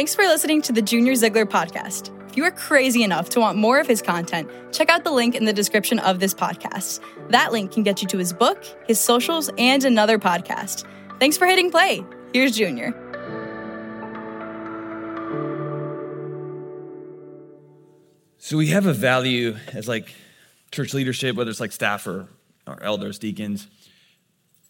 Thanks 0.00 0.14
for 0.14 0.22
listening 0.22 0.62
to 0.62 0.72
the 0.72 0.80
Junior 0.80 1.14
Ziegler 1.14 1.44
podcast. 1.44 2.08
If 2.30 2.34
you 2.34 2.44
are 2.44 2.50
crazy 2.50 3.02
enough 3.02 3.28
to 3.28 3.38
want 3.38 3.58
more 3.58 3.80
of 3.80 3.86
his 3.86 4.00
content, 4.00 4.50
check 4.72 4.88
out 4.88 5.04
the 5.04 5.10
link 5.10 5.34
in 5.34 5.44
the 5.44 5.52
description 5.52 5.98
of 5.98 6.20
this 6.20 6.32
podcast. 6.32 7.00
That 7.28 7.52
link 7.52 7.70
can 7.70 7.82
get 7.82 8.00
you 8.00 8.08
to 8.08 8.16
his 8.16 8.32
book, 8.32 8.64
his 8.86 8.98
socials, 8.98 9.50
and 9.58 9.84
another 9.84 10.18
podcast. 10.18 10.86
Thanks 11.18 11.36
for 11.36 11.44
hitting 11.46 11.70
play. 11.70 12.02
Here's 12.32 12.56
Junior. 12.56 12.92
So 18.38 18.56
we 18.56 18.68
have 18.68 18.86
a 18.86 18.94
value 18.94 19.54
as 19.74 19.86
like 19.86 20.14
church 20.72 20.94
leadership, 20.94 21.36
whether 21.36 21.50
it's 21.50 21.60
like 21.60 21.72
staff 21.72 22.06
or, 22.06 22.26
or 22.66 22.82
elders, 22.82 23.18
deacons, 23.18 23.68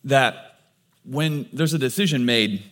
that 0.02 0.58
when 1.04 1.48
there's 1.52 1.72
a 1.72 1.78
decision 1.78 2.24
made, 2.24 2.64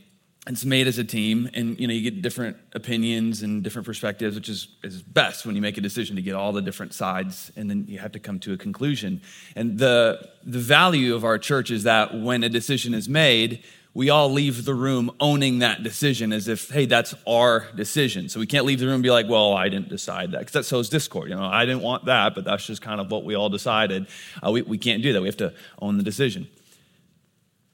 it's 0.48 0.64
made 0.64 0.86
as 0.86 0.98
a 0.98 1.04
team, 1.04 1.48
and 1.52 1.78
you 1.78 1.86
know 1.86 1.92
you 1.92 2.10
get 2.10 2.22
different 2.22 2.56
opinions 2.72 3.42
and 3.42 3.62
different 3.62 3.84
perspectives, 3.86 4.34
which 4.34 4.48
is 4.48 4.68
is 4.82 5.02
best 5.02 5.44
when 5.44 5.54
you 5.54 5.62
make 5.62 5.76
a 5.76 5.80
decision 5.80 6.16
to 6.16 6.22
get 6.22 6.34
all 6.34 6.52
the 6.52 6.62
different 6.62 6.94
sides, 6.94 7.52
and 7.54 7.70
then 7.70 7.84
you 7.86 7.98
have 7.98 8.12
to 8.12 8.18
come 8.18 8.38
to 8.40 8.52
a 8.54 8.56
conclusion. 8.56 9.20
And 9.54 9.78
the 9.78 10.28
the 10.44 10.58
value 10.58 11.14
of 11.14 11.24
our 11.24 11.38
church 11.38 11.70
is 11.70 11.82
that 11.84 12.18
when 12.18 12.42
a 12.42 12.48
decision 12.48 12.94
is 12.94 13.08
made, 13.08 13.62
we 13.94 14.10
all 14.10 14.30
leave 14.30 14.64
the 14.64 14.74
room 14.74 15.10
owning 15.20 15.58
that 15.58 15.82
decision 15.82 16.32
as 16.32 16.48
if, 16.48 16.70
hey, 16.70 16.86
that's 16.86 17.14
our 17.26 17.66
decision. 17.74 18.28
So 18.28 18.38
we 18.38 18.46
can't 18.46 18.64
leave 18.64 18.78
the 18.78 18.86
room 18.86 18.94
and 18.94 19.02
be 19.02 19.10
like, 19.10 19.28
well, 19.28 19.54
I 19.54 19.68
didn't 19.68 19.88
decide 19.88 20.32
that. 20.32 20.38
Because 20.38 20.52
that 20.52 20.64
sows 20.64 20.88
discord. 20.88 21.30
You 21.30 21.34
know, 21.34 21.44
I 21.44 21.66
didn't 21.66 21.82
want 21.82 22.04
that, 22.04 22.34
but 22.34 22.44
that's 22.44 22.64
just 22.64 22.80
kind 22.80 23.00
of 23.00 23.10
what 23.10 23.24
we 23.24 23.34
all 23.34 23.48
decided. 23.48 24.06
Uh, 24.40 24.52
we, 24.52 24.62
we 24.62 24.78
can't 24.78 25.02
do 25.02 25.12
that. 25.12 25.20
We 25.20 25.26
have 25.26 25.36
to 25.38 25.52
own 25.80 25.96
the 25.96 26.04
decision. 26.04 26.48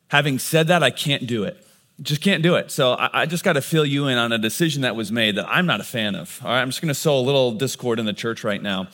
Having 0.08 0.38
said 0.38 0.68
that, 0.68 0.82
I 0.82 0.90
can't 0.90 1.26
do 1.26 1.44
it. 1.44 1.62
Just 2.02 2.20
can't 2.20 2.42
do 2.42 2.56
it. 2.56 2.70
So 2.70 2.94
I, 2.94 3.22
I 3.22 3.26
just 3.26 3.44
got 3.44 3.52
to 3.52 3.62
fill 3.62 3.86
you 3.86 4.08
in 4.08 4.18
on 4.18 4.32
a 4.32 4.38
decision 4.38 4.82
that 4.82 4.96
was 4.96 5.12
made 5.12 5.36
that 5.36 5.46
I'm 5.48 5.66
not 5.66 5.80
a 5.80 5.84
fan 5.84 6.16
of. 6.16 6.40
All 6.42 6.50
right, 6.50 6.60
I'm 6.60 6.68
just 6.68 6.80
going 6.80 6.88
to 6.88 6.94
sow 6.94 7.18
a 7.18 7.20
little 7.20 7.52
discord 7.52 8.00
in 8.00 8.06
the 8.06 8.12
church 8.12 8.42
right 8.42 8.60
now. 8.60 8.88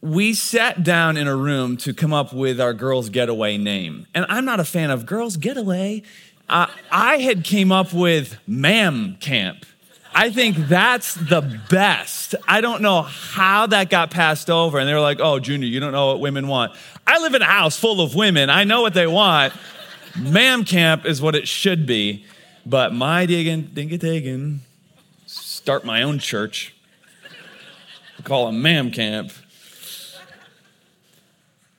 We 0.00 0.34
sat 0.34 0.82
down 0.82 1.16
in 1.16 1.26
a 1.26 1.36
room 1.36 1.76
to 1.78 1.92
come 1.92 2.14
up 2.14 2.32
with 2.32 2.60
our 2.60 2.72
girls 2.72 3.08
getaway 3.08 3.56
name 3.56 4.06
and 4.14 4.24
i'm 4.28 4.44
not 4.44 4.60
a 4.60 4.64
fan 4.64 4.90
of 4.90 5.04
girls 5.04 5.36
getaway. 5.36 6.02
Uh, 6.48 6.66
i 6.92 7.16
had 7.16 7.44
came 7.44 7.72
up 7.72 7.92
with 7.92 8.38
mam 8.46 9.16
camp. 9.16 9.66
I 10.14 10.30
think 10.30 10.56
that's 10.68 11.14
the 11.14 11.60
best. 11.68 12.34
I 12.46 12.60
don't 12.60 12.82
know 12.82 13.02
how 13.02 13.66
that 13.66 13.90
got 13.90 14.10
passed 14.10 14.48
over 14.48 14.78
and 14.78 14.88
they 14.88 14.94
were 14.94 15.00
like 15.00 15.18
oh 15.20 15.40
junior 15.40 15.66
you 15.66 15.80
don't 15.80 15.92
know 15.92 16.08
what 16.08 16.20
women 16.20 16.46
want. 16.46 16.72
I 17.06 17.18
live 17.18 17.34
in 17.34 17.42
a 17.42 17.46
house 17.46 17.76
full 17.76 18.00
of 18.00 18.14
women. 18.14 18.48
I 18.48 18.64
know 18.64 18.82
what 18.82 18.94
they 18.94 19.06
want 19.06 19.52
mam 20.18 20.64
camp 20.64 21.04
is 21.04 21.20
what 21.20 21.34
it 21.34 21.46
should 21.48 21.86
be 21.86 22.24
but 22.64 22.92
my 22.92 23.26
digging 23.26 23.64
dinga 23.64 23.98
digging 23.98 24.60
start 25.26 25.84
my 25.84 26.02
own 26.02 26.18
church 26.18 26.74
call 28.24 28.48
it 28.48 28.52
mam 28.52 28.90
camp 28.90 29.32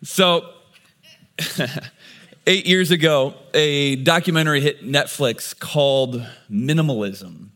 so, 0.04 0.54
eight 2.48 2.68
years 2.68 2.92
ago, 2.92 3.34
a 3.54 3.96
documentary 3.98 4.62
hit 4.62 4.86
Netflix 4.86 5.58
called 5.58 6.24
Minimalism. 6.52 7.50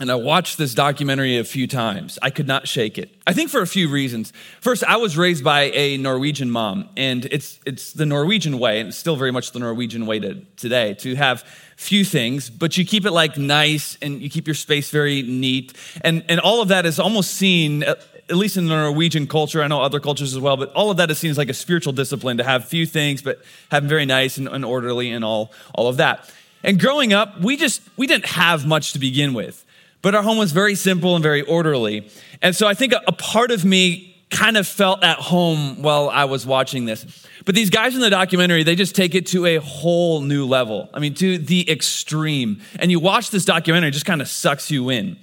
And 0.00 0.10
I 0.10 0.14
watched 0.14 0.56
this 0.56 0.72
documentary 0.72 1.36
a 1.36 1.44
few 1.44 1.66
times. 1.66 2.18
I 2.22 2.30
could 2.30 2.46
not 2.46 2.66
shake 2.66 2.96
it. 2.96 3.14
I 3.26 3.34
think 3.34 3.50
for 3.50 3.60
a 3.60 3.66
few 3.66 3.90
reasons. 3.90 4.32
First, 4.62 4.82
I 4.82 4.96
was 4.96 5.14
raised 5.16 5.44
by 5.44 5.64
a 5.74 5.98
Norwegian 5.98 6.50
mom, 6.50 6.88
and 6.96 7.26
it's, 7.26 7.60
it's 7.66 7.92
the 7.92 8.06
Norwegian 8.06 8.58
way, 8.58 8.80
and 8.80 8.88
it's 8.88 8.96
still 8.96 9.16
very 9.16 9.30
much 9.30 9.52
the 9.52 9.58
Norwegian 9.58 10.06
way 10.06 10.18
to, 10.18 10.36
today, 10.56 10.94
to 10.94 11.14
have 11.16 11.44
few 11.76 12.02
things, 12.02 12.48
but 12.48 12.78
you 12.78 12.84
keep 12.86 13.04
it 13.04 13.10
like 13.10 13.36
nice 13.36 13.98
and 14.02 14.22
you 14.22 14.30
keep 14.30 14.46
your 14.46 14.54
space 14.54 14.90
very 14.90 15.22
neat. 15.22 15.74
And, 16.00 16.24
and 16.28 16.40
all 16.40 16.62
of 16.62 16.68
that 16.68 16.86
is 16.86 16.98
almost 16.98 17.34
seen 17.34 17.84
at 18.30 18.36
least 18.36 18.56
in 18.56 18.66
the 18.66 18.76
Norwegian 18.76 19.26
culture, 19.26 19.62
I 19.62 19.66
know 19.66 19.82
other 19.82 19.98
cultures 19.98 20.34
as 20.34 20.40
well, 20.40 20.56
but 20.56 20.72
all 20.72 20.90
of 20.90 20.98
that 20.98 21.10
is 21.10 21.18
seen 21.18 21.32
as 21.32 21.38
like 21.38 21.48
a 21.48 21.54
spiritual 21.54 21.92
discipline 21.92 22.36
to 22.36 22.44
have 22.44 22.64
few 22.64 22.86
things, 22.86 23.22
but 23.22 23.42
have 23.70 23.82
them 23.82 23.88
very 23.88 24.06
nice 24.06 24.38
and, 24.38 24.46
and 24.46 24.64
orderly 24.64 25.10
and 25.10 25.24
all, 25.24 25.52
all 25.74 25.88
of 25.88 25.96
that. 25.96 26.30
And 26.62 26.78
growing 26.78 27.12
up, 27.12 27.40
we 27.40 27.56
just, 27.56 27.82
we 27.96 28.06
didn't 28.06 28.26
have 28.26 28.66
much 28.66 28.92
to 28.92 28.98
begin 28.98 29.34
with, 29.34 29.64
but 30.02 30.14
our 30.14 30.22
home 30.22 30.38
was 30.38 30.52
very 30.52 30.74
simple 30.74 31.14
and 31.14 31.22
very 31.22 31.42
orderly. 31.42 32.10
And 32.42 32.54
so 32.56 32.66
I 32.66 32.74
think 32.74 32.92
a, 32.92 33.00
a 33.06 33.12
part 33.12 33.50
of 33.50 33.64
me 33.64 34.10
kind 34.30 34.56
of 34.56 34.66
felt 34.66 35.02
at 35.02 35.18
home 35.18 35.82
while 35.82 36.08
I 36.08 36.24
was 36.24 36.46
watching 36.46 36.84
this. 36.84 37.26
But 37.44 37.54
these 37.54 37.70
guys 37.70 37.94
in 37.94 38.00
the 38.00 38.10
documentary, 38.10 38.62
they 38.62 38.76
just 38.76 38.94
take 38.94 39.14
it 39.14 39.26
to 39.28 39.44
a 39.46 39.56
whole 39.56 40.20
new 40.20 40.46
level. 40.46 40.88
I 40.94 41.00
mean, 41.00 41.14
to 41.14 41.38
the 41.38 41.68
extreme. 41.70 42.60
And 42.78 42.90
you 42.90 43.00
watch 43.00 43.30
this 43.30 43.44
documentary, 43.44 43.88
it 43.88 43.92
just 43.92 44.06
kind 44.06 44.22
of 44.22 44.28
sucks 44.28 44.70
you 44.70 44.88
in. 44.90 45.18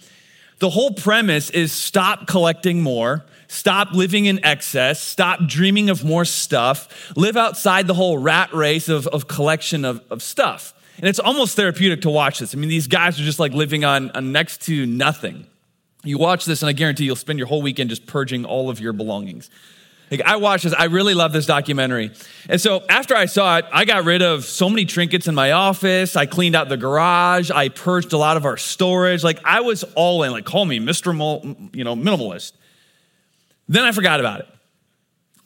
The 0.59 0.69
whole 0.69 0.91
premise 0.91 1.49
is 1.51 1.71
stop 1.71 2.27
collecting 2.27 2.81
more, 2.81 3.23
stop 3.47 3.91
living 3.93 4.25
in 4.25 4.43
excess, 4.43 4.99
stop 4.99 5.47
dreaming 5.47 5.89
of 5.89 6.03
more 6.03 6.25
stuff, 6.25 7.15
live 7.15 7.37
outside 7.37 7.87
the 7.87 7.93
whole 7.93 8.17
rat 8.17 8.51
race 8.53 8.89
of, 8.89 9.07
of 9.07 9.27
collection 9.27 9.85
of, 9.85 10.03
of 10.09 10.23
stuff. 10.23 10.73
And 10.97 11.07
it's 11.07 11.19
almost 11.19 11.55
therapeutic 11.55 12.01
to 12.01 12.09
watch 12.09 12.39
this. 12.39 12.53
I 12.55 12.57
mean, 12.57 12.69
these 12.69 12.87
guys 12.87 13.19
are 13.19 13.23
just 13.23 13.39
like 13.39 13.53
living 13.53 13.85
on, 13.85 14.11
on 14.11 14.31
next 14.31 14.63
to 14.63 14.85
nothing. 14.85 15.45
You 16.03 16.17
watch 16.17 16.45
this, 16.45 16.61
and 16.61 16.69
I 16.69 16.73
guarantee 16.73 17.05
you'll 17.05 17.15
spend 17.15 17.39
your 17.39 17.47
whole 17.47 17.61
weekend 17.61 17.89
just 17.89 18.07
purging 18.07 18.45
all 18.45 18.69
of 18.69 18.79
your 18.79 18.93
belongings. 18.93 19.49
Like 20.09 20.21
I 20.21 20.37
watched 20.37 20.63
this, 20.63 20.73
I 20.73 20.85
really 20.85 21.13
love 21.13 21.33
this 21.33 21.45
documentary. 21.45 22.11
And 22.47 22.61
so 22.61 22.83
after 22.87 23.13
I 23.15 23.25
saw 23.25 23.57
it, 23.57 23.65
I 23.73 23.83
got 23.83 24.05
rid 24.05 24.21
of 24.21 24.45
so 24.45 24.69
many 24.69 24.85
trinkets 24.85 25.27
in 25.27 25.35
my 25.35 25.51
office. 25.51 26.15
I 26.15 26.25
cleaned 26.25 26.55
out 26.55 26.69
the 26.69 26.77
garage. 26.77 27.51
I 27.51 27.69
purged 27.69 28.13
a 28.13 28.17
lot 28.17 28.37
of 28.37 28.45
our 28.45 28.55
storage. 28.55 29.23
Like 29.23 29.39
I 29.43 29.61
was 29.61 29.83
all 29.95 30.23
in, 30.23 30.31
like 30.31 30.45
call 30.45 30.63
me 30.63 30.79
Mr. 30.79 31.13
you 31.75 31.83
know, 31.83 31.95
minimalist. 31.95 32.53
Then 33.67 33.83
I 33.83 33.91
forgot 33.91 34.21
about 34.21 34.41
it. 34.41 34.47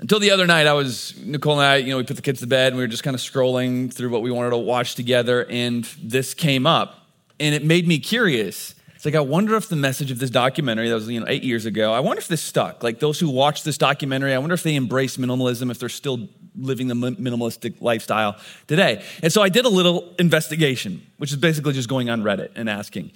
Until 0.01 0.19
the 0.19 0.31
other 0.31 0.47
night, 0.47 0.67
I 0.67 0.73
was, 0.73 1.15
Nicole 1.23 1.59
and 1.59 1.61
I, 1.61 1.75
you 1.77 1.91
know, 1.91 1.97
we 1.97 2.03
put 2.03 2.15
the 2.15 2.23
kids 2.23 2.39
to 2.41 2.47
bed 2.47 2.73
and 2.73 2.77
we 2.77 2.83
were 2.83 2.87
just 2.87 3.03
kind 3.03 3.13
of 3.13 3.21
scrolling 3.21 3.93
through 3.93 4.09
what 4.09 4.23
we 4.23 4.31
wanted 4.31 4.49
to 4.49 4.57
watch 4.57 4.95
together. 4.95 5.45
And 5.47 5.85
this 6.01 6.33
came 6.33 6.65
up 6.65 7.05
and 7.39 7.53
it 7.53 7.63
made 7.63 7.87
me 7.87 7.99
curious 7.99 8.75
it's 9.01 9.05
like, 9.07 9.15
I 9.15 9.21
wonder 9.21 9.55
if 9.55 9.67
the 9.67 9.75
message 9.75 10.11
of 10.11 10.19
this 10.19 10.29
documentary 10.29 10.87
that 10.87 10.93
was, 10.93 11.09
you 11.09 11.19
know, 11.19 11.25
eight 11.27 11.43
years 11.43 11.65
ago, 11.65 11.91
I 11.91 12.01
wonder 12.01 12.19
if 12.19 12.27
this 12.27 12.39
stuck. 12.39 12.83
Like 12.83 12.99
those 12.99 13.19
who 13.19 13.31
watched 13.31 13.65
this 13.65 13.75
documentary, 13.75 14.31
I 14.31 14.37
wonder 14.37 14.53
if 14.53 14.61
they 14.61 14.75
embrace 14.75 15.17
minimalism, 15.17 15.71
if 15.71 15.79
they're 15.79 15.89
still 15.89 16.29
living 16.55 16.87
the 16.87 16.93
minimalistic 16.93 17.81
lifestyle 17.81 18.37
today. 18.67 19.03
And 19.23 19.33
so 19.33 19.41
I 19.41 19.49
did 19.49 19.65
a 19.65 19.69
little 19.69 20.13
investigation, 20.19 21.01
which 21.17 21.31
is 21.31 21.37
basically 21.37 21.73
just 21.73 21.89
going 21.89 22.11
on 22.11 22.21
Reddit 22.21 22.51
and 22.53 22.69
asking. 22.69 23.11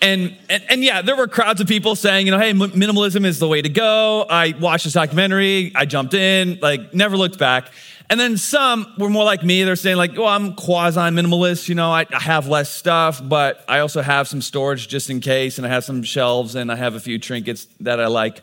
And, 0.00 0.36
and, 0.48 0.62
and, 0.68 0.84
yeah, 0.84 1.02
there 1.02 1.16
were 1.16 1.26
crowds 1.26 1.60
of 1.60 1.66
people 1.66 1.96
saying, 1.96 2.26
you 2.26 2.30
know, 2.30 2.38
hey, 2.38 2.52
minimalism 2.52 3.24
is 3.24 3.40
the 3.40 3.48
way 3.48 3.60
to 3.60 3.68
go. 3.68 4.24
I 4.30 4.54
watched 4.60 4.84
this 4.84 4.92
documentary, 4.92 5.72
I 5.74 5.86
jumped 5.86 6.14
in, 6.14 6.60
like, 6.62 6.94
never 6.94 7.16
looked 7.16 7.38
back. 7.38 7.72
And 8.10 8.18
then 8.18 8.38
some 8.38 8.94
were 8.96 9.10
more 9.10 9.24
like 9.24 9.42
me. 9.42 9.64
They're 9.64 9.76
saying, 9.76 9.96
like, 9.96 10.16
well, 10.16 10.28
I'm 10.28 10.54
quasi 10.54 10.98
minimalist. 10.98 11.68
You 11.68 11.74
know, 11.74 11.90
I, 11.90 12.06
I, 12.12 12.20
have 12.20 12.48
less 12.48 12.70
stuff, 12.70 13.20
but 13.22 13.62
I 13.68 13.80
also 13.80 14.00
have 14.00 14.26
some 14.26 14.40
storage 14.40 14.88
just 14.88 15.10
in 15.10 15.20
case, 15.20 15.58
and 15.58 15.66
I 15.66 15.70
have 15.70 15.84
some 15.84 16.02
shelves, 16.02 16.54
and 16.54 16.72
I 16.72 16.76
have 16.76 16.94
a 16.94 17.00
few 17.00 17.18
trinkets 17.18 17.66
that 17.80 18.00
I 18.00 18.06
like. 18.06 18.40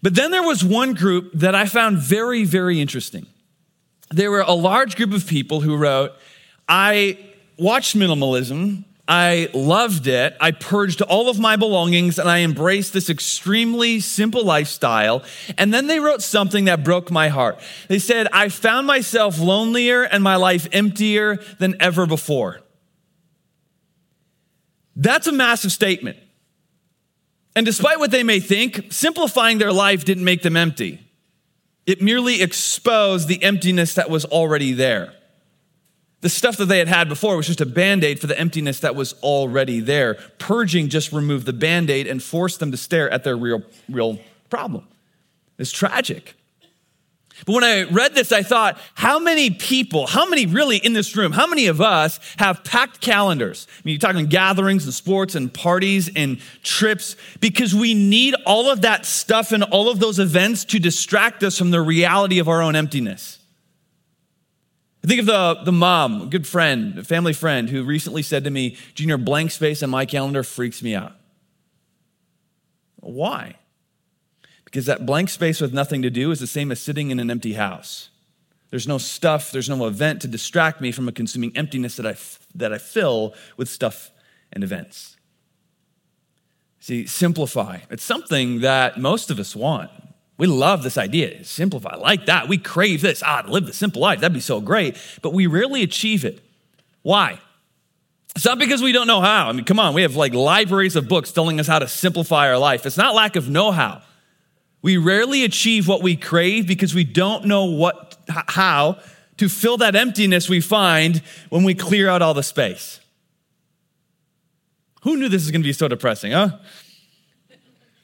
But 0.00 0.14
then 0.14 0.30
there 0.30 0.42
was 0.42 0.64
one 0.64 0.94
group 0.94 1.32
that 1.34 1.54
I 1.54 1.66
found 1.66 1.98
very, 1.98 2.44
very 2.44 2.80
interesting. 2.80 3.26
There 4.10 4.30
were 4.30 4.40
a 4.40 4.52
large 4.52 4.96
group 4.96 5.12
of 5.12 5.26
people 5.26 5.60
who 5.60 5.76
wrote, 5.76 6.12
I 6.66 7.18
watched 7.58 7.96
minimalism 7.96 8.84
I 9.08 9.48
loved 9.54 10.08
it. 10.08 10.36
I 10.40 10.50
purged 10.50 11.00
all 11.00 11.28
of 11.28 11.38
my 11.38 11.54
belongings 11.54 12.18
and 12.18 12.28
I 12.28 12.40
embraced 12.40 12.92
this 12.92 13.08
extremely 13.08 14.00
simple 14.00 14.44
lifestyle. 14.44 15.22
And 15.56 15.72
then 15.72 15.86
they 15.86 16.00
wrote 16.00 16.22
something 16.22 16.64
that 16.64 16.82
broke 16.82 17.10
my 17.10 17.28
heart. 17.28 17.60
They 17.86 18.00
said, 18.00 18.26
I 18.32 18.48
found 18.48 18.86
myself 18.86 19.38
lonelier 19.38 20.02
and 20.02 20.24
my 20.24 20.36
life 20.36 20.66
emptier 20.72 21.38
than 21.58 21.76
ever 21.80 22.06
before. 22.06 22.60
That's 24.96 25.28
a 25.28 25.32
massive 25.32 25.70
statement. 25.70 26.16
And 27.54 27.64
despite 27.64 28.00
what 28.00 28.10
they 28.10 28.22
may 28.22 28.40
think, 28.40 28.92
simplifying 28.92 29.58
their 29.58 29.72
life 29.72 30.04
didn't 30.04 30.24
make 30.24 30.42
them 30.42 30.56
empty. 30.56 31.00
It 31.86 32.02
merely 32.02 32.42
exposed 32.42 33.28
the 33.28 33.42
emptiness 33.42 33.94
that 33.94 34.10
was 34.10 34.24
already 34.24 34.72
there. 34.72 35.15
The 36.22 36.28
stuff 36.30 36.56
that 36.56 36.66
they 36.66 36.78
had 36.78 36.88
had 36.88 37.08
before 37.08 37.36
was 37.36 37.46
just 37.46 37.60
a 37.60 37.66
band 37.66 38.02
aid 38.02 38.20
for 38.20 38.26
the 38.26 38.38
emptiness 38.38 38.80
that 38.80 38.94
was 38.94 39.12
already 39.22 39.80
there. 39.80 40.14
Purging 40.38 40.88
just 40.88 41.12
removed 41.12 41.46
the 41.46 41.52
band 41.52 41.90
aid 41.90 42.06
and 42.06 42.22
forced 42.22 42.58
them 42.58 42.70
to 42.70 42.76
stare 42.76 43.10
at 43.10 43.22
their 43.22 43.36
real, 43.36 43.62
real 43.88 44.18
problem. 44.48 44.86
It's 45.58 45.70
tragic. 45.70 46.34
But 47.44 47.52
when 47.52 47.64
I 47.64 47.82
read 47.82 48.14
this, 48.14 48.32
I 48.32 48.42
thought, 48.42 48.80
how 48.94 49.18
many 49.18 49.50
people, 49.50 50.06
how 50.06 50.26
many 50.26 50.46
really 50.46 50.78
in 50.78 50.94
this 50.94 51.14
room, 51.16 51.32
how 51.32 51.46
many 51.46 51.66
of 51.66 51.82
us 51.82 52.18
have 52.38 52.64
packed 52.64 53.02
calendars? 53.02 53.66
I 53.70 53.80
mean, 53.84 53.92
you're 53.92 54.00
talking 54.00 54.26
gatherings 54.26 54.84
and 54.84 54.94
sports 54.94 55.34
and 55.34 55.52
parties 55.52 56.10
and 56.16 56.40
trips 56.62 57.14
because 57.40 57.74
we 57.74 57.92
need 57.92 58.34
all 58.46 58.70
of 58.70 58.82
that 58.82 59.04
stuff 59.04 59.52
and 59.52 59.62
all 59.64 59.90
of 59.90 59.98
those 59.98 60.18
events 60.18 60.64
to 60.66 60.78
distract 60.78 61.42
us 61.42 61.58
from 61.58 61.72
the 61.72 61.82
reality 61.82 62.38
of 62.38 62.48
our 62.48 62.62
own 62.62 62.74
emptiness. 62.74 63.35
I 65.06 65.08
think 65.08 65.20
of 65.20 65.26
the, 65.26 65.54
the 65.62 65.72
mom, 65.72 66.30
good 66.30 66.48
friend, 66.48 67.06
family 67.06 67.32
friend, 67.32 67.70
who 67.70 67.84
recently 67.84 68.22
said 68.22 68.42
to 68.42 68.50
me, 68.50 68.76
Junior, 68.94 69.16
blank 69.16 69.52
space 69.52 69.80
on 69.84 69.90
my 69.90 70.04
calendar 70.04 70.42
freaks 70.42 70.82
me 70.82 70.96
out. 70.96 71.12
Why? 72.96 73.54
Because 74.64 74.86
that 74.86 75.06
blank 75.06 75.28
space 75.28 75.60
with 75.60 75.72
nothing 75.72 76.02
to 76.02 76.10
do 76.10 76.32
is 76.32 76.40
the 76.40 76.48
same 76.48 76.72
as 76.72 76.80
sitting 76.80 77.12
in 77.12 77.20
an 77.20 77.30
empty 77.30 77.52
house. 77.52 78.08
There's 78.70 78.88
no 78.88 78.98
stuff, 78.98 79.52
there's 79.52 79.68
no 79.68 79.86
event 79.86 80.22
to 80.22 80.28
distract 80.28 80.80
me 80.80 80.90
from 80.90 81.06
a 81.06 81.12
consuming 81.12 81.56
emptiness 81.56 81.94
that 81.98 82.06
I, 82.06 82.16
that 82.56 82.72
I 82.72 82.78
fill 82.78 83.32
with 83.56 83.68
stuff 83.68 84.10
and 84.52 84.64
events. 84.64 85.16
See, 86.80 87.06
simplify. 87.06 87.78
It's 87.90 88.02
something 88.02 88.58
that 88.62 88.98
most 88.98 89.30
of 89.30 89.38
us 89.38 89.54
want. 89.54 89.88
We 90.38 90.46
love 90.46 90.82
this 90.82 90.98
idea, 90.98 91.44
simplify, 91.44 91.96
like 91.96 92.26
that. 92.26 92.48
We 92.48 92.58
crave 92.58 93.00
this. 93.00 93.22
Ah, 93.24 93.42
to 93.42 93.50
live 93.50 93.66
the 93.66 93.72
simple 93.72 94.02
life, 94.02 94.20
that'd 94.20 94.34
be 94.34 94.40
so 94.40 94.60
great. 94.60 94.96
But 95.22 95.32
we 95.32 95.46
rarely 95.46 95.82
achieve 95.82 96.24
it. 96.24 96.40
Why? 97.02 97.40
It's 98.34 98.44
not 98.44 98.58
because 98.58 98.82
we 98.82 98.92
don't 98.92 99.06
know 99.06 99.22
how. 99.22 99.48
I 99.48 99.52
mean, 99.52 99.64
come 99.64 99.80
on, 99.80 99.94
we 99.94 100.02
have 100.02 100.14
like 100.14 100.34
libraries 100.34 100.94
of 100.94 101.08
books 101.08 101.32
telling 101.32 101.58
us 101.58 101.66
how 101.66 101.78
to 101.78 101.88
simplify 101.88 102.48
our 102.48 102.58
life. 102.58 102.84
It's 102.84 102.98
not 102.98 103.14
lack 103.14 103.36
of 103.36 103.48
know 103.48 103.72
how. 103.72 104.02
We 104.82 104.98
rarely 104.98 105.42
achieve 105.42 105.88
what 105.88 106.02
we 106.02 106.16
crave 106.16 106.66
because 106.66 106.94
we 106.94 107.02
don't 107.02 107.46
know 107.46 107.64
what, 107.64 108.16
how 108.28 108.98
to 109.38 109.48
fill 109.48 109.78
that 109.78 109.96
emptiness 109.96 110.50
we 110.50 110.60
find 110.60 111.22
when 111.48 111.64
we 111.64 111.74
clear 111.74 112.10
out 112.10 112.20
all 112.20 112.34
the 112.34 112.42
space. 112.42 113.00
Who 115.02 115.16
knew 115.16 115.30
this 115.30 115.44
was 115.44 115.50
going 115.50 115.62
to 115.62 115.66
be 115.66 115.72
so 115.72 115.88
depressing, 115.88 116.32
huh? 116.32 116.58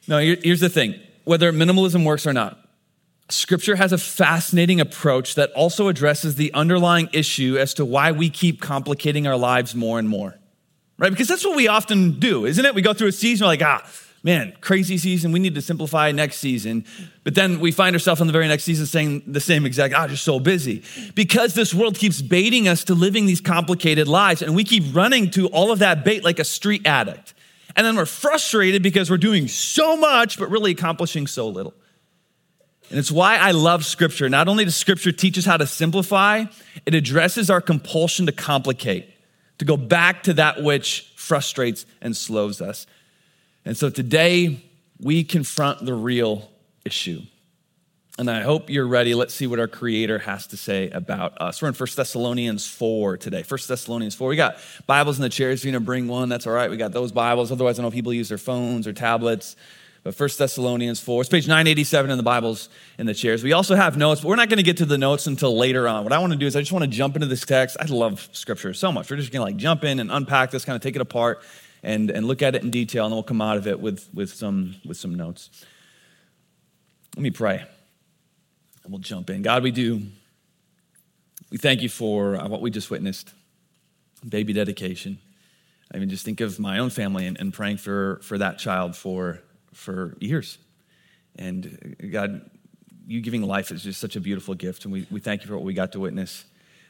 No, 0.08 0.18
here's 0.18 0.60
the 0.60 0.70
thing 0.70 0.98
whether 1.24 1.52
minimalism 1.52 2.04
works 2.04 2.26
or 2.26 2.32
not, 2.32 2.58
Scripture 3.28 3.76
has 3.76 3.92
a 3.92 3.98
fascinating 3.98 4.80
approach 4.80 5.34
that 5.36 5.50
also 5.52 5.88
addresses 5.88 6.34
the 6.34 6.52
underlying 6.52 7.08
issue 7.12 7.56
as 7.58 7.74
to 7.74 7.84
why 7.84 8.12
we 8.12 8.28
keep 8.28 8.60
complicating 8.60 9.26
our 9.26 9.36
lives 9.36 9.74
more 9.74 9.98
and 9.98 10.08
more. 10.08 10.38
Right? 10.98 11.10
Because 11.10 11.28
that's 11.28 11.44
what 11.44 11.56
we 11.56 11.66
often 11.66 12.18
do, 12.18 12.44
isn't 12.44 12.64
it? 12.64 12.74
We 12.74 12.82
go 12.82 12.92
through 12.92 13.08
a 13.08 13.12
season, 13.12 13.44
we're 13.44 13.52
like, 13.52 13.62
ah, 13.62 13.88
man, 14.22 14.52
crazy 14.60 14.98
season, 14.98 15.32
we 15.32 15.40
need 15.40 15.54
to 15.54 15.62
simplify 15.62 16.12
next 16.12 16.36
season. 16.36 16.84
But 17.24 17.34
then 17.34 17.58
we 17.58 17.72
find 17.72 17.96
ourselves 17.96 18.20
in 18.20 18.26
the 18.26 18.32
very 18.32 18.46
next 18.46 18.64
season 18.64 18.86
saying 18.86 19.22
the 19.26 19.40
same 19.40 19.66
exact, 19.66 19.94
ah, 19.94 20.06
just 20.06 20.24
so 20.24 20.38
busy. 20.38 20.82
Because 21.14 21.54
this 21.54 21.74
world 21.74 21.96
keeps 21.98 22.22
baiting 22.22 22.68
us 22.68 22.84
to 22.84 22.94
living 22.94 23.26
these 23.26 23.40
complicated 23.40 24.06
lives, 24.06 24.42
and 24.42 24.54
we 24.54 24.64
keep 24.64 24.94
running 24.94 25.30
to 25.30 25.48
all 25.48 25.72
of 25.72 25.80
that 25.80 26.04
bait 26.04 26.22
like 26.22 26.38
a 26.38 26.44
street 26.44 26.86
addict. 26.86 27.34
And 27.76 27.86
then 27.86 27.96
we're 27.96 28.06
frustrated 28.06 28.82
because 28.82 29.10
we're 29.10 29.16
doing 29.16 29.48
so 29.48 29.96
much, 29.96 30.38
but 30.38 30.50
really 30.50 30.72
accomplishing 30.72 31.26
so 31.26 31.48
little. 31.48 31.74
And 32.90 32.98
it's 32.98 33.10
why 33.10 33.36
I 33.36 33.52
love 33.52 33.86
Scripture. 33.86 34.28
Not 34.28 34.48
only 34.48 34.64
does 34.64 34.76
Scripture 34.76 35.12
teach 35.12 35.38
us 35.38 35.46
how 35.46 35.56
to 35.56 35.66
simplify, 35.66 36.44
it 36.84 36.94
addresses 36.94 37.48
our 37.48 37.60
compulsion 37.60 38.26
to 38.26 38.32
complicate, 38.32 39.08
to 39.58 39.64
go 39.64 39.76
back 39.76 40.24
to 40.24 40.34
that 40.34 40.62
which 40.62 41.12
frustrates 41.16 41.86
and 42.02 42.14
slows 42.16 42.60
us. 42.60 42.86
And 43.64 43.76
so 43.76 43.88
today, 43.88 44.62
we 45.00 45.24
confront 45.24 45.84
the 45.86 45.94
real 45.94 46.50
issue. 46.84 47.22
And 48.18 48.30
I 48.30 48.42
hope 48.42 48.68
you're 48.68 48.86
ready. 48.86 49.14
Let's 49.14 49.32
see 49.32 49.46
what 49.46 49.58
our 49.58 49.68
Creator 49.68 50.18
has 50.18 50.46
to 50.48 50.58
say 50.58 50.90
about 50.90 51.40
us. 51.40 51.62
We're 51.62 51.68
in 51.68 51.74
1 51.74 51.88
Thessalonians 51.96 52.66
4 52.66 53.16
today. 53.16 53.42
1 53.42 53.60
Thessalonians 53.66 54.14
4. 54.14 54.28
We 54.28 54.36
got 54.36 54.58
Bibles 54.86 55.16
in 55.16 55.22
the 55.22 55.30
chairs. 55.30 55.60
If 55.60 55.64
you're 55.64 55.72
going 55.72 55.82
to 55.82 55.86
bring 55.86 56.08
one, 56.08 56.28
that's 56.28 56.46
all 56.46 56.52
right. 56.52 56.70
We 56.70 56.76
got 56.76 56.92
those 56.92 57.10
Bibles. 57.10 57.50
Otherwise, 57.50 57.78
I 57.78 57.82
know 57.82 57.90
people 57.90 58.12
use 58.12 58.28
their 58.28 58.36
phones 58.36 58.86
or 58.86 58.92
tablets. 58.92 59.56
But 60.02 60.18
1 60.18 60.28
Thessalonians 60.36 61.00
4. 61.00 61.22
It's 61.22 61.30
page 61.30 61.48
987 61.48 62.10
in 62.10 62.18
the 62.18 62.22
Bibles 62.22 62.68
in 62.98 63.06
the 63.06 63.14
chairs. 63.14 63.42
We 63.42 63.54
also 63.54 63.76
have 63.76 63.96
notes, 63.96 64.20
but 64.20 64.28
we're 64.28 64.36
not 64.36 64.50
going 64.50 64.58
to 64.58 64.62
get 64.62 64.76
to 64.78 64.84
the 64.84 64.98
notes 64.98 65.26
until 65.26 65.56
later 65.56 65.88
on. 65.88 66.04
What 66.04 66.12
I 66.12 66.18
want 66.18 66.34
to 66.34 66.38
do 66.38 66.44
is 66.44 66.54
I 66.54 66.60
just 66.60 66.72
want 66.72 66.82
to 66.84 66.90
jump 66.90 67.16
into 67.16 67.28
this 67.28 67.46
text. 67.46 67.78
I 67.80 67.86
love 67.86 68.28
Scripture 68.32 68.74
so 68.74 68.92
much. 68.92 69.10
We're 69.10 69.16
just 69.16 69.32
going 69.32 69.40
to 69.40 69.52
like 69.52 69.56
jump 69.56 69.84
in 69.84 70.00
and 70.00 70.12
unpack 70.12 70.50
this, 70.50 70.66
kind 70.66 70.76
of 70.76 70.82
take 70.82 70.96
it 70.96 71.02
apart 71.02 71.42
and, 71.82 72.10
and 72.10 72.26
look 72.26 72.42
at 72.42 72.54
it 72.56 72.62
in 72.62 72.70
detail, 72.70 73.06
and 73.06 73.12
then 73.12 73.16
we'll 73.16 73.22
come 73.22 73.40
out 73.40 73.56
of 73.56 73.66
it 73.66 73.80
with, 73.80 74.06
with, 74.12 74.34
some, 74.34 74.74
with 74.84 74.98
some 74.98 75.14
notes. 75.14 75.48
Let 77.16 77.22
me 77.22 77.30
pray 77.30 77.64
and 78.84 78.92
we'll 78.92 79.00
jump 79.00 79.30
in. 79.30 79.42
God, 79.42 79.62
we 79.62 79.70
do. 79.70 80.02
We 81.50 81.58
thank 81.58 81.82
you 81.82 81.88
for 81.88 82.36
uh, 82.36 82.48
what 82.48 82.60
we 82.60 82.70
just 82.70 82.90
witnessed 82.90 83.32
baby 84.28 84.52
dedication. 84.52 85.18
I 85.92 85.98
mean, 85.98 86.08
just 86.08 86.24
think 86.24 86.40
of 86.40 86.58
my 86.58 86.78
own 86.78 86.90
family 86.90 87.26
and, 87.26 87.38
and 87.38 87.52
praying 87.52 87.76
for, 87.76 88.20
for 88.22 88.38
that 88.38 88.58
child 88.58 88.96
for, 88.96 89.40
for 89.74 90.16
years. 90.20 90.58
And 91.36 91.96
uh, 92.02 92.06
God, 92.06 92.50
you 93.06 93.20
giving 93.20 93.42
life 93.42 93.70
is 93.70 93.82
just 93.82 94.00
such 94.00 94.16
a 94.16 94.20
beautiful 94.20 94.54
gift. 94.54 94.84
And 94.84 94.92
we, 94.92 95.06
we 95.10 95.20
thank 95.20 95.42
you 95.42 95.48
for 95.48 95.56
what 95.56 95.64
we 95.64 95.74
got 95.74 95.92
to 95.92 96.00
witness. 96.00 96.44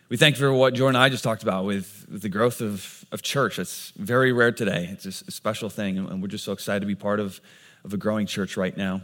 We 0.09 0.17
thank 0.17 0.37
you 0.37 0.41
for 0.41 0.53
what 0.53 0.75
Jordan 0.75 0.97
and 0.97 1.05
I 1.05 1.09
just 1.09 1.25
talked 1.25 1.43
about 1.43 1.65
with, 1.65 2.07
with 2.11 2.23
the 2.23 2.29
growth 2.29 2.61
of, 2.61 3.05
of 3.13 3.23
church. 3.23 3.59
It's 3.59 3.93
very 3.97 4.33
rare 4.33 4.53
today. 4.53 4.89
It's 4.93 5.07
a 5.07 5.31
special 5.31 5.71
thing. 5.71 5.97
And 5.99 6.21
we're 6.21 6.29
just 6.29 6.45
so 6.45 6.53
excited 6.53 6.81
to 6.81 6.87
be 6.87 6.95
part 6.95 7.19
of, 7.19 7.41
of 7.85 7.95
a 7.95 7.97
growing 7.97 8.27
church 8.27 8.57
right 8.57 8.77
now. 8.77 9.01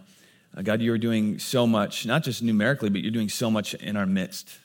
Uh, 0.56 0.62
God, 0.62 0.80
you 0.80 0.92
are 0.92 0.98
doing 0.98 1.38
so 1.38 1.66
much, 1.66 2.06
not 2.06 2.24
just 2.24 2.42
numerically, 2.42 2.90
but 2.90 3.02
you're 3.02 3.12
doing 3.12 3.28
so 3.28 3.50
much 3.50 3.74
in 3.74 3.96
our 3.96 4.06
midst 4.06 4.58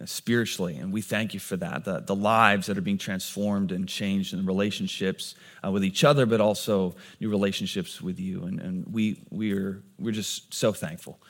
uh, 0.00 0.06
spiritually. 0.06 0.76
And 0.76 0.92
we 0.92 1.02
thank 1.02 1.34
you 1.34 1.40
for 1.40 1.56
that. 1.58 1.84
The, 1.84 2.00
the 2.00 2.14
lives 2.14 2.66
that 2.66 2.78
are 2.78 2.82
being 2.82 2.98
transformed 2.98 3.70
and 3.72 3.88
changed, 3.88 4.34
and 4.34 4.46
relationships 4.46 5.34
uh, 5.64 5.70
with 5.70 5.84
each 5.84 6.04
other, 6.04 6.26
but 6.26 6.40
also 6.40 6.96
new 7.20 7.30
relationships 7.30 8.00
with 8.00 8.18
you. 8.18 8.44
And, 8.44 8.60
and 8.60 8.86
we, 8.92 9.22
we 9.30 9.52
are, 9.52 9.82
we're 9.98 10.12
just 10.12 10.52
so 10.54 10.72
thankful. 10.72 11.20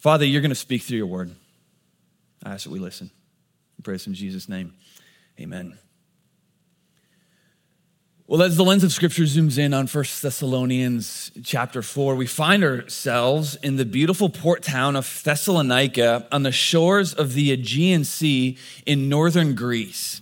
Father, 0.00 0.24
you're 0.24 0.42
going 0.42 0.50
to 0.50 0.54
speak 0.54 0.82
through 0.82 0.98
your 0.98 1.06
word. 1.06 1.34
I 2.44 2.54
ask 2.54 2.64
that 2.64 2.70
we 2.70 2.78
listen. 2.78 3.10
Pray 3.82 3.98
in 4.06 4.14
Jesus' 4.14 4.48
name. 4.48 4.74
Amen. 5.40 5.78
Well, 8.30 8.42
as 8.42 8.58
the 8.58 8.62
lens 8.62 8.84
of 8.84 8.92
Scripture 8.92 9.22
zooms 9.22 9.56
in 9.56 9.72
on 9.72 9.86
1 9.86 10.04
Thessalonians 10.20 11.30
chapter 11.42 11.80
4, 11.80 12.14
we 12.14 12.26
find 12.26 12.62
ourselves 12.62 13.56
in 13.62 13.76
the 13.76 13.86
beautiful 13.86 14.28
port 14.28 14.62
town 14.62 14.96
of 14.96 15.22
Thessalonica 15.24 16.26
on 16.30 16.42
the 16.42 16.52
shores 16.52 17.14
of 17.14 17.32
the 17.32 17.52
Aegean 17.52 18.04
Sea 18.04 18.58
in 18.84 19.08
northern 19.08 19.54
Greece. 19.54 20.20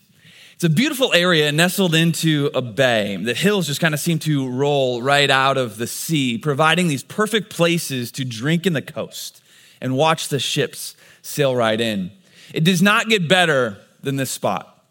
It's 0.54 0.62
a 0.62 0.68
beautiful 0.68 1.12
area 1.14 1.50
nestled 1.50 1.96
into 1.96 2.48
a 2.54 2.62
bay. 2.62 3.16
The 3.16 3.34
hills 3.34 3.66
just 3.66 3.80
kind 3.80 3.92
of 3.92 3.98
seem 3.98 4.20
to 4.20 4.48
roll 4.50 5.02
right 5.02 5.28
out 5.28 5.58
of 5.58 5.76
the 5.76 5.88
sea, 5.88 6.38
providing 6.38 6.86
these 6.86 7.02
perfect 7.02 7.50
places 7.50 8.12
to 8.12 8.24
drink 8.24 8.68
in 8.68 8.72
the 8.72 8.82
coast 8.82 9.42
and 9.80 9.96
watch 9.96 10.28
the 10.28 10.38
ships 10.38 10.94
sail 11.22 11.56
right 11.56 11.80
in. 11.80 12.12
It 12.54 12.62
does 12.62 12.82
not 12.82 13.08
get 13.08 13.26
better 13.26 13.78
than 14.00 14.14
this 14.14 14.30
spot. 14.30 14.84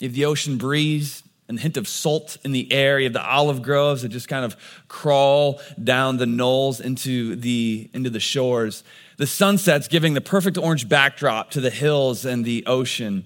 You 0.00 0.08
have 0.08 0.14
the 0.14 0.26
ocean 0.26 0.58
breeze, 0.58 1.22
and 1.48 1.58
hint 1.58 1.76
of 1.76 1.88
salt 1.88 2.36
in 2.44 2.52
the 2.52 2.70
air. 2.72 2.98
You 2.98 3.04
have 3.04 3.12
the 3.14 3.26
olive 3.26 3.62
groves 3.62 4.02
that 4.02 4.10
just 4.10 4.28
kind 4.28 4.44
of 4.44 4.56
crawl 4.86 5.60
down 5.82 6.18
the 6.18 6.26
knolls 6.26 6.80
into 6.80 7.36
the, 7.36 7.90
into 7.92 8.10
the 8.10 8.20
shores. 8.20 8.84
The 9.16 9.26
sunsets 9.26 9.88
giving 9.88 10.14
the 10.14 10.20
perfect 10.20 10.58
orange 10.58 10.88
backdrop 10.88 11.50
to 11.52 11.60
the 11.60 11.70
hills 11.70 12.24
and 12.24 12.44
the 12.44 12.64
ocean. 12.66 13.24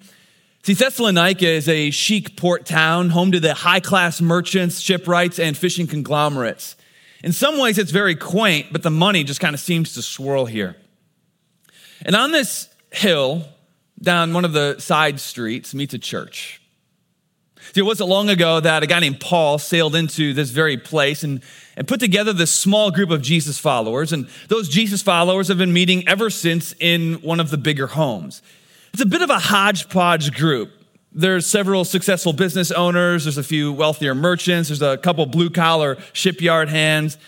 See, 0.63 0.75
Thessalonica 0.75 1.49
is 1.49 1.69
a 1.69 1.91
chic 1.91 2.37
port 2.37 2.65
town, 2.65 3.11
home 3.11 3.33
to 3.33 3.41
the 3.41 3.53
high 3.53 3.81
class 3.81 4.21
merchants, 4.21 4.79
shipwrights, 4.79 5.41
and 5.41 5.57
fishing 5.57 5.89
conglomerates. 5.89 6.77
In 7.25 7.33
some 7.33 7.59
ways, 7.59 7.79
it's 7.79 7.91
very 7.91 8.15
quaint, 8.15 8.69
but 8.71 8.85
the 8.85 8.91
money 8.91 9.25
just 9.25 9.41
kind 9.41 9.55
of 9.55 9.61
seems 9.61 9.95
to 9.95 10.03
swirl 10.03 10.47
here. 10.47 10.77
And 12.05 12.15
on 12.15 12.31
this 12.31 12.69
hill, 12.93 13.45
down 14.01 14.33
one 14.33 14.45
of 14.45 14.53
the 14.53 14.79
side 14.79 15.19
streets, 15.19 15.75
meets 15.75 15.95
a 15.95 15.99
church. 15.99 16.62
It 17.75 17.83
wasn't 17.83 18.09
long 18.09 18.29
ago 18.29 18.61
that 18.61 18.83
a 18.83 18.87
guy 18.87 19.01
named 19.01 19.21
Paul 19.21 19.59
sailed 19.59 19.95
into 19.95 20.33
this 20.35 20.51
very 20.51 20.77
place 20.77 21.25
and, 21.25 21.43
and 21.77 21.89
put 21.89 22.01
together 22.01 22.33
this 22.33 22.51
small 22.51 22.91
group 22.91 23.11
of 23.11 23.23
Jesus 23.23 23.59
followers. 23.59 24.13
And 24.13 24.29
those 24.49 24.69
Jesus 24.69 25.03
followers 25.03 25.49
have 25.49 25.59
been 25.59 25.73
meeting 25.73 26.07
ever 26.09 26.31
since 26.31 26.75
in 26.81 27.15
one 27.23 27.41
of 27.41 27.51
the 27.51 27.59
bigger 27.59 27.87
homes. 27.87 28.43
It's 28.93 29.03
a 29.03 29.07
bit 29.07 29.23
of 29.23 29.31
a 29.31 29.39
hodgepodge 29.39 30.33
group. 30.35 30.71
There's 31.15 31.47
several 31.47 31.85
successful 31.85 32.33
business 32.33 32.71
owners, 32.71 33.25
there's 33.25 33.37
a 33.37 33.43
few 33.43 33.73
wealthier 33.73 34.15
merchants, 34.15 34.69
there's 34.71 34.81
a 34.81 34.97
couple 34.97 35.27
blue 35.27 35.51
collar 35.51 35.99
shipyard 36.13 36.71
hands. 36.71 37.19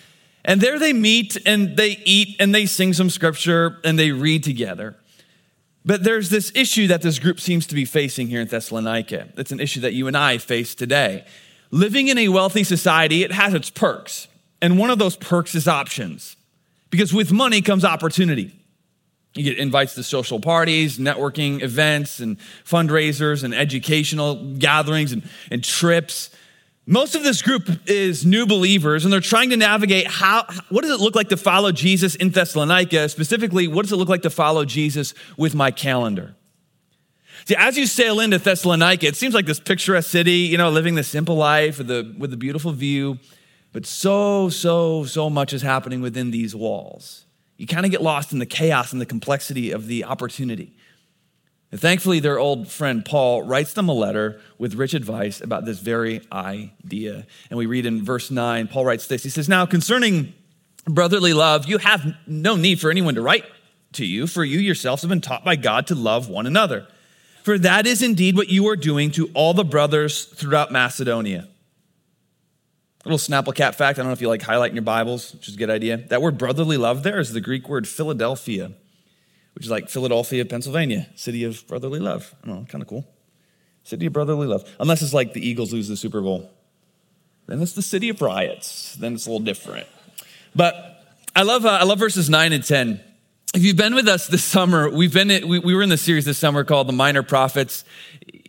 And 0.44 0.60
there 0.60 0.78
they 0.78 0.92
meet 0.92 1.36
and 1.46 1.76
they 1.76 1.98
eat 2.04 2.36
and 2.38 2.54
they 2.54 2.66
sing 2.66 2.92
some 2.92 3.10
scripture 3.10 3.78
and 3.84 3.98
they 3.98 4.10
read 4.10 4.42
together. 4.42 4.96
But 5.84 6.02
there's 6.02 6.30
this 6.30 6.50
issue 6.54 6.86
that 6.88 7.02
this 7.02 7.18
group 7.18 7.38
seems 7.38 7.66
to 7.66 7.74
be 7.74 7.84
facing 7.84 8.28
here 8.28 8.40
in 8.40 8.48
Thessalonica. 8.48 9.28
It's 9.36 9.52
an 9.52 9.60
issue 9.60 9.80
that 9.80 9.92
you 9.92 10.06
and 10.06 10.16
I 10.16 10.38
face 10.38 10.74
today. 10.74 11.26
Living 11.70 12.08
in 12.08 12.16
a 12.18 12.28
wealthy 12.28 12.64
society, 12.64 13.22
it 13.22 13.32
has 13.32 13.52
its 13.52 13.68
perks. 13.68 14.28
And 14.62 14.78
one 14.78 14.90
of 14.90 14.98
those 14.98 15.16
perks 15.16 15.54
is 15.54 15.68
options. 15.68 16.36
Because 16.88 17.12
with 17.12 17.32
money 17.32 17.60
comes 17.60 17.84
opportunity. 17.84 18.52
You 19.34 19.42
get 19.42 19.58
invites 19.58 19.94
to 19.96 20.04
social 20.04 20.38
parties, 20.38 20.98
networking 20.98 21.60
events, 21.60 22.20
and 22.20 22.38
fundraisers, 22.64 23.42
and 23.42 23.52
educational 23.52 24.54
gatherings, 24.54 25.12
and, 25.12 25.28
and 25.50 25.62
trips. 25.62 26.30
Most 26.86 27.14
of 27.14 27.22
this 27.22 27.40
group 27.40 27.70
is 27.86 28.26
new 28.26 28.46
believers, 28.46 29.04
and 29.04 29.12
they're 29.12 29.20
trying 29.20 29.50
to 29.50 29.56
navigate 29.56 30.06
how, 30.06 30.44
what 30.68 30.82
does 30.82 30.90
it 30.90 31.00
look 31.00 31.14
like 31.14 31.30
to 31.30 31.36
follow 31.36 31.72
Jesus 31.72 32.14
in 32.14 32.28
Thessalonica? 32.28 33.08
Specifically, 33.08 33.66
what 33.66 33.82
does 33.82 33.92
it 33.92 33.96
look 33.96 34.10
like 34.10 34.22
to 34.22 34.30
follow 34.30 34.66
Jesus 34.66 35.14
with 35.38 35.54
my 35.54 35.70
calendar? 35.70 36.34
See, 37.46 37.56
as 37.56 37.78
you 37.78 37.86
sail 37.86 38.20
into 38.20 38.38
Thessalonica, 38.38 39.06
it 39.06 39.16
seems 39.16 39.32
like 39.34 39.46
this 39.46 39.60
picturesque 39.60 40.10
city, 40.10 40.32
you 40.32 40.58
know, 40.58 40.70
living 40.70 40.94
the 40.94 41.04
simple 41.04 41.36
life 41.36 41.78
with 41.78 41.90
a, 41.90 42.14
with 42.18 42.38
beautiful 42.38 42.72
view. 42.72 43.18
But 43.72 43.86
so, 43.86 44.50
so, 44.50 45.04
so 45.04 45.30
much 45.30 45.54
is 45.54 45.62
happening 45.62 46.02
within 46.02 46.30
these 46.30 46.54
walls. 46.54 47.24
You 47.56 47.66
kind 47.66 47.86
of 47.86 47.92
get 47.92 48.02
lost 48.02 48.32
in 48.32 48.40
the 48.40 48.46
chaos 48.46 48.92
and 48.92 49.00
the 49.00 49.06
complexity 49.06 49.70
of 49.70 49.86
the 49.86 50.04
opportunity. 50.04 50.74
And 51.74 51.80
thankfully, 51.80 52.20
their 52.20 52.38
old 52.38 52.68
friend 52.68 53.04
Paul 53.04 53.42
writes 53.42 53.72
them 53.72 53.88
a 53.88 53.92
letter 53.92 54.40
with 54.58 54.76
rich 54.76 54.94
advice 54.94 55.40
about 55.40 55.64
this 55.64 55.80
very 55.80 56.20
idea. 56.30 57.26
And 57.50 57.58
we 57.58 57.66
read 57.66 57.84
in 57.84 58.04
verse 58.04 58.30
9, 58.30 58.68
Paul 58.68 58.84
writes 58.84 59.08
this 59.08 59.24
He 59.24 59.28
says, 59.28 59.48
Now, 59.48 59.66
concerning 59.66 60.34
brotherly 60.84 61.32
love, 61.32 61.66
you 61.66 61.78
have 61.78 62.14
no 62.28 62.54
need 62.54 62.78
for 62.78 62.92
anyone 62.92 63.16
to 63.16 63.22
write 63.22 63.44
to 63.94 64.06
you, 64.06 64.28
for 64.28 64.44
you 64.44 64.60
yourselves 64.60 65.02
have 65.02 65.08
been 65.08 65.20
taught 65.20 65.44
by 65.44 65.56
God 65.56 65.88
to 65.88 65.96
love 65.96 66.28
one 66.28 66.46
another. 66.46 66.86
For 67.42 67.58
that 67.58 67.88
is 67.88 68.02
indeed 68.02 68.36
what 68.36 68.50
you 68.50 68.68
are 68.68 68.76
doing 68.76 69.10
to 69.10 69.28
all 69.34 69.52
the 69.52 69.64
brothers 69.64 70.26
throughout 70.26 70.70
Macedonia. 70.70 71.48
A 73.04 73.08
little 73.08 73.18
Snapple 73.18 73.52
fact 73.52 73.80
I 73.80 73.92
don't 73.94 74.06
know 74.06 74.12
if 74.12 74.20
you 74.20 74.28
like 74.28 74.42
highlighting 74.42 74.74
your 74.74 74.82
Bibles, 74.82 75.32
which 75.32 75.48
is 75.48 75.56
a 75.56 75.58
good 75.58 75.70
idea. 75.70 75.96
That 75.96 76.22
word 76.22 76.38
brotherly 76.38 76.76
love 76.76 77.02
there 77.02 77.18
is 77.18 77.32
the 77.32 77.40
Greek 77.40 77.68
word 77.68 77.88
Philadelphia, 77.88 78.70
which 79.54 79.64
is 79.64 79.70
like 79.70 79.88
Philadelphia, 79.88 80.44
Pennsylvania, 80.44 81.08
city 81.14 81.44
of 81.44 81.66
brotherly 81.66 82.00
love. 82.00 82.34
I 82.42 82.48
don't 82.48 82.60
know, 82.60 82.66
kind 82.66 82.82
of 82.82 82.88
cool. 82.88 83.06
City 83.84 84.06
of 84.06 84.12
brotherly 84.12 84.46
love. 84.46 84.68
Unless 84.80 85.02
it's 85.02 85.14
like 85.14 85.32
the 85.32 85.46
Eagles 85.46 85.72
lose 85.72 85.88
the 85.88 85.96
Super 85.96 86.20
Bowl. 86.20 86.50
Then 87.46 87.60
it's 87.60 87.72
the 87.72 87.82
city 87.82 88.08
of 88.08 88.20
riots. 88.22 88.96
Then 88.96 89.14
it's 89.14 89.26
a 89.26 89.30
little 89.30 89.44
different. 89.44 89.86
But 90.56 91.04
I 91.36 91.42
love, 91.42 91.66
uh, 91.66 91.70
I 91.80 91.84
love 91.84 91.98
verses 91.98 92.30
9 92.30 92.52
and 92.52 92.64
10. 92.64 93.00
If 93.54 93.62
you've 93.62 93.76
been 93.76 93.94
with 93.94 94.08
us 94.08 94.26
this 94.26 94.42
summer, 94.42 94.88
we've 94.90 95.12
been, 95.12 95.46
we, 95.46 95.58
we 95.58 95.74
were 95.74 95.82
in 95.82 95.88
the 95.88 95.98
series 95.98 96.24
this 96.24 96.38
summer 96.38 96.64
called 96.64 96.88
The 96.88 96.92
Minor 96.92 97.22
Prophets, 97.22 97.84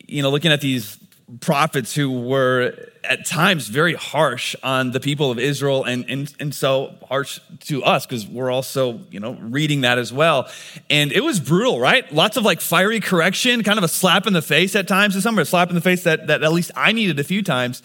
you 0.08 0.24
know, 0.24 0.32
looking 0.32 0.52
at 0.52 0.62
these 0.62 0.98
prophets 1.42 1.94
who 1.94 2.22
were 2.22 2.76
at 3.06 3.26
times 3.26 3.68
very 3.68 3.94
harsh 3.94 4.56
on 4.64 4.92
the 4.92 5.00
people 5.00 5.32
of 5.32 5.40
Israel 5.40 5.84
and, 5.84 6.06
and, 6.10 6.34
and 6.40 6.54
so 6.54 6.96
harsh 7.08 7.40
to 7.62 7.84
us 7.84 8.06
because 8.06 8.28
we're 8.28 8.52
also, 8.52 9.00
you 9.10 9.20
know, 9.20 9.38
reading 9.40 9.82
that 9.82 9.98
as 9.98 10.12
well. 10.12 10.50
And 10.90 11.12
it 11.12 11.22
was 11.22 11.40
brutal, 11.40 11.80
right? 11.80 12.12
Lots 12.14 12.38
of 12.38 12.44
like 12.44 12.62
fiery 12.62 13.00
correction, 13.00 13.64
kind 13.64 13.78
of 13.78 13.84
a 13.84 13.88
slap 13.88 14.28
in 14.28 14.34
the 14.34 14.42
face 14.42 14.76
at 14.76 14.88
times 14.88 15.14
to 15.16 15.22
some, 15.22 15.38
a 15.40 15.46
slap 15.46 15.70
in 15.70 15.76
the 15.76 15.82
face 15.82 16.04
that, 16.04 16.28
that 16.28 16.44
at 16.44 16.52
least 16.52 16.72
I 16.76 16.92
needed 16.92 17.20
a 17.20 17.24
few 17.24 17.42
times. 17.42 17.82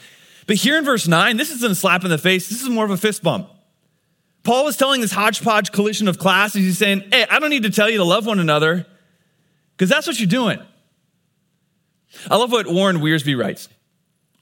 But 0.47 0.57
here 0.57 0.77
in 0.77 0.85
verse 0.85 1.07
9, 1.07 1.37
this 1.37 1.51
isn't 1.51 1.73
a 1.73 1.75
slap 1.75 2.05
in 2.05 2.11
the 2.11 2.19
face, 2.19 2.49
this 2.49 2.63
is 2.63 2.69
more 2.69 2.85
of 2.85 2.91
a 2.91 2.97
fist 2.97 3.23
bump. 3.23 3.49
Paul 4.43 4.65
was 4.65 4.77
telling 4.77 5.01
this 5.01 5.13
hodgepodge 5.13 5.71
collision 5.71 6.09
of 6.09 6.19
classes, 6.19 6.63
he's 6.63 6.79
saying, 6.79 7.05
Hey, 7.13 7.27
I 7.31 7.39
don't 7.39 7.51
need 7.51 7.65
to 7.65 7.71
tell 7.71 7.91
you 7.91 7.99
to 7.99 8.05
love 8.05 8.27
one 8.27 8.39
another 8.39 8.87
because 9.77 9.91
that's 9.91 10.07
what 10.07 10.19
you're 10.19 10.27
doing. 10.27 10.59
I 12.31 12.37
love 12.37 12.51
what 12.51 12.67
Warren 12.67 12.99
Wiersbe 12.99 13.39
writes. 13.39 13.69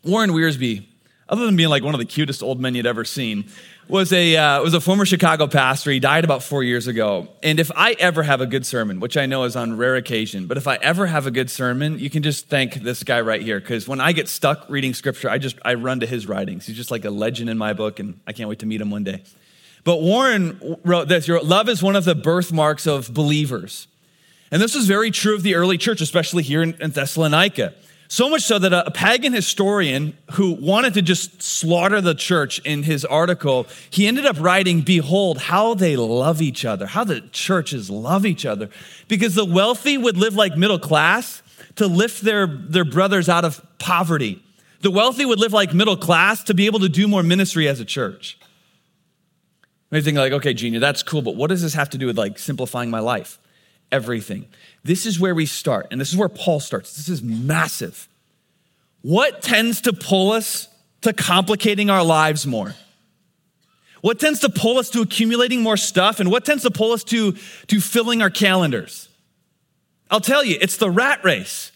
Warren 0.05 0.31
Wiersbe, 0.31 0.87
other 1.29 1.45
than 1.45 1.57
being 1.57 1.69
like 1.69 1.83
one 1.83 1.95
of 1.95 1.99
the 1.99 2.07
cutest 2.07 2.43
old 2.43 2.61
men 2.61 2.75
you'd 2.75 2.87
ever 2.87 3.05
seen, 3.05 3.51
was 3.89 4.13
a, 4.13 4.37
uh, 4.37 4.63
was 4.63 4.75
a 4.75 4.81
former 4.81 5.07
Chicago 5.07 5.47
pastor. 5.47 5.91
He 5.91 5.99
died 5.99 6.25
about 6.25 6.43
four 6.43 6.63
years 6.63 6.87
ago. 6.87 7.29
And 7.43 7.59
if 7.59 7.71
I 7.75 7.93
ever 7.99 8.23
have 8.23 8.41
a 8.41 8.47
good 8.47 8.67
sermon, 8.67 9.01
which 9.01 9.17
I 9.17 9.27
know 9.27 9.45
is 9.45 9.57
on 9.57 9.77
rare 9.77 9.97
occasion, 9.97 10.47
but 10.47 10.57
if 10.57 10.67
I 10.67 10.77
ever 10.77 11.07
have 11.07 11.27
a 11.27 11.31
good 11.31 11.51
sermon, 11.51 11.99
you 11.99 12.11
can 12.11 12.23
just 12.23 12.49
thank 12.49 12.75
this 12.75 13.03
guy 13.03 13.21
right 13.21 13.41
here. 13.41 13.59
Because 13.61 13.89
when 13.89 14.01
I 14.01 14.13
get 14.13 14.29
stuck 14.29 14.69
reading 14.69 14.95
scripture, 14.95 15.31
I 15.31 15.39
just 15.39 15.57
I 15.65 15.75
run 15.75 16.01
to 16.01 16.07
his 16.07 16.27
writings. 16.27 16.67
He's 16.67 16.77
just 16.77 16.91
like 16.91 17.05
a 17.05 17.11
legend 17.11 17.51
in 17.51 17.57
my 17.57 17.73
book, 17.73 17.99
and 17.99 18.21
I 18.27 18.33
can't 18.33 18.49
wait 18.49 18.59
to 18.61 18.67
meet 18.67 18.81
him 18.81 18.91
one 18.91 19.05
day. 19.05 19.23
But 19.85 20.03
Warren 20.03 20.79
wrote 20.85 21.09
this 21.09 21.27
Your 21.27 21.43
Love 21.43 21.69
is 21.69 21.83
one 21.83 21.97
of 21.97 22.05
the 22.05 22.15
birthmarks 22.15 22.87
of 22.87 23.13
believers. 23.13 23.89
And 24.51 24.63
this 24.63 24.75
was 24.75 24.87
very 24.87 25.11
true 25.11 25.35
of 25.35 25.43
the 25.43 25.55
early 25.55 25.79
church, 25.79 26.01
especially 26.01 26.43
here 26.43 26.63
in, 26.63 26.73
Thessalonica. 26.73 27.75
So 28.11 28.31
much 28.31 28.43
so 28.43 28.59
that 28.59 28.73
a, 28.73 28.91
pagan 28.91 29.35
historian 29.35 30.17
who 30.33 30.53
wanted 30.53 30.95
to 30.95 31.03
just 31.03 31.43
slaughter 31.43 32.01
the 32.01 32.15
church 32.15 32.59
in 32.61 32.85
his 32.85 33.05
article, 33.05 33.67
he 33.91 34.07
ended 34.07 34.25
up 34.25 34.41
writing, 34.41 34.81
Behold, 34.81 35.37
how 35.37 35.75
they 35.75 35.95
love 35.95 36.41
each 36.41 36.65
other, 36.65 36.87
how 36.87 37.05
the 37.05 37.21
churches 37.33 37.91
love 37.91 38.25
each 38.25 38.47
other. 38.47 38.71
Because 39.09 39.35
the 39.35 39.45
wealthy 39.45 39.99
would 39.99 40.17
live 40.17 40.35
like 40.35 40.57
middle 40.57 40.79
class 40.79 41.43
to 41.77 41.87
lift 41.87 42.23
their, 42.23 42.47
their 42.47 42.87
brothers 42.87 43.29
out 43.29 43.45
of 43.45 43.61
poverty. 43.79 44.43
The 44.81 44.91
wealthy 44.91 45.27
would 45.27 45.39
live 45.39 45.53
like 45.53 45.75
middle 45.75 45.97
class 45.97 46.43
to 46.45 46.55
be 46.55 46.65
able 46.65 46.81
to 46.81 46.89
do 46.89 47.09
more 47.09 47.23
ministry 47.23 47.69
as 47.69 47.79
a 47.79 47.85
church. 47.85 48.39
Maybe 49.91 50.05
think 50.05 50.17
like, 50.17 50.33
okay, 50.33 50.55
Junior, 50.55 50.81
that's 50.81 51.03
cool, 51.03 51.21
but 51.21 51.37
what 51.37 51.49
does 51.49 51.61
this 51.61 51.75
have 51.75 51.91
to 51.91 51.99
do 51.99 52.07
with 52.07 52.17
like 52.17 52.39
simplifying 52.39 52.89
my 52.89 53.01
life? 53.01 53.39
everything. 53.91 54.47
This 54.89 55.05
is 55.05 55.21
where 55.21 55.35
we 55.35 55.45
start, 55.45 55.89
and 55.91 56.01
this 56.01 56.09
is 56.09 56.17
where 56.17 56.31
Paul 56.31 56.61
starts. 56.61 56.97
This 56.97 57.11
is 57.11 57.23
massive. 57.23 58.09
What 59.03 59.43
tends 59.43 59.83
to 59.83 59.93
pull 59.93 60.33
us 60.33 60.67
to 61.03 61.13
complicating 61.13 61.91
our 61.91 62.03
lives 62.03 62.47
more? 62.47 62.75
What 64.01 64.19
tends 64.19 64.41
to 64.41 64.49
pull 64.49 64.79
us 64.79 64.89
to 64.91 65.03
accumulating 65.03 65.61
more 65.61 65.77
stuff, 65.77 66.21
and 66.21 66.31
what 66.31 66.47
tends 66.47 66.63
to 66.63 66.71
pull 66.71 66.93
us 66.93 67.05
to, 67.05 67.33
to 67.67 67.81
filling 67.83 68.23
our 68.23 68.31
calendars? 68.31 69.11
I'll 70.11 70.23
tell 70.23 70.43
you, 70.43 70.57
it's 70.59 70.79
the 70.79 70.91
rat 70.91 71.23
race. 71.23 71.71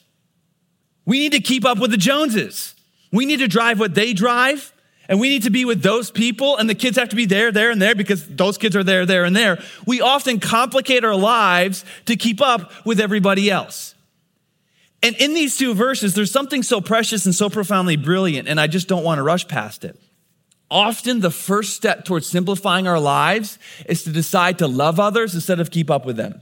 We 1.05 1.19
need 1.19 1.33
to 1.33 1.41
keep 1.41 1.67
up 1.67 1.79
with 1.79 1.91
the 1.91 1.99
Joneses. 1.99 2.75
We 3.13 3.27
need 3.27 3.41
to 3.41 3.47
drive 3.47 3.79
what 3.79 3.95
they 3.95 4.15
drive 4.15 4.72
and 5.09 5.21
we 5.21 5.29
need 5.29 5.43
to 5.43 5.51
be 5.51 5.65
with 5.65 5.83
those 5.83 6.11
people, 6.11 6.57
and 6.57 6.71
the 6.71 6.75
kids 6.75 6.97
have 6.97 7.09
to 7.11 7.17
be 7.17 7.27
there, 7.27 7.53
there, 7.53 7.71
and 7.71 7.83
there 7.83 7.95
because 7.95 8.27
those 8.27 8.59
kids 8.59 8.77
are 8.77 8.85
there, 8.85 9.05
there, 9.05 9.25
and 9.25 9.35
there. 9.35 9.59
We 9.87 10.01
often 10.01 10.41
complicate 10.41 11.05
our 11.05 11.17
lives 11.17 11.85
to 12.07 12.17
keep 12.17 12.41
up 12.41 12.73
with 12.87 13.01
everybody 13.01 13.51
else. 13.51 13.95
And 15.03 15.17
in 15.17 15.35
these 15.35 15.57
two 15.57 15.75
verses, 15.75 16.15
there's 16.15 16.31
something 16.31 16.63
so 16.63 16.81
precious 16.81 17.27
and 17.27 17.35
so 17.35 17.51
profoundly 17.51 17.97
brilliant, 17.97 18.49
and 18.49 18.61
I 18.61 18.69
just 18.69 18.87
don't 18.87 19.03
want 19.03 19.19
to 19.19 19.23
rush 19.23 19.49
past 19.49 19.85
it. 19.85 19.99
Often, 20.71 21.21
the 21.21 21.31
first 21.31 21.75
step 21.75 22.05
towards 22.05 22.27
simplifying 22.27 22.87
our 22.87 23.01
lives 23.01 23.59
is 23.87 24.05
to 24.05 24.11
decide 24.11 24.59
to 24.59 24.69
love 24.69 24.99
others 24.99 25.35
instead 25.35 25.61
of 25.61 25.71
keep 25.71 25.91
up 25.91 26.07
with 26.07 26.17
them. 26.17 26.41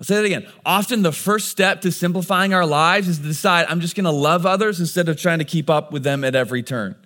I'll 0.00 0.04
say 0.06 0.16
that 0.16 0.24
again. 0.24 0.46
Often 0.64 1.02
the 1.02 1.12
first 1.12 1.48
step 1.48 1.82
to 1.82 1.92
simplifying 1.92 2.54
our 2.54 2.64
lives 2.64 3.06
is 3.06 3.18
to 3.18 3.24
decide 3.24 3.66
I'm 3.68 3.80
just 3.80 3.94
going 3.94 4.04
to 4.04 4.10
love 4.10 4.46
others 4.46 4.80
instead 4.80 5.10
of 5.10 5.18
trying 5.18 5.40
to 5.40 5.44
keep 5.44 5.68
up 5.68 5.92
with 5.92 6.04
them 6.04 6.24
at 6.24 6.34
every 6.34 6.62
turn. 6.62 6.96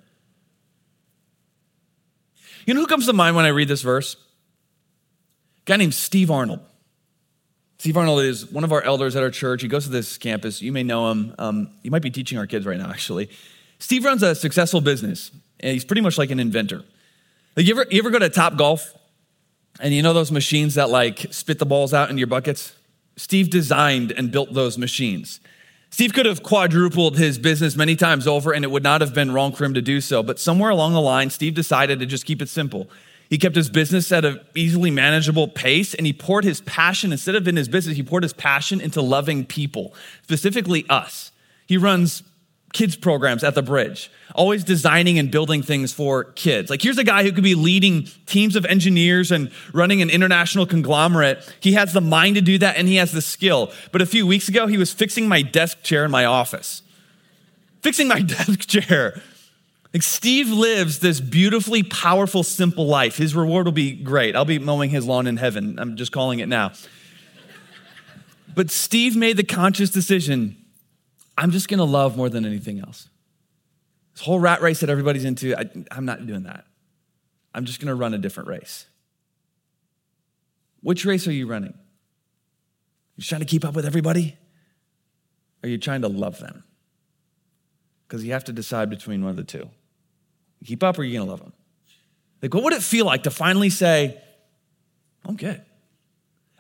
You 2.67 2.75
know 2.75 2.81
who 2.81 2.87
comes 2.87 3.07
to 3.07 3.13
mind 3.13 3.35
when 3.35 3.45
I 3.45 3.49
read 3.49 3.67
this 3.67 3.83
verse? 3.83 4.15
A 4.15 5.65
guy 5.65 5.77
named 5.77 5.93
Steve 5.93 6.31
Arnold. 6.31 6.61
Steve 7.79 7.97
Arnold 7.97 8.23
is 8.23 8.51
one 8.51 8.63
of 8.63 8.73
our 8.73 8.81
elders 8.83 9.17
at 9.17 9.25
our 9.25 9.31
church. 9.31 9.61
He 9.61 9.69
goes 9.69 9.85
to 9.85 9.91
this 9.91 10.17
campus. 10.17 10.63
You 10.63 10.71
may 10.71 10.85
know 10.85 11.11
him. 11.11 11.35
Um, 11.37 11.71
he 11.83 11.91
might 11.91 12.01
be 12.01 12.11
teaching 12.11 12.39
our 12.39 12.47
kids 12.47 12.65
right 12.65 12.79
now, 12.79 12.91
actually. 12.91 13.29
Steve 13.81 14.05
runs 14.05 14.23
a 14.23 14.37
successful 14.37 14.81
business, 14.81 15.33
and 15.61 15.73
he's 15.73 15.85
pretty 15.85 16.01
much 16.01 16.17
like 16.17 16.31
an 16.31 16.39
inventor. 16.39 16.85
Like 17.57 17.67
you 17.67 17.75
ever, 17.75 17.87
you 17.91 17.99
ever 17.99 18.11
go 18.11 18.21
to 18.21 18.31
Top 18.31 18.57
Golf, 18.57 18.95
and 19.81 19.93
you 19.93 20.01
know 20.01 20.13
those 20.13 20.31
machines 20.31 20.77
that 20.77 20.91
like 20.91 21.27
spit 21.31 21.59
the 21.59 21.67
balls 21.67 21.93
out 21.93 22.09
into 22.09 22.21
your 22.21 22.29
buckets? 22.29 22.73
Steve 23.17 23.51
designed 23.51 24.13
and 24.13 24.31
built 24.31 24.53
those 24.55 24.77
machines. 24.79 25.41
Steve 25.91 26.13
could 26.13 26.27
have 26.27 26.43
quadrupled 26.43 27.17
his 27.17 27.39
business 27.39 27.77
many 27.77 27.95
times 27.95 28.27
over, 28.27 28.53
and 28.53 28.65
it 28.65 28.71
would 28.71 28.83
not 28.83 29.01
have 29.01 29.15
been 29.15 29.31
wrong 29.31 29.53
for 29.53 29.65
him 29.65 29.75
to 29.75 29.83
do 29.83 30.01
so. 30.01 30.23
But 30.25 30.41
somewhere 30.41 30.71
along 30.71 30.93
the 30.93 31.01
line, 31.01 31.31
Steve 31.31 31.55
decided 31.55 32.01
to 32.01 32.07
just 32.07 32.27
keep 32.27 32.43
it 32.43 32.49
simple. 32.49 32.91
He 33.31 33.39
kept 33.39 33.55
his 33.55 33.71
business 33.71 34.11
at 34.11 34.25
an 34.25 34.41
easily 34.57 34.91
manageable 34.91 35.47
pace, 35.47 35.95
and 35.95 36.05
he 36.05 36.13
poured 36.13 36.45
his 36.45 36.61
passion, 36.63 37.13
instead 37.13 37.37
of 37.37 37.47
in 37.47 37.57
his 37.57 37.69
business, 37.69 37.97
he 37.97 38.03
poured 38.03 38.25
his 38.25 38.33
passion 38.33 38.81
into 38.81 39.01
loving 39.01 39.45
people, 39.45 39.95
specifically 40.23 40.85
us. 40.91 41.31
He 41.67 41.77
runs 41.77 42.25
kids 42.75 42.97
programs 42.97 43.43
at 43.43 43.55
the 43.55 43.63
bridge, 43.63 44.11
always 44.35 44.65
designing 44.65 45.19
and 45.19 45.31
building 45.31 45.63
things 45.63 45.93
for 45.95 46.25
kids. 46.25 46.69
Like 46.69 46.83
here's 46.83 46.99
a 46.99 47.05
guy 47.05 47.23
who 47.23 47.33
could 47.33 47.45
be 47.45 47.55
leading 47.55 48.09
teams 48.27 48.57
of 48.57 48.67
engineers 48.67 49.33
and 49.33 49.51
running 49.73 50.03
an 50.03 50.11
international 50.11 50.67
conglomerate. 50.67 51.51
He 51.61 51.73
has 51.73 51.95
the 51.95 52.03
mind 52.03 52.35
to 52.35 52.43
do 52.43 52.59
that 52.59 52.77
and 52.77 52.87
he 52.87 52.97
has 52.97 53.13
the 53.13 53.23
skill. 53.23 53.73
But 53.93 54.03
a 54.03 54.07
few 54.07 54.27
weeks 54.27 54.49
ago, 54.49 54.67
he 54.67 54.77
was 54.77 54.93
fixing 54.93 55.27
my 55.27 55.41
desk 55.41 55.83
chair 55.83 56.05
in 56.05 56.11
my 56.11 56.27
office. 56.27 56.83
Fixing 57.81 58.09
my 58.09 58.21
desk 58.23 58.69
chair. 58.69 59.23
Like 59.95 60.03
Steve 60.03 60.49
lives 60.49 60.99
this 60.99 61.21
beautifully 61.21 61.85
powerful, 61.85 62.43
simple 62.43 62.87
life. 62.87 63.17
His 63.17 63.37
reward 63.37 63.67
will 63.67 63.73
be 63.73 63.93
great. 63.93 64.35
I'll 64.35 64.45
be 64.45 64.59
mowing 64.59 64.91
his 64.91 65.07
lawn 65.07 65.29
in 65.29 65.37
heaven. 65.37 65.79
I'm 65.79 65.97
just 65.97 66.11
calling 66.11 66.41
it 66.41 66.49
now. 66.49 66.73
But 68.53 68.71
Steve 68.71 69.17
made 69.17 69.37
the 69.37 69.45
conscious 69.45 69.91
decision 69.91 70.57
I'm 71.37 71.51
just 71.51 71.69
to 71.79 71.85
love 71.85 72.17
more 72.17 72.29
than 72.29 72.45
anything 72.45 72.81
else. 72.81 73.09
This 74.15 74.23
whole 74.23 74.39
rat 74.39 74.63
race 74.63 74.81
that 74.81 74.91
everybody's 74.91 75.25
into, 75.25 75.57
I, 75.59 75.69
I'm 75.91 76.05
not 76.05 76.27
doing 76.27 76.45
that. 76.45 76.65
I'm 77.55 77.65
just 77.65 77.81
to 77.89 77.95
run 77.95 78.15
a 78.15 78.19
different 78.19 78.49
race. 78.49 78.87
Which 80.81 81.05
race 81.05 81.27
are 81.27 81.33
you 81.33 81.47
running? 81.47 81.75
You 83.17 83.25
trying 83.25 83.41
to 83.41 83.47
keep 83.47 83.65
up 83.65 83.75
with 83.75 83.87
everybody? 83.87 84.37
Are 85.63 85.69
you 85.69 85.79
trying 85.79 86.03
to 86.03 86.09
love 86.09 86.39
them? 86.39 86.65
Because 88.07 88.25
you 88.25 88.33
have 88.33 88.45
to 88.45 88.53
decide 88.53 88.91
between 88.91 89.23
one 89.23 89.31
of 89.31 89.37
the 89.37 89.45
two. 89.45 89.69
Keep 90.65 90.83
up 90.83 90.99
or 90.99 91.03
are 91.03 91.05
you 91.05 91.17
going 91.17 91.27
to 91.27 91.31
love 91.31 91.41
them? 91.41 91.53
Like, 92.43 92.55
what 92.55 92.65
would 92.65 92.73
it 92.73 92.83
feel 92.83 93.07
like 93.07 93.23
to 93.25 93.31
finally 93.31 93.71
say, 93.71 94.21
I'm 95.25 95.37
good. 95.37 95.63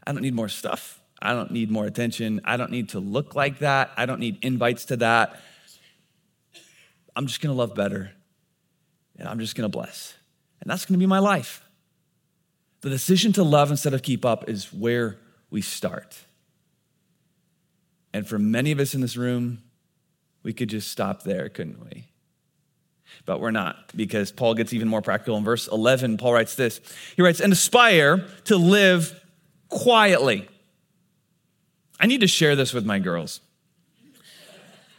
I 0.07 0.13
don't 0.13 0.23
need 0.23 0.35
more 0.35 0.49
stuff. 0.49 1.01
I 1.25 1.33
don't 1.33 1.51
need 1.51 1.71
more 1.71 1.87
attention. 1.87 2.43
I 2.45 2.59
don't 2.59 2.71
need 2.71 2.91
to 2.91 3.01
look 3.01 3.35
like 3.35 3.61
that. 3.61 3.91
I 3.97 4.05
don't 4.05 4.21
need 4.21 4.39
invites 4.43 4.85
to 4.87 4.97
that. 4.99 5.41
I'm 7.17 7.27
just 7.27 7.41
going 7.41 7.53
to 7.53 7.57
love 7.57 7.75
better 7.75 8.13
and 9.19 9.27
I'm 9.27 9.39
just 9.39 9.57
going 9.57 9.65
to 9.65 9.75
bless. 9.75 10.15
And 10.61 10.71
that's 10.71 10.85
going 10.85 10.95
to 10.95 10.99
be 10.99 11.07
my 11.07 11.21
life. 11.21 11.63
The 12.83 12.91
decision 12.91 13.33
to 13.35 13.43
love 13.43 13.71
instead 13.71 13.95
of 13.95 14.03
keep 14.03 14.25
up 14.27 14.51
is 14.51 14.71
where 14.71 15.17
we 15.49 15.63
start. 15.63 16.19
And 18.13 18.29
for 18.29 18.39
many 18.39 18.71
of 18.71 18.79
us 18.79 18.95
in 18.95 19.01
this 19.01 19.17
room, 19.17 19.63
we 20.43 20.53
could 20.53 20.69
just 20.69 20.91
stop 20.91 21.23
there, 21.23 21.49
couldn't 21.49 21.83
we? 21.83 22.05
But 23.25 23.41
we're 23.41 23.51
not, 23.51 23.97
because 23.97 24.31
Paul 24.31 24.55
gets 24.55 24.75
even 24.75 24.89
more 24.89 25.01
practical. 25.01 25.39
In 25.39 25.45
verse 25.45 25.69
11, 25.69 26.19
Paul 26.19 26.35
writes 26.35 26.55
this 26.55 26.81
He 27.17 27.23
writes, 27.23 27.41
and 27.41 27.53
aspire 27.53 28.27
to 28.45 28.57
live 28.57 29.19
quietly. 29.71 30.49
I 32.01 32.07
need 32.07 32.21
to 32.21 32.27
share 32.27 32.57
this 32.57 32.73
with 32.73 32.85
my 32.85 32.99
girls. 32.99 33.41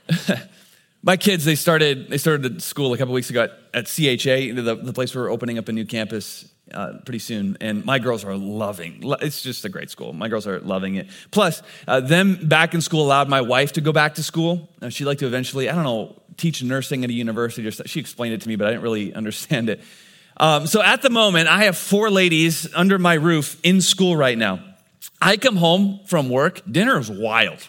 my 1.04 1.18
kids, 1.18 1.46
they 1.46 1.56
started, 1.56 2.10
they 2.10 2.18
started 2.18 2.62
school 2.62 2.94
a 2.94 2.98
couple 2.98 3.14
weeks 3.14 3.30
ago 3.30 3.44
at, 3.44 3.52
at 3.74 3.86
CHA, 3.86 4.56
the, 4.56 4.80
the 4.82 4.94
place 4.94 5.14
where 5.14 5.26
we're 5.26 5.32
opening 5.32 5.58
up 5.58 5.68
a 5.68 5.72
new 5.72 5.86
campus 5.86 6.50
uh, 6.74 6.94
pretty 7.06 7.20
soon, 7.20 7.58
and 7.62 7.86
my 7.86 8.00
girls 8.00 8.24
are 8.24 8.36
loving. 8.36 9.02
It's 9.22 9.42
just 9.42 9.66
a 9.66 9.70
great 9.70 9.90
school. 9.90 10.14
My 10.14 10.28
girls 10.28 10.48
are 10.48 10.60
loving 10.60 10.96
it. 10.96 11.10
Plus, 11.32 11.62
uh, 11.88 12.00
them 12.00 12.48
back 12.48 12.74
in 12.74 12.82
school 12.82 13.06
allowed 13.06 13.30
my 13.30 13.42
wife 13.42 13.74
to 13.74 13.82
go 13.82 13.92
back 13.92 14.16
to 14.16 14.24
school. 14.24 14.68
Uh, 14.82 14.90
she'd 14.90 15.06
like 15.06 15.20
to 15.20 15.28
eventually, 15.28 15.70
I 15.70 15.76
don't 15.76 15.84
know, 15.84 16.22
teach 16.38 16.64
nursing 16.64 17.04
at 17.04 17.10
a 17.10 17.14
university. 17.14 17.68
Or 17.68 17.72
she 17.72 18.00
explained 18.00 18.34
it 18.34 18.42
to 18.42 18.48
me, 18.48 18.56
but 18.56 18.68
I 18.68 18.72
didn't 18.72 18.84
really 18.84 19.14
understand 19.22 19.70
it. 19.70 19.82
Um, 20.38 20.68
so 20.68 20.82
at 20.82 21.02
the 21.02 21.10
moment, 21.10 21.48
I 21.48 21.66
have 21.66 21.78
four 21.78 22.10
ladies 22.10 22.74
under 22.74 23.00
my 23.00 23.14
roof 23.14 23.60
in 23.64 23.80
school 23.80 24.18
right 24.18 24.38
now. 24.38 24.65
I 25.26 25.36
come 25.36 25.58
home 25.58 26.00
from 26.06 26.30
work. 26.30 26.62
Dinner 26.72 26.98
is 26.98 27.10
wild 27.10 27.68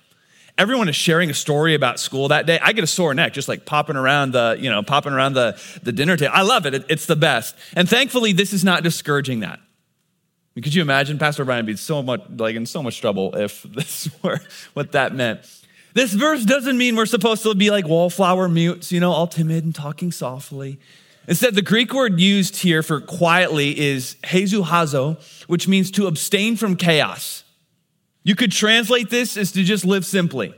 everyone 0.58 0.88
is 0.88 0.96
sharing 0.96 1.30
a 1.30 1.34
story 1.34 1.74
about 1.74 2.00
school 2.00 2.28
that 2.28 2.46
day. 2.46 2.58
I 2.62 2.72
get 2.72 2.84
a 2.84 2.86
sore 2.86 3.14
neck 3.14 3.32
just 3.32 3.48
like 3.48 3.66
popping 3.66 3.96
around 3.96 4.32
the, 4.32 4.56
you 4.58 4.70
know, 4.70 4.82
popping 4.82 5.12
around 5.12 5.34
the, 5.34 5.60
the 5.82 5.92
dinner 5.92 6.16
table. 6.16 6.32
I 6.34 6.42
love 6.42 6.66
it. 6.66 6.74
it. 6.74 6.84
It's 6.88 7.06
the 7.06 7.16
best. 7.16 7.54
And 7.74 7.88
thankfully, 7.88 8.32
this 8.32 8.52
is 8.52 8.64
not 8.64 8.82
discouraging 8.82 9.40
that. 9.40 9.60
Could 10.54 10.74
you 10.74 10.80
imagine 10.80 11.18
Pastor 11.18 11.44
Brian 11.44 11.66
be 11.66 11.76
so 11.76 12.02
much 12.02 12.22
like 12.34 12.56
in 12.56 12.64
so 12.64 12.82
much 12.82 13.00
trouble 13.00 13.36
if 13.36 13.62
this 13.74 14.08
were 14.22 14.40
what 14.72 14.92
that 14.92 15.14
meant? 15.14 15.40
This 15.92 16.12
verse 16.12 16.44
doesn't 16.44 16.76
mean 16.76 16.96
we're 16.96 17.06
supposed 17.06 17.42
to 17.42 17.54
be 17.54 17.70
like 17.70 17.86
wallflower 17.86 18.48
mutes, 18.48 18.92
you 18.92 19.00
know, 19.00 19.12
all 19.12 19.26
timid 19.26 19.64
and 19.64 19.74
talking 19.74 20.12
softly. 20.12 20.78
Instead, 21.28 21.54
the 21.54 21.62
Greek 21.62 21.92
word 21.92 22.20
used 22.20 22.56
here 22.56 22.82
for 22.82 23.00
quietly 23.00 23.78
is 23.78 24.16
hesuchazo, 24.24 25.18
which 25.48 25.66
means 25.66 25.90
to 25.90 26.06
abstain 26.06 26.56
from 26.56 26.76
chaos. 26.76 27.42
You 28.26 28.34
could 28.34 28.50
translate 28.50 29.08
this 29.08 29.36
as 29.36 29.52
to 29.52 29.62
just 29.62 29.84
live 29.84 30.04
simply. 30.04 30.52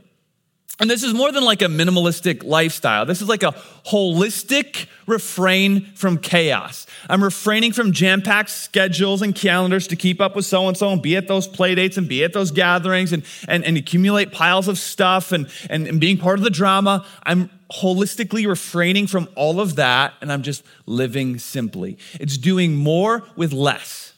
And 0.79 0.89
this 0.89 1.03
is 1.03 1.13
more 1.13 1.31
than 1.31 1.43
like 1.43 1.61
a 1.61 1.65
minimalistic 1.65 2.43
lifestyle. 2.43 3.05
This 3.05 3.21
is 3.21 3.29
like 3.29 3.43
a 3.43 3.51
holistic 3.85 4.87
refrain 5.05 5.85
from 5.93 6.17
chaos. 6.17 6.87
I'm 7.07 7.23
refraining 7.23 7.73
from 7.73 7.91
jam 7.91 8.23
packed 8.23 8.49
schedules 8.49 9.21
and 9.21 9.35
calendars 9.35 9.85
to 9.89 9.95
keep 9.95 10.19
up 10.19 10.35
with 10.35 10.45
so 10.45 10.67
and 10.67 10.75
so 10.75 10.89
and 10.89 10.99
be 10.99 11.15
at 11.15 11.27
those 11.27 11.47
play 11.47 11.75
dates 11.75 11.95
and 11.95 12.09
be 12.09 12.23
at 12.23 12.33
those 12.33 12.49
gatherings 12.49 13.13
and, 13.13 13.23
and, 13.47 13.63
and 13.63 13.77
accumulate 13.77 14.31
piles 14.31 14.67
of 14.67 14.79
stuff 14.79 15.31
and, 15.31 15.47
and, 15.69 15.85
and 15.85 16.01
being 16.01 16.17
part 16.17 16.39
of 16.39 16.43
the 16.43 16.49
drama. 16.49 17.05
I'm 17.21 17.51
holistically 17.71 18.47
refraining 18.47 19.05
from 19.05 19.29
all 19.35 19.59
of 19.59 19.75
that 19.75 20.15
and 20.21 20.31
I'm 20.31 20.41
just 20.41 20.63
living 20.87 21.37
simply. 21.37 21.99
It's 22.13 22.35
doing 22.35 22.73
more 22.73 23.27
with 23.35 23.53
less. 23.53 24.13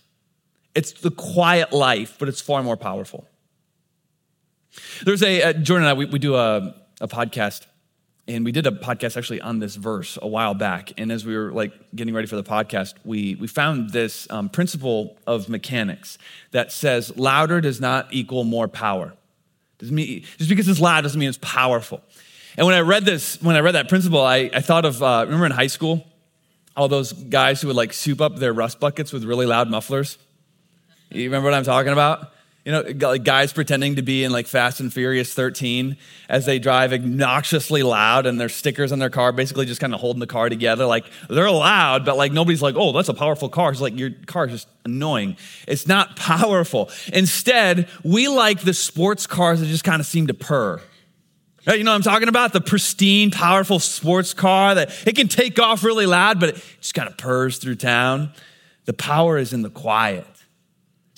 It's 0.73 0.93
the 0.93 1.11
quiet 1.11 1.73
life, 1.73 2.15
but 2.17 2.29
it's 2.29 2.39
far 2.39 2.63
more 2.63 2.77
powerful. 2.77 3.27
There's 5.03 5.23
a, 5.23 5.41
uh, 5.41 5.53
Jordan 5.53 5.87
and 5.87 5.89
I, 5.89 5.93
we, 5.93 6.05
we 6.05 6.19
do 6.19 6.35
a, 6.35 6.75
a 6.99 7.07
podcast 7.07 7.65
and 8.27 8.45
we 8.45 8.51
did 8.51 8.67
a 8.67 8.71
podcast 8.71 9.17
actually 9.17 9.41
on 9.41 9.59
this 9.59 9.75
verse 9.75 10.17
a 10.21 10.27
while 10.27 10.53
back. 10.53 10.93
And 10.97 11.11
as 11.11 11.25
we 11.25 11.35
were 11.35 11.51
like 11.51 11.73
getting 11.95 12.13
ready 12.13 12.27
for 12.27 12.35
the 12.35 12.43
podcast 12.43 12.93
we, 13.03 13.35
we 13.35 13.47
found 13.47 13.91
this 13.91 14.29
um, 14.29 14.49
principle 14.49 15.17
of 15.27 15.49
mechanics 15.49 16.17
that 16.51 16.71
says 16.71 17.15
louder 17.17 17.61
does 17.61 17.81
not 17.81 18.07
equal 18.11 18.43
more 18.43 18.67
power. 18.67 19.13
Doesn't 19.79 19.95
mean, 19.95 20.23
just 20.37 20.49
because 20.49 20.67
it's 20.67 20.79
loud 20.79 21.01
doesn't 21.01 21.19
mean 21.19 21.29
it's 21.29 21.39
powerful. 21.39 22.01
And 22.57 22.65
when 22.67 22.75
i 22.75 22.81
read 22.81 23.05
this 23.05 23.41
when 23.41 23.55
i 23.55 23.59
read 23.59 23.75
that 23.75 23.87
principle 23.87 24.21
i, 24.21 24.49
I 24.53 24.59
thought 24.59 24.83
of 24.83 25.01
uh, 25.01 25.23
remember 25.25 25.45
in 25.45 25.53
high 25.53 25.67
school 25.67 26.05
all 26.75 26.87
those 26.87 27.13
guys 27.13 27.61
who 27.61 27.67
would 27.67 27.77
like 27.77 27.93
soup 27.93 28.21
up 28.21 28.35
their 28.37 28.53
rust 28.53 28.79
buckets 28.79 29.11
with 29.11 29.23
really 29.25 29.45
loud 29.45 29.69
mufflers? 29.69 30.17
You 31.09 31.23
remember 31.23 31.49
what 31.49 31.53
i'm 31.53 31.63
talking 31.63 31.93
about 31.93 32.33
you 32.65 32.71
know, 32.71 33.17
guys 33.17 33.51
pretending 33.53 33.95
to 33.95 34.03
be 34.03 34.23
in 34.23 34.31
like 34.31 34.45
Fast 34.45 34.79
and 34.79 34.93
Furious 34.93 35.33
13 35.33 35.97
as 36.29 36.45
they 36.45 36.59
drive 36.59 36.93
obnoxiously 36.93 37.81
loud 37.81 38.27
and 38.27 38.39
their 38.39 38.49
stickers 38.49 38.91
on 38.91 38.99
their 38.99 39.09
car 39.09 39.31
basically 39.31 39.65
just 39.65 39.81
kind 39.81 39.95
of 39.95 39.99
holding 39.99 40.19
the 40.19 40.27
car 40.27 40.47
together. 40.47 40.85
Like 40.85 41.05
they're 41.27 41.49
loud, 41.49 42.05
but 42.05 42.17
like 42.17 42.31
nobody's 42.31 42.61
like, 42.61 42.75
oh, 42.77 42.91
that's 42.91 43.09
a 43.09 43.15
powerful 43.15 43.49
car. 43.49 43.71
It's 43.71 43.81
like 43.81 43.97
your 43.97 44.11
car 44.27 44.45
is 44.45 44.51
just 44.51 44.67
annoying. 44.85 45.37
It's 45.67 45.87
not 45.87 46.15
powerful. 46.15 46.91
Instead, 47.11 47.87
we 48.03 48.27
like 48.27 48.61
the 48.61 48.75
sports 48.75 49.25
cars 49.25 49.59
that 49.59 49.65
just 49.65 49.83
kind 49.83 49.99
of 49.99 50.05
seem 50.05 50.27
to 50.27 50.35
purr. 50.35 50.79
You 51.67 51.83
know 51.83 51.91
what 51.91 51.95
I'm 51.95 52.01
talking 52.01 52.27
about? 52.27 52.53
The 52.53 52.61
pristine, 52.61 53.31
powerful 53.31 53.79
sports 53.79 54.33
car 54.33 54.75
that 54.75 55.07
it 55.07 55.15
can 55.15 55.27
take 55.27 55.59
off 55.59 55.83
really 55.83 56.07
loud, 56.07 56.39
but 56.39 56.49
it 56.49 56.63
just 56.79 56.93
kind 56.93 57.07
of 57.07 57.17
purrs 57.17 57.57
through 57.57 57.75
town. 57.75 58.33
The 58.85 58.93
power 58.93 59.37
is 59.37 59.53
in 59.53 59.61
the 59.61 59.69
quiet. 59.69 60.25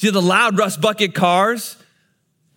See, 0.04 0.10
the 0.10 0.22
loud 0.22 0.58
rust 0.58 0.82
bucket 0.82 1.16
cars 1.16 1.78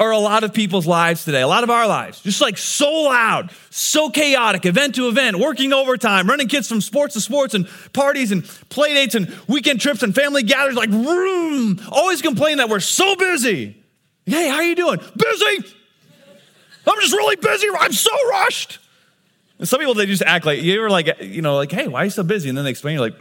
are 0.01 0.11
a 0.11 0.19
lot 0.19 0.43
of 0.43 0.53
people's 0.53 0.85
lives 0.85 1.25
today, 1.25 1.43
a 1.43 1.47
lot 1.47 1.63
of 1.63 1.71
our 1.71 1.87
lives. 1.87 2.21
Just 2.21 2.41
like 2.41 2.59
so 2.59 2.91
loud, 3.03 3.53
so 3.71 4.11
chaotic, 4.11 4.67
event 4.67 4.97
to 4.97 5.07
event, 5.07 5.39
working 5.39 5.73
overtime, 5.73 6.29
running 6.29 6.49
kids 6.49 6.69
from 6.69 6.81
sports 6.81 7.15
to 7.15 7.21
sports 7.21 7.55
and 7.55 7.69
parties 7.93 8.33
and 8.33 8.45
play 8.69 8.95
dates 8.95 9.15
and 9.15 9.33
weekend 9.47 9.81
trips 9.81 10.03
and 10.03 10.13
family 10.13 10.43
gatherings, 10.43 10.77
like 10.77 10.91
room. 10.91 11.81
Always 11.93 12.21
complain 12.21 12.57
that 12.57 12.69
we're 12.69 12.81
so 12.81 13.15
busy. 13.15 13.81
Hey, 14.25 14.49
how 14.49 14.61
you 14.63 14.75
doing? 14.75 14.99
Busy. 14.99 15.73
I'm 16.85 17.01
just 17.01 17.13
really 17.13 17.37
busy. 17.37 17.69
I'm 17.79 17.93
so 17.93 18.11
rushed. 18.29 18.81
And 19.61 19.69
some 19.69 19.79
people 19.79 19.95
they 19.95 20.07
just 20.07 20.23
act 20.23 20.47
like 20.47 20.63
you 20.63 20.81
ever 20.81 20.91
like 20.91 21.21
you 21.21 21.43
know 21.43 21.55
like 21.55 21.71
hey 21.71 21.87
why 21.87 22.03
are 22.03 22.05
you 22.07 22.11
so 22.11 22.25
busy 22.25 22.49
and 22.49 22.59
then 22.59 22.65
they 22.65 22.73
explain 22.73 22.95
you're 22.95 23.09
like 23.09 23.17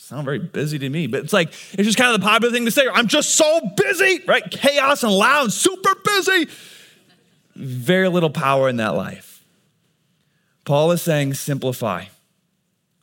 sound 0.00 0.24
very 0.24 0.38
busy 0.38 0.78
to 0.78 0.88
me, 0.88 1.06
but 1.06 1.20
it's 1.20 1.32
like, 1.32 1.48
it's 1.48 1.84
just 1.84 1.98
kind 1.98 2.14
of 2.14 2.20
the 2.20 2.26
popular 2.26 2.52
thing 2.52 2.64
to 2.64 2.70
say. 2.70 2.86
I'm 2.92 3.06
just 3.06 3.36
so 3.36 3.60
busy, 3.76 4.20
right? 4.26 4.48
Chaos 4.50 5.02
and 5.02 5.12
loud, 5.12 5.52
super 5.52 5.94
busy. 6.04 6.48
Very 7.54 8.08
little 8.08 8.30
power 8.30 8.68
in 8.68 8.76
that 8.76 8.94
life. 8.94 9.44
Paul 10.64 10.90
is 10.92 11.02
saying, 11.02 11.34
simplify. 11.34 12.06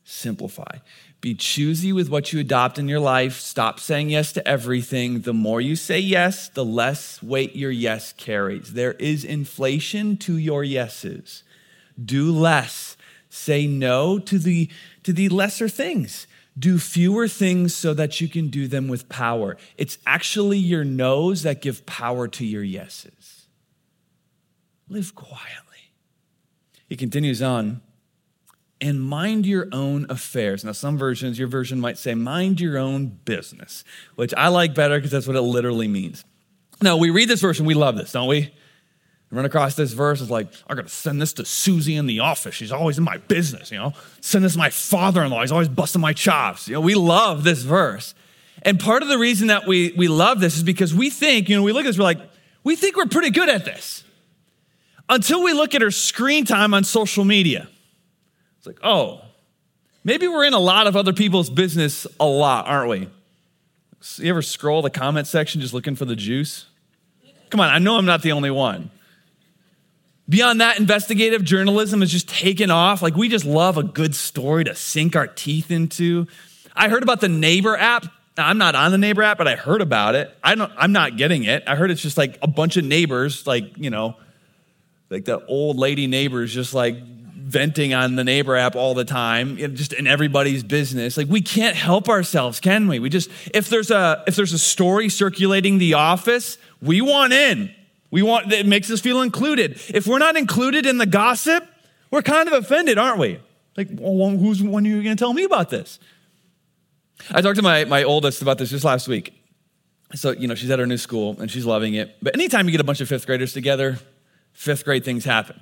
Simplify. 0.04 0.78
Be 1.22 1.36
choosy 1.36 1.92
with 1.92 2.10
what 2.10 2.32
you 2.32 2.40
adopt 2.40 2.80
in 2.80 2.88
your 2.88 3.00
life. 3.00 3.40
Stop 3.40 3.80
saying 3.80 4.10
yes 4.10 4.32
to 4.34 4.48
everything. 4.48 5.22
The 5.22 5.34
more 5.34 5.60
you 5.60 5.76
say 5.76 6.00
yes, 6.00 6.50
the 6.50 6.66
less 6.66 7.22
weight 7.22 7.56
your 7.56 7.72
yes 7.72 8.14
carries. 8.14 8.74
There 8.74 8.94
is 8.94 9.24
inflation 9.24 10.18
to 10.18 10.38
your 10.38 10.64
yeses. 10.64 11.44
Do 12.04 12.32
less. 12.32 12.98
Say 13.30 13.68
no 13.68 14.20
to 14.20 14.40
the, 14.40 14.70
to 15.04 15.14
the 15.14 15.30
lesser 15.30 15.68
things. 15.68 16.28
Do 16.58 16.80
fewer 16.80 17.28
things 17.28 17.76
so 17.76 17.94
that 17.94 18.20
you 18.20 18.28
can 18.28 18.48
do 18.48 18.68
them 18.68 18.88
with 18.88 19.10
power. 19.10 19.58
It's 19.78 19.98
actually 20.06 20.58
your 20.58 20.84
no's 20.84 21.44
that 21.44 21.62
give 21.62 21.86
power 21.86 22.28
to 22.30 22.46
your 22.46 22.64
yeses. 22.64 23.48
Live 24.90 25.14
quietly. 25.14 25.92
He 26.88 26.96
continues 26.96 27.42
on, 27.42 27.82
and 28.80 29.02
mind 29.02 29.46
your 29.46 29.68
own 29.72 30.06
affairs. 30.10 30.64
Now, 30.64 30.72
some 30.72 30.98
versions, 30.98 31.38
your 31.38 31.48
version 31.48 31.80
might 31.80 31.98
say, 31.98 32.16
mind 32.16 32.62
your 32.62 32.78
own 32.78 33.08
business, 33.26 33.84
which 34.16 34.34
I 34.36 34.48
like 34.48 34.74
better 34.74 34.98
because 34.98 35.12
that's 35.12 35.28
what 35.28 35.36
it 35.36 35.42
literally 35.42 35.88
means. 35.88 36.24
Now, 36.82 36.98
we 36.98 37.10
read 37.10 37.28
this 37.28 37.42
verse 37.42 37.58
and 37.58 37.68
we 37.68 37.74
love 37.74 37.98
this, 37.98 38.12
don't 38.12 38.28
we? 38.28 38.54
Run 39.30 39.46
across 39.46 39.76
this 39.76 39.94
verse. 39.94 40.22
It's 40.22 40.30
like, 40.30 40.48
going 40.68 40.84
to 40.84 40.90
send 40.90 41.22
this 41.22 41.34
to 41.34 41.46
Susie 41.46 41.96
in 41.96 42.06
the 42.06 42.20
office. 42.22 42.56
She's 42.56 42.72
always 42.72 42.98
in 42.98 43.04
my 43.04 43.18
business, 43.18 43.72
you 43.72 43.78
know. 43.78 43.94
Send 44.22 44.46
this 44.46 44.54
to 44.54 44.58
my 44.58 44.70
father 44.70 45.22
in 45.24 45.32
law. 45.32 45.42
He's 45.42 45.52
always 45.52 45.68
busting 45.68 46.02
my 46.02 46.14
chops. 46.14 46.68
You 46.68 46.76
know, 46.76 46.82
we 46.82 46.96
love 46.96 47.44
this 47.44 47.64
verse. 47.64 48.14
And 48.64 48.80
part 48.80 49.04
of 49.04 49.10
the 49.10 49.18
reason 49.18 49.48
that 49.48 49.68
we, 49.68 49.94
we 49.98 50.08
love 50.08 50.40
this 50.40 50.58
is 50.58 50.64
because 50.64 50.94
we 50.94 51.10
think, 51.10 51.50
you 51.50 51.56
know, 51.56 51.64
we 51.64 51.72
look 51.72 51.86
at 51.86 51.90
this, 51.90 51.98
we're 51.98 52.06
like, 52.06 52.22
we 52.64 52.76
think 52.76 52.96
we're 52.96 53.06
pretty 53.06 53.30
good 53.30 53.50
at 53.50 53.66
this. 53.66 54.04
Until 55.10 55.44
we 55.44 55.54
look 55.54 55.76
at 55.76 55.82
her 55.82 55.92
screen 55.92 56.44
time 56.44 56.74
on 56.74 56.84
social 56.84 57.24
media. 57.24 57.70
It's 58.58 58.68
like, 58.68 58.80
oh, 58.84 59.22
maybe 60.04 60.28
we're 60.28 60.44
in 60.44 60.54
a 60.54 60.60
lot 60.60 60.88
of 60.88 60.96
other 60.96 61.14
people's 61.14 61.50
business 61.50 62.08
a 62.20 62.26
lot, 62.26 62.68
aren't 62.68 62.90
we? 62.90 63.10
You 64.18 64.30
ever 64.30 64.42
scroll 64.42 64.82
the 64.82 64.90
comment 64.90 65.28
section 65.28 65.62
just 65.62 65.74
looking 65.74 65.96
for 65.96 66.06
the 66.06 66.16
juice? 66.16 66.66
Come 67.50 67.60
on, 67.60 67.70
I 67.70 67.80
know 67.80 67.98
I'm 67.98 68.06
not 68.06 68.22
the 68.22 68.34
only 68.34 68.52
one. 68.52 68.92
Beyond 70.30 70.62
that, 70.62 70.78
investigative 70.78 71.44
journalism 71.44 72.02
has 72.02 72.12
just 72.12 72.28
taken 72.28 72.70
off. 72.70 73.02
Like, 73.02 73.16
we 73.16 73.30
just 73.30 73.46
love 73.46 73.78
a 73.78 73.84
good 73.84 74.14
story 74.14 74.66
to 74.66 74.76
sink 74.76 75.16
our 75.16 75.28
teeth 75.28 75.72
into. 75.72 76.28
I 76.76 76.90
heard 76.90 77.04
about 77.04 77.22
the 77.22 77.30
Neighbor 77.30 77.78
app. 77.78 78.06
I'm 78.38 78.58
not 78.58 78.76
on 78.76 78.92
the 78.92 78.98
neighbor 78.98 79.24
app, 79.24 79.40
but 79.40 79.48
I 79.48 79.56
heard 79.56 79.82
about 79.82 80.14
it. 80.14 80.36
I 80.44 80.56
don't, 80.56 80.72
I'm 80.78 80.92
not 80.92 81.18
getting 81.18 81.46
it. 81.46 81.64
I 81.66 81.76
heard 81.76 81.90
it's 81.90 82.02
just 82.02 82.18
like 82.18 82.38
a 82.42 82.48
bunch 82.48 82.78
of 82.78 82.86
neighbors, 82.86 83.48
like, 83.48 83.78
you 83.78 83.90
know, 83.90 84.16
like 85.10 85.26
the 85.26 85.44
old 85.46 85.78
lady 85.78 86.08
neighbors 86.08 86.54
just 86.54 86.74
like 86.74 87.02
venting 87.48 87.94
on 87.94 88.16
the 88.16 88.24
neighbor 88.24 88.56
app 88.56 88.76
all 88.76 88.94
the 88.94 89.06
time, 89.06 89.58
just 89.58 89.94
in 89.94 90.06
everybody's 90.06 90.64
business. 90.64 91.18
Like 91.18 91.28
we 91.28 91.42
can't 91.42 91.76
help 91.76 92.10
ourselves, 92.10 92.60
can 92.60 92.88
we? 92.88 93.00
We 93.00 93.10
just 93.10 93.30
if 93.54 93.70
there's 93.70 93.90
a 93.90 94.24
if 94.28 94.36
there's 94.36 94.54
a 94.54 94.60
story 94.60 95.10
circulating 95.10 95.78
the 95.78 95.94
office, 95.94 96.58
we 96.82 97.02
want 97.02 97.34
in. 97.34 97.74
We 98.10 98.22
want 98.22 98.52
it 98.52 98.66
makes 98.66 98.90
us 98.90 99.02
feel 99.02 99.22
included. 99.22 99.80
If 99.90 100.08
we're 100.08 100.20
not 100.20 100.38
included 100.38 100.86
in 100.86 100.98
the 100.98 101.06
gossip, 101.06 101.68
we're 102.12 102.22
kind 102.22 102.48
of 102.48 102.54
offended, 102.54 102.98
aren't 102.98 103.20
we? 103.20 103.40
Like, 103.76 103.90
well, 103.92 104.30
who's 104.30 104.64
when 104.64 104.86
are 104.86 104.90
you 104.90 105.04
going 105.04 105.16
to 105.16 105.20
tell 105.20 105.34
me 105.34 105.44
about 105.44 105.70
this? 105.70 106.00
I 107.32 107.42
talked 107.42 107.58
to 107.58 107.62
my, 107.62 107.86
my 107.86 108.04
oldest 108.04 108.42
about 108.42 108.58
this 108.58 108.70
just 108.70 108.86
last 108.86 109.08
week. 109.08 109.34
So, 110.16 110.32
you 110.32 110.48
know, 110.48 110.56
she's 110.56 110.70
at 110.70 110.80
her 110.80 110.86
new 110.86 110.98
school 110.98 111.36
and 111.40 111.52
she's 111.52 111.66
loving 111.66 111.96
it. 111.96 112.16
But 112.22 112.36
anytime 112.36 112.66
you 112.66 112.72
get 112.72 112.82
a 112.82 112.86
bunch 112.86 113.02
of 113.02 113.10
fifth 113.10 113.26
graders 113.26 113.54
together, 113.54 114.00
fifth 114.54 114.86
grade 114.86 115.04
things 115.04 115.26
happen. 115.26 115.60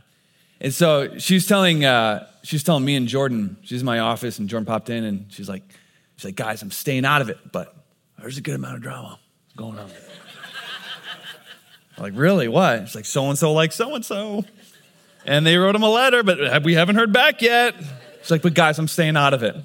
And 0.61 0.73
so 0.73 1.17
she's 1.17 1.47
telling, 1.47 1.83
uh, 1.83 2.27
she's 2.43 2.63
telling 2.63 2.85
me 2.85 2.95
and 2.95 3.07
Jordan, 3.07 3.57
she's 3.63 3.81
in 3.81 3.85
my 3.85 3.99
office 3.99 4.37
and 4.39 4.47
Jordan 4.47 4.65
popped 4.65 4.89
in 4.89 5.03
and 5.03 5.31
she's 5.31 5.49
like, 5.49 5.63
she's 6.15 6.25
like, 6.25 6.35
guys, 6.35 6.61
I'm 6.61 6.71
staying 6.71 7.05
out 7.05 7.21
of 7.21 7.29
it, 7.29 7.51
but 7.51 7.75
there's 8.19 8.37
a 8.37 8.41
good 8.41 8.55
amount 8.55 8.75
of 8.75 8.81
drama 8.81 9.19
going 9.57 9.79
on. 9.79 9.89
Like, 11.97 12.13
really? 12.15 12.47
What? 12.47 12.79
It's 12.79 12.95
like, 12.95 13.05
so 13.05 13.29
and 13.29 13.37
so 13.37 13.53
like 13.53 13.71
so 13.71 13.95
and 13.95 14.05
so. 14.05 14.43
And 15.25 15.45
they 15.45 15.57
wrote 15.57 15.75
him 15.75 15.83
a 15.83 15.89
letter, 15.89 16.23
but 16.23 16.63
we 16.63 16.73
haven't 16.73 16.95
heard 16.95 17.11
back 17.11 17.41
yet. 17.41 17.75
She's 18.21 18.31
like, 18.31 18.41
but 18.41 18.53
guys, 18.53 18.77
I'm 18.77 18.87
staying 18.87 19.17
out 19.17 19.33
of 19.33 19.43
it. 19.43 19.55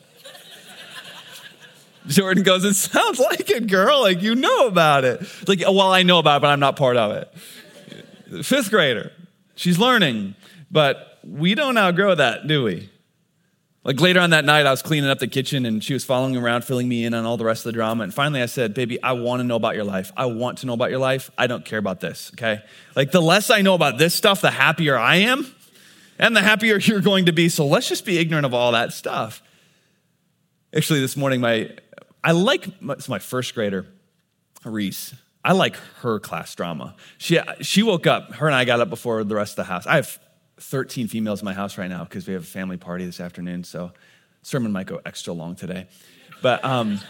Jordan 2.06 2.42
goes, 2.42 2.64
It 2.64 2.74
sounds 2.74 3.18
like 3.18 3.50
it, 3.50 3.66
girl. 3.66 4.00
Like, 4.00 4.22
you 4.22 4.34
know 4.34 4.66
about 4.66 5.04
it. 5.04 5.20
Like, 5.46 5.62
oh, 5.66 5.72
well, 5.72 5.92
I 5.92 6.02
know 6.02 6.18
about 6.18 6.38
it, 6.38 6.42
but 6.42 6.48
I'm 6.48 6.60
not 6.60 6.76
part 6.76 6.96
of 6.96 7.12
it. 7.12 8.44
Fifth 8.44 8.70
grader. 8.70 9.12
She's 9.54 9.78
learning, 9.78 10.34
but 10.70 11.18
we 11.24 11.54
don't 11.54 11.76
outgrow 11.76 12.14
that, 12.14 12.46
do 12.46 12.64
we? 12.64 12.88
Like 13.82 13.98
later 14.00 14.20
on 14.20 14.30
that 14.30 14.44
night, 14.44 14.66
I 14.66 14.70
was 14.70 14.82
cleaning 14.82 15.08
up 15.08 15.20
the 15.20 15.26
kitchen 15.26 15.64
and 15.64 15.82
she 15.82 15.94
was 15.94 16.04
following 16.04 16.36
around, 16.36 16.64
filling 16.64 16.86
me 16.86 17.04
in 17.04 17.14
on 17.14 17.24
all 17.24 17.38
the 17.38 17.46
rest 17.46 17.60
of 17.60 17.72
the 17.72 17.72
drama. 17.72 18.04
And 18.04 18.12
finally, 18.12 18.42
I 18.42 18.46
said, 18.46 18.74
Baby, 18.74 19.02
I 19.02 19.12
want 19.12 19.40
to 19.40 19.44
know 19.44 19.56
about 19.56 19.74
your 19.74 19.84
life. 19.84 20.12
I 20.16 20.26
want 20.26 20.58
to 20.58 20.66
know 20.66 20.74
about 20.74 20.90
your 20.90 20.98
life. 20.98 21.30
I 21.38 21.46
don't 21.46 21.64
care 21.64 21.78
about 21.78 22.00
this, 22.00 22.30
okay? 22.34 22.62
Like 22.94 23.10
the 23.10 23.22
less 23.22 23.48
I 23.48 23.62
know 23.62 23.74
about 23.74 23.96
this 23.96 24.14
stuff, 24.14 24.42
the 24.42 24.50
happier 24.50 24.98
I 24.98 25.16
am 25.16 25.46
and 26.18 26.36
the 26.36 26.42
happier 26.42 26.76
you're 26.82 27.00
going 27.00 27.26
to 27.26 27.32
be. 27.32 27.48
So 27.48 27.66
let's 27.66 27.88
just 27.88 28.04
be 28.04 28.18
ignorant 28.18 28.44
of 28.44 28.52
all 28.52 28.72
that 28.72 28.92
stuff. 28.92 29.42
Actually, 30.76 31.00
this 31.00 31.16
morning, 31.16 31.40
my 31.40 31.70
I 32.22 32.32
like 32.32 32.82
my, 32.82 32.96
my 33.08 33.18
first 33.18 33.54
grader, 33.54 33.86
Reese. 34.64 35.14
I 35.42 35.52
like 35.52 35.76
her 36.02 36.20
class 36.20 36.54
drama. 36.54 36.94
She, 37.16 37.40
she 37.62 37.82
woke 37.82 38.06
up, 38.06 38.34
her 38.34 38.46
and 38.46 38.54
I 38.54 38.66
got 38.66 38.80
up 38.80 38.90
before 38.90 39.24
the 39.24 39.34
rest 39.34 39.52
of 39.52 39.64
the 39.64 39.72
house. 39.72 39.86
I 39.86 39.96
have 39.96 40.18
13 40.60 41.08
females 41.08 41.40
in 41.40 41.44
my 41.44 41.54
house 41.54 41.78
right 41.78 41.88
now 41.88 42.04
because 42.04 42.26
we 42.26 42.34
have 42.34 42.42
a 42.42 42.46
family 42.46 42.76
party 42.76 43.04
this 43.04 43.20
afternoon, 43.20 43.64
so 43.64 43.92
sermon 44.42 44.72
might 44.72 44.86
go 44.86 45.00
extra 45.04 45.32
long 45.32 45.56
today. 45.56 45.86
But 46.42 46.64
um, 46.64 47.00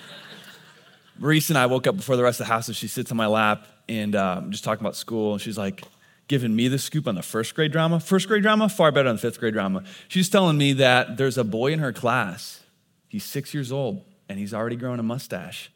Reese 1.19 1.51
and 1.51 1.59
I 1.59 1.67
woke 1.67 1.87
up 1.87 1.97
before 1.97 2.17
the 2.17 2.23
rest 2.23 2.41
of 2.41 2.47
the 2.47 2.53
house, 2.53 2.69
and 2.69 2.77
she 2.77 2.89
sits 2.89 3.11
on 3.11 3.17
my 3.17 3.27
lap 3.27 3.67
and 3.89 4.15
um, 4.17 4.51
just 4.51 4.65
talking 4.65 4.83
about 4.83 4.97
school, 4.97 5.33
and 5.33 5.43
she's 5.43 5.59
like, 5.59 5.85
giving 6.31 6.55
me 6.55 6.69
the 6.69 6.79
scoop 6.79 7.09
on 7.09 7.17
the 7.17 7.23
first 7.23 7.57
grade 7.57 7.73
drama. 7.73 7.99
First 7.99 8.29
grade 8.29 8.43
drama, 8.43 8.69
far 8.69 8.93
better 8.93 9.09
than 9.09 9.19
fifth 9.19 9.41
grade 9.41 9.53
drama. 9.53 9.83
She's 10.07 10.29
telling 10.29 10.57
me 10.57 10.75
that 10.75 11.17
there's 11.17 11.37
a 11.37 11.43
boy 11.43 11.73
in 11.73 11.81
her 11.81 11.93
class, 11.93 12.63
he's 13.09 13.25
six 13.25 13.53
years 13.53 13.73
old, 13.73 14.05
and 14.29 14.39
he's 14.39 14.55
already 14.55 14.77
grown 14.77 15.01
a 15.01 15.03
mustache. 15.03 15.73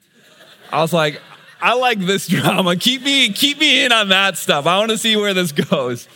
I 0.71 0.81
was 0.81 0.93
like, 0.93 1.21
I 1.61 1.75
like 1.75 1.99
this 1.99 2.29
drama. 2.29 2.77
Keep 2.77 3.03
me, 3.03 3.33
keep 3.33 3.59
me 3.59 3.85
in 3.85 3.91
on 3.91 4.11
that 4.11 4.37
stuff. 4.37 4.65
I 4.67 4.79
want 4.79 4.93
to 4.93 4.99
see 4.99 5.17
where 5.17 5.35
this 5.35 5.51
goes. 5.51 6.07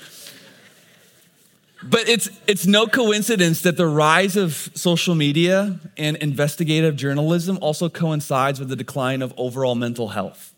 But 1.82 2.08
it's, 2.08 2.28
it's 2.46 2.66
no 2.66 2.86
coincidence 2.86 3.62
that 3.62 3.76
the 3.76 3.86
rise 3.86 4.36
of 4.36 4.70
social 4.74 5.14
media 5.14 5.78
and 5.96 6.16
investigative 6.16 6.96
journalism 6.96 7.58
also 7.60 7.88
coincides 7.88 8.58
with 8.58 8.68
the 8.68 8.76
decline 8.76 9.22
of 9.22 9.32
overall 9.36 9.76
mental 9.76 10.08
health. 10.08 10.54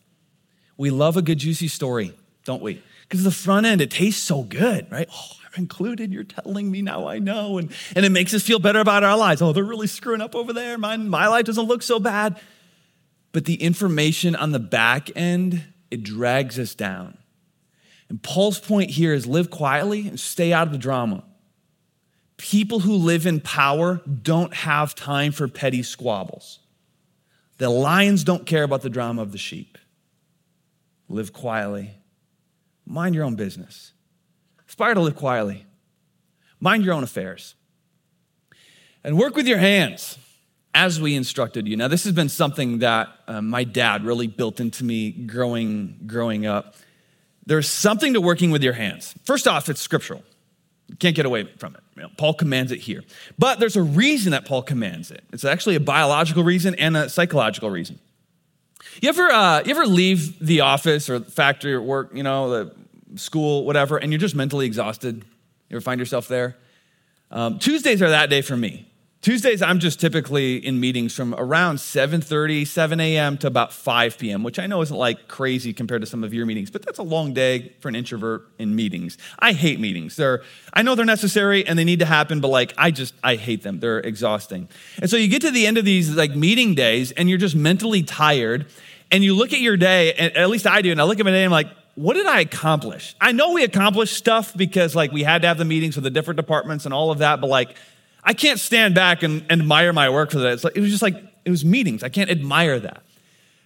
We 0.78 0.90
love 0.90 1.18
a 1.18 1.22
good, 1.22 1.38
juicy 1.38 1.68
story, 1.68 2.14
don't 2.44 2.62
we? 2.62 2.82
Because 3.02 3.22
the 3.22 3.30
front 3.30 3.66
end, 3.66 3.82
it 3.82 3.90
tastes 3.90 4.22
so 4.22 4.42
good, 4.42 4.90
right? 4.90 5.08
Oh, 5.12 5.30
I'm 5.44 5.62
included. 5.62 6.10
You're 6.10 6.24
telling 6.24 6.70
me 6.70 6.80
now 6.80 7.06
I 7.06 7.18
know. 7.18 7.58
And, 7.58 7.70
and 7.94 8.06
it 8.06 8.10
makes 8.10 8.32
us 8.32 8.42
feel 8.42 8.58
better 8.58 8.80
about 8.80 9.04
our 9.04 9.18
lives. 9.18 9.42
Oh, 9.42 9.52
they're 9.52 9.62
really 9.62 9.88
screwing 9.88 10.22
up 10.22 10.34
over 10.34 10.54
there. 10.54 10.78
My, 10.78 10.96
my 10.96 11.28
life 11.28 11.44
doesn't 11.44 11.66
look 11.66 11.82
so 11.82 12.00
bad. 12.00 12.40
But 13.32 13.44
the 13.44 13.62
information 13.62 14.34
on 14.34 14.52
the 14.52 14.58
back 14.58 15.10
end, 15.14 15.64
it 15.90 16.02
drags 16.02 16.58
us 16.58 16.74
down. 16.74 17.18
And 18.10 18.22
Paul's 18.22 18.58
point 18.58 18.90
here 18.90 19.14
is 19.14 19.26
live 19.26 19.50
quietly 19.50 20.06
and 20.08 20.18
stay 20.20 20.52
out 20.52 20.66
of 20.66 20.72
the 20.72 20.78
drama. 20.78 21.24
People 22.36 22.80
who 22.80 22.94
live 22.94 23.24
in 23.24 23.40
power 23.40 24.02
don't 24.22 24.52
have 24.52 24.94
time 24.94 25.30
for 25.30 25.46
petty 25.46 25.82
squabbles. 25.82 26.58
The 27.58 27.70
lions 27.70 28.24
don't 28.24 28.46
care 28.46 28.64
about 28.64 28.82
the 28.82 28.90
drama 28.90 29.22
of 29.22 29.30
the 29.30 29.38
sheep. 29.38 29.78
Live 31.08 31.32
quietly. 31.32 31.92
Mind 32.84 33.14
your 33.14 33.24
own 33.24 33.36
business. 33.36 33.92
Aspire 34.68 34.94
to 34.94 35.00
live 35.00 35.16
quietly. 35.16 35.66
Mind 36.58 36.84
your 36.84 36.94
own 36.94 37.04
affairs. 37.04 37.54
And 39.04 39.18
work 39.18 39.36
with 39.36 39.46
your 39.46 39.58
hands 39.58 40.18
as 40.74 41.00
we 41.00 41.14
instructed 41.14 41.68
you. 41.68 41.76
Now, 41.76 41.88
this 41.88 42.04
has 42.04 42.12
been 42.12 42.28
something 42.28 42.80
that 42.80 43.08
uh, 43.28 43.40
my 43.40 43.64
dad 43.64 44.04
really 44.04 44.26
built 44.26 44.58
into 44.58 44.84
me 44.84 45.10
growing, 45.10 46.00
growing 46.06 46.46
up. 46.46 46.74
There's 47.50 47.68
something 47.68 48.12
to 48.12 48.20
working 48.20 48.52
with 48.52 48.62
your 48.62 48.74
hands. 48.74 49.12
First 49.24 49.48
off, 49.48 49.68
it's 49.68 49.80
scriptural. 49.80 50.22
You 50.86 50.94
can't 50.94 51.16
get 51.16 51.26
away 51.26 51.52
from 51.58 51.74
it. 51.74 51.80
You 51.96 52.02
know, 52.02 52.08
Paul 52.16 52.34
commands 52.34 52.70
it 52.70 52.78
here. 52.78 53.02
But 53.40 53.58
there's 53.58 53.74
a 53.74 53.82
reason 53.82 54.30
that 54.30 54.44
Paul 54.44 54.62
commands 54.62 55.10
it. 55.10 55.24
It's 55.32 55.44
actually 55.44 55.74
a 55.74 55.80
biological 55.80 56.44
reason 56.44 56.76
and 56.76 56.96
a 56.96 57.08
psychological 57.08 57.68
reason. 57.68 57.98
You 59.00 59.08
ever, 59.08 59.28
uh, 59.28 59.64
you 59.64 59.72
ever 59.72 59.84
leave 59.84 60.38
the 60.38 60.60
office 60.60 61.10
or 61.10 61.18
factory 61.18 61.74
or 61.74 61.82
work, 61.82 62.12
you 62.14 62.22
know, 62.22 62.50
the 62.50 63.18
school, 63.18 63.64
whatever, 63.64 63.96
and 63.96 64.12
you're 64.12 64.20
just 64.20 64.36
mentally 64.36 64.66
exhausted? 64.66 65.16
You 65.16 65.76
ever 65.76 65.80
find 65.80 65.98
yourself 65.98 66.28
there? 66.28 66.56
Um, 67.32 67.58
Tuesdays 67.58 68.00
are 68.00 68.10
that 68.10 68.30
day 68.30 68.42
for 68.42 68.56
me. 68.56 68.88
Tuesdays, 69.22 69.60
I'm 69.60 69.80
just 69.80 70.00
typically 70.00 70.56
in 70.56 70.80
meetings 70.80 71.14
from 71.14 71.34
around 71.34 71.76
7:30, 71.76 72.66
7 72.66 73.00
a.m. 73.00 73.36
to 73.38 73.48
about 73.48 73.70
5 73.70 74.16
p.m., 74.16 74.42
which 74.42 74.58
I 74.58 74.66
know 74.66 74.80
isn't 74.80 74.96
like 74.96 75.28
crazy 75.28 75.74
compared 75.74 76.00
to 76.00 76.06
some 76.06 76.24
of 76.24 76.32
your 76.32 76.46
meetings, 76.46 76.70
but 76.70 76.82
that's 76.86 76.98
a 76.98 77.02
long 77.02 77.34
day 77.34 77.74
for 77.80 77.90
an 77.90 77.96
introvert 77.96 78.48
in 78.58 78.74
meetings. 78.74 79.18
I 79.38 79.52
hate 79.52 79.78
meetings. 79.78 80.16
They're, 80.16 80.42
I 80.72 80.80
know 80.80 80.94
they're 80.94 81.04
necessary 81.04 81.66
and 81.66 81.78
they 81.78 81.84
need 81.84 81.98
to 81.98 82.06
happen, 82.06 82.40
but 82.40 82.48
like 82.48 82.72
I 82.78 82.90
just 82.90 83.12
I 83.22 83.36
hate 83.36 83.62
them. 83.62 83.80
They're 83.80 84.00
exhausting. 84.00 84.70
And 85.02 85.10
so 85.10 85.18
you 85.18 85.28
get 85.28 85.42
to 85.42 85.50
the 85.50 85.66
end 85.66 85.76
of 85.76 85.84
these 85.84 86.16
like 86.16 86.34
meeting 86.34 86.74
days, 86.74 87.12
and 87.12 87.28
you're 87.28 87.36
just 87.36 87.54
mentally 87.54 88.02
tired, 88.02 88.64
and 89.10 89.22
you 89.22 89.34
look 89.34 89.52
at 89.52 89.60
your 89.60 89.76
day, 89.76 90.14
and 90.14 90.34
at 90.34 90.48
least 90.48 90.66
I 90.66 90.80
do, 90.80 90.92
and 90.92 91.00
I 91.00 91.04
look 91.04 91.20
at 91.20 91.26
my 91.26 91.30
day, 91.30 91.44
and 91.44 91.52
I'm 91.52 91.64
like, 91.66 91.68
what 91.94 92.14
did 92.14 92.24
I 92.24 92.40
accomplish? 92.40 93.14
I 93.20 93.32
know 93.32 93.52
we 93.52 93.64
accomplished 93.64 94.14
stuff 94.16 94.56
because 94.56 94.94
like 94.94 95.12
we 95.12 95.24
had 95.24 95.42
to 95.42 95.48
have 95.48 95.58
the 95.58 95.66
meetings 95.66 95.94
with 95.94 96.04
the 96.04 96.10
different 96.10 96.38
departments 96.38 96.86
and 96.86 96.94
all 96.94 97.10
of 97.10 97.18
that, 97.18 97.42
but 97.42 97.48
like 97.48 97.76
I 98.22 98.34
can't 98.34 98.60
stand 98.60 98.94
back 98.94 99.22
and, 99.22 99.44
and 99.48 99.62
admire 99.62 99.92
my 99.92 100.10
work 100.10 100.30
for 100.30 100.38
that. 100.38 100.62
Like, 100.62 100.76
it 100.76 100.80
was 100.80 100.90
just 100.90 101.02
like, 101.02 101.16
it 101.44 101.50
was 101.50 101.64
meetings. 101.64 102.02
I 102.02 102.08
can't 102.08 102.30
admire 102.30 102.78
that. 102.80 103.02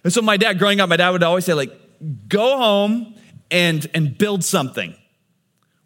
And 0.03 0.13
so 0.13 0.21
my 0.21 0.37
dad, 0.37 0.59
growing 0.59 0.79
up, 0.79 0.89
my 0.89 0.97
dad 0.97 1.09
would 1.09 1.23
always 1.23 1.45
say, 1.45 1.53
like, 1.53 1.73
go 2.27 2.57
home 2.57 3.15
and, 3.51 3.87
and 3.93 4.17
build 4.17 4.43
something. 4.43 4.95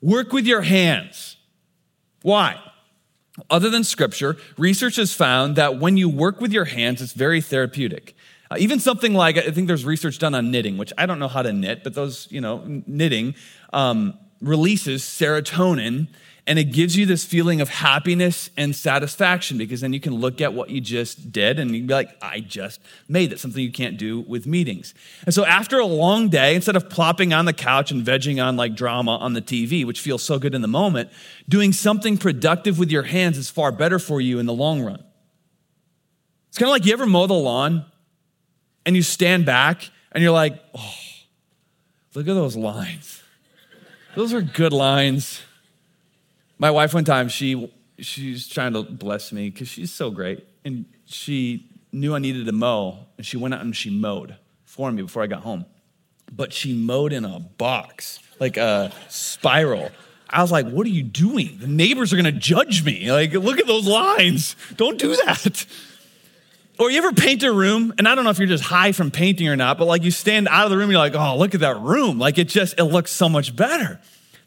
Work 0.02 0.34
with 0.34 0.46
your 0.46 0.62
hands. 0.62 1.38
Why? 2.22 2.60
Other 3.50 3.70
than 3.70 3.84
scripture, 3.84 4.38
research 4.58 4.98
has 4.98 5.14
found 5.14 5.56
that 5.56 5.80
when 5.80 5.98
you 5.98 6.10
work 6.10 6.42
with 6.42 6.52
your 6.52 6.66
hands, 6.66 7.02
it's 7.02 7.14
very 7.14 7.42
therapeutic. 7.42 8.16
Uh, 8.52 8.56
even 8.60 8.80
something 8.80 9.14
like, 9.14 9.38
I 9.38 9.52
think 9.52 9.68
there's 9.68 9.86
research 9.86 10.20
done 10.20 10.36
on 10.36 10.52
knitting, 10.52 10.78
which 10.78 10.92
I 10.98 11.06
don't 11.06 11.20
know 11.20 11.28
how 11.28 11.42
to 11.42 11.54
knit, 11.54 11.84
but 11.84 11.94
those, 11.94 12.28
you 12.32 12.42
know, 12.42 12.64
knitting 12.88 13.36
um, 13.72 14.18
releases 14.42 15.04
serotonin 15.04 16.08
and 16.50 16.58
it 16.58 16.72
gives 16.72 16.98
you 16.98 17.06
this 17.06 17.24
feeling 17.24 17.62
of 17.62 17.70
happiness 17.70 18.50
and 18.58 18.76
satisfaction 18.76 19.60
because 19.60 19.82
then 19.82 19.94
you 19.94 20.00
can 20.00 20.16
look 20.16 20.42
at 20.42 20.52
what 20.52 20.72
you 20.72 20.82
just 20.82 21.32
did 21.32 21.60
and 21.60 21.76
you 21.76 21.84
be 21.84 21.94
like, 21.94 22.10
I 22.24 22.40
just 22.40 22.82
made 23.08 23.32
it, 23.32 23.40
something 23.40 23.64
you 23.64 23.72
can't 23.72 24.00
do 24.00 24.22
with 24.22 24.48
meetings. 24.48 24.96
And 25.26 25.34
so 25.36 25.46
after 25.46 25.78
a 25.78 25.86
long 25.86 26.28
day, 26.28 26.56
instead 26.56 26.76
of 26.76 26.90
plopping 26.90 27.34
on 27.34 27.46
the 27.46 27.54
couch 27.54 27.92
and 27.92 28.04
vegging 28.04 28.44
on 28.44 28.58
like 28.58 28.74
drama 28.74 29.18
on 29.18 29.34
the 29.34 29.44
TV, 29.44 29.86
which 29.86 30.02
feels 30.02 30.24
so 30.24 30.40
good 30.40 30.56
in 30.56 30.64
the 30.64 30.68
moment, 30.68 31.12
doing 31.48 31.72
something 31.72 32.18
productive 32.18 32.80
with 32.80 32.90
your 32.90 33.04
hands 33.04 33.38
is 33.38 33.52
far 33.52 33.72
better 33.72 34.00
for 34.00 34.20
you 34.20 34.40
in 34.40 34.48
the 34.48 34.54
long 34.54 34.82
run. 34.82 35.04
It's 36.48 36.58
kind 36.58 36.68
of 36.68 36.72
like 36.72 36.84
you 36.84 36.94
ever 36.94 37.06
mow 37.06 37.28
the 37.28 37.36
lawn 37.36 37.86
and 38.88 38.96
you 38.96 39.04
stand 39.04 39.46
back 39.46 39.88
and 40.14 40.24
you're 40.24 40.34
like, 40.34 40.60
oh, 40.74 40.96
look 42.16 42.28
at 42.28 42.34
those 42.34 42.56
lines. 42.56 43.22
Those 44.16 44.34
are 44.34 44.42
good 44.42 44.74
lines. 44.74 45.44
My 46.60 46.72
wife, 46.72 46.94
one 46.94 47.06
time, 47.06 47.30
she 47.30 47.72
she's 48.00 48.48
trying 48.48 48.74
to 48.74 48.84
bless 48.84 49.32
me 49.32 49.50
because 49.50 49.70
she's 49.70 49.92
so 49.92 50.12
great, 50.12 50.46
and 50.66 50.86
she 51.06 51.70
knew 51.92 52.14
I 52.14 52.20
needed 52.20 52.46
to 52.46 52.52
mow, 52.52 53.08
and 53.18 53.26
she 53.26 53.38
went 53.38 53.54
out 53.54 53.62
and 53.62 53.76
she 53.76 53.90
mowed 53.90 54.36
for 54.66 54.92
me 54.92 55.02
before 55.02 55.24
I 55.24 55.28
got 55.28 55.42
home. 55.42 55.66
But 56.32 56.54
she 56.54 56.74
mowed 56.74 57.14
in 57.14 57.26
a 57.26 57.40
box, 57.40 58.20
like 58.40 58.58
a 58.58 58.92
spiral. 59.08 59.90
I 60.30 60.42
was 60.42 60.52
like, 60.52 60.70
what 60.70 60.86
are 60.86 60.92
you 60.92 61.02
doing? 61.02 61.58
The 61.60 61.68
neighbors 61.68 62.14
are 62.14 62.18
gonna 62.18 62.32
judge 62.34 62.84
me. 62.84 63.10
Like, 63.12 63.32
look 63.34 63.58
at 63.58 63.66
those 63.66 63.88
lines. 63.88 64.56
Don't 64.76 65.00
do 65.00 65.16
that. 65.26 65.66
Or 66.78 66.92
you 66.92 66.98
ever 66.98 67.14
paint 67.14 67.44
a 67.44 67.52
room, 67.52 67.94
and 67.98 68.08
I 68.08 68.16
don't 68.16 68.26
know 68.26 68.30
if 68.30 68.38
you're 68.38 68.48
just 68.48 68.64
high 68.64 68.92
from 68.92 69.12
painting 69.12 69.48
or 69.48 69.56
not, 69.56 69.78
but 69.78 69.86
like 69.86 70.04
you 70.04 70.12
stand 70.12 70.48
out 70.50 70.66
of 70.66 70.72
the 70.72 70.78
room, 70.78 70.92
you're 70.92 71.00
like, 71.00 71.16
oh, 71.16 71.38
look 71.38 71.56
at 71.56 71.62
that 71.62 71.80
room. 71.80 72.20
Like 72.20 72.38
it 72.38 72.50
just, 72.50 72.78
it 72.78 72.84
looks 72.84 73.12
so 73.12 73.28
much 73.28 73.56
better. 73.56 74.00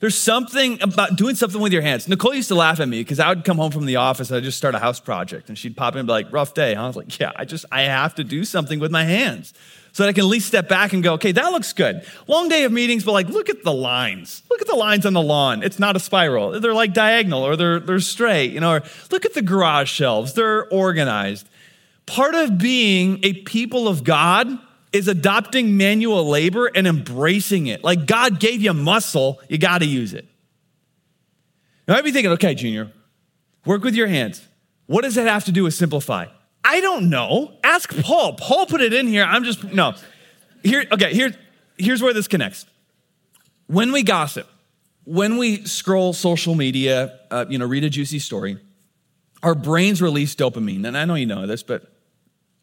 There's 0.02 0.18
something 0.18 0.82
about 0.82 1.14
doing 1.14 1.36
something 1.36 1.60
with 1.60 1.72
your 1.72 1.80
hands. 1.80 2.08
Nicole 2.08 2.34
used 2.34 2.48
to 2.48 2.56
laugh 2.56 2.80
at 2.80 2.88
me 2.88 3.02
because 3.02 3.20
I 3.20 3.28
would 3.28 3.44
come 3.44 3.56
home 3.56 3.70
from 3.70 3.86
the 3.86 3.94
office 3.94 4.30
and 4.30 4.36
I'd 4.36 4.42
just 4.42 4.58
start 4.58 4.74
a 4.74 4.80
house 4.80 4.98
project, 4.98 5.48
and 5.48 5.56
she'd 5.56 5.76
pop 5.76 5.94
in 5.94 6.00
and 6.00 6.08
be 6.08 6.12
like, 6.12 6.32
rough 6.32 6.54
day. 6.54 6.74
I 6.74 6.88
was 6.88 6.96
like, 6.96 7.16
yeah, 7.20 7.30
I 7.36 7.44
just, 7.44 7.66
I 7.70 7.82
have 7.82 8.16
to 8.16 8.24
do 8.24 8.44
something 8.44 8.80
with 8.80 8.90
my 8.90 9.04
hands 9.04 9.54
so 9.92 10.02
that 10.02 10.08
I 10.08 10.12
can 10.12 10.24
at 10.24 10.26
least 10.26 10.48
step 10.48 10.68
back 10.68 10.92
and 10.92 11.04
go, 11.04 11.12
okay, 11.12 11.30
that 11.30 11.52
looks 11.52 11.72
good. 11.72 12.04
Long 12.26 12.48
day 12.48 12.64
of 12.64 12.72
meetings, 12.72 13.04
but 13.04 13.12
like, 13.12 13.28
look 13.28 13.48
at 13.48 13.62
the 13.62 13.72
lines. 13.72 14.42
Look 14.50 14.60
at 14.60 14.66
the 14.66 14.74
lines 14.74 15.06
on 15.06 15.12
the 15.12 15.22
lawn. 15.22 15.62
It's 15.62 15.78
not 15.78 15.94
a 15.94 16.00
spiral. 16.00 16.58
They're 16.58 16.74
like 16.74 16.94
diagonal 16.94 17.46
or 17.46 17.54
they're, 17.54 17.78
they're 17.78 18.00
straight, 18.00 18.50
you 18.50 18.58
know, 18.58 18.72
or 18.72 18.82
look 19.12 19.24
at 19.24 19.34
the 19.34 19.42
garage 19.42 19.88
shelves. 19.88 20.34
They're 20.34 20.66
organized. 20.72 21.48
Part 22.06 22.34
of 22.34 22.58
being 22.58 23.20
a 23.22 23.34
people 23.34 23.86
of 23.86 24.02
God 24.02 24.48
is 24.92 25.08
adopting 25.08 25.76
manual 25.76 26.28
labor 26.28 26.66
and 26.66 26.86
embracing 26.86 27.66
it. 27.66 27.82
Like 27.82 28.06
God 28.06 28.38
gave 28.38 28.60
you 28.60 28.74
muscle, 28.74 29.40
you 29.48 29.58
got 29.58 29.78
to 29.78 29.86
use 29.86 30.12
it. 30.12 30.26
Now, 31.88 31.96
I'd 31.96 32.04
be 32.04 32.12
thinking, 32.12 32.32
okay, 32.32 32.54
Junior, 32.54 32.92
work 33.64 33.82
with 33.82 33.94
your 33.94 34.06
hands. 34.06 34.46
What 34.86 35.02
does 35.02 35.14
that 35.14 35.26
have 35.26 35.44
to 35.46 35.52
do 35.52 35.64
with 35.64 35.74
simplify? 35.74 36.26
I 36.64 36.80
don't 36.80 37.10
know. 37.10 37.56
Ask 37.64 37.94
Paul. 38.02 38.34
Paul 38.34 38.66
put 38.66 38.80
it 38.80 38.92
in 38.92 39.06
here. 39.08 39.24
I'm 39.24 39.44
just, 39.44 39.64
no. 39.64 39.94
Here, 40.62 40.84
okay, 40.92 41.12
here, 41.12 41.34
here's 41.76 42.02
where 42.02 42.12
this 42.12 42.28
connects. 42.28 42.66
When 43.66 43.90
we 43.90 44.02
gossip, 44.02 44.48
when 45.04 45.38
we 45.38 45.64
scroll 45.64 46.12
social 46.12 46.54
media, 46.54 47.18
uh, 47.30 47.46
you 47.48 47.58
know, 47.58 47.66
read 47.66 47.84
a 47.84 47.90
juicy 47.90 48.20
story, 48.20 48.58
our 49.42 49.54
brains 49.54 50.00
release 50.00 50.36
dopamine. 50.36 50.86
And 50.86 50.96
I 50.96 51.04
know 51.04 51.14
you 51.14 51.26
know 51.26 51.46
this, 51.46 51.62
but 51.62 51.82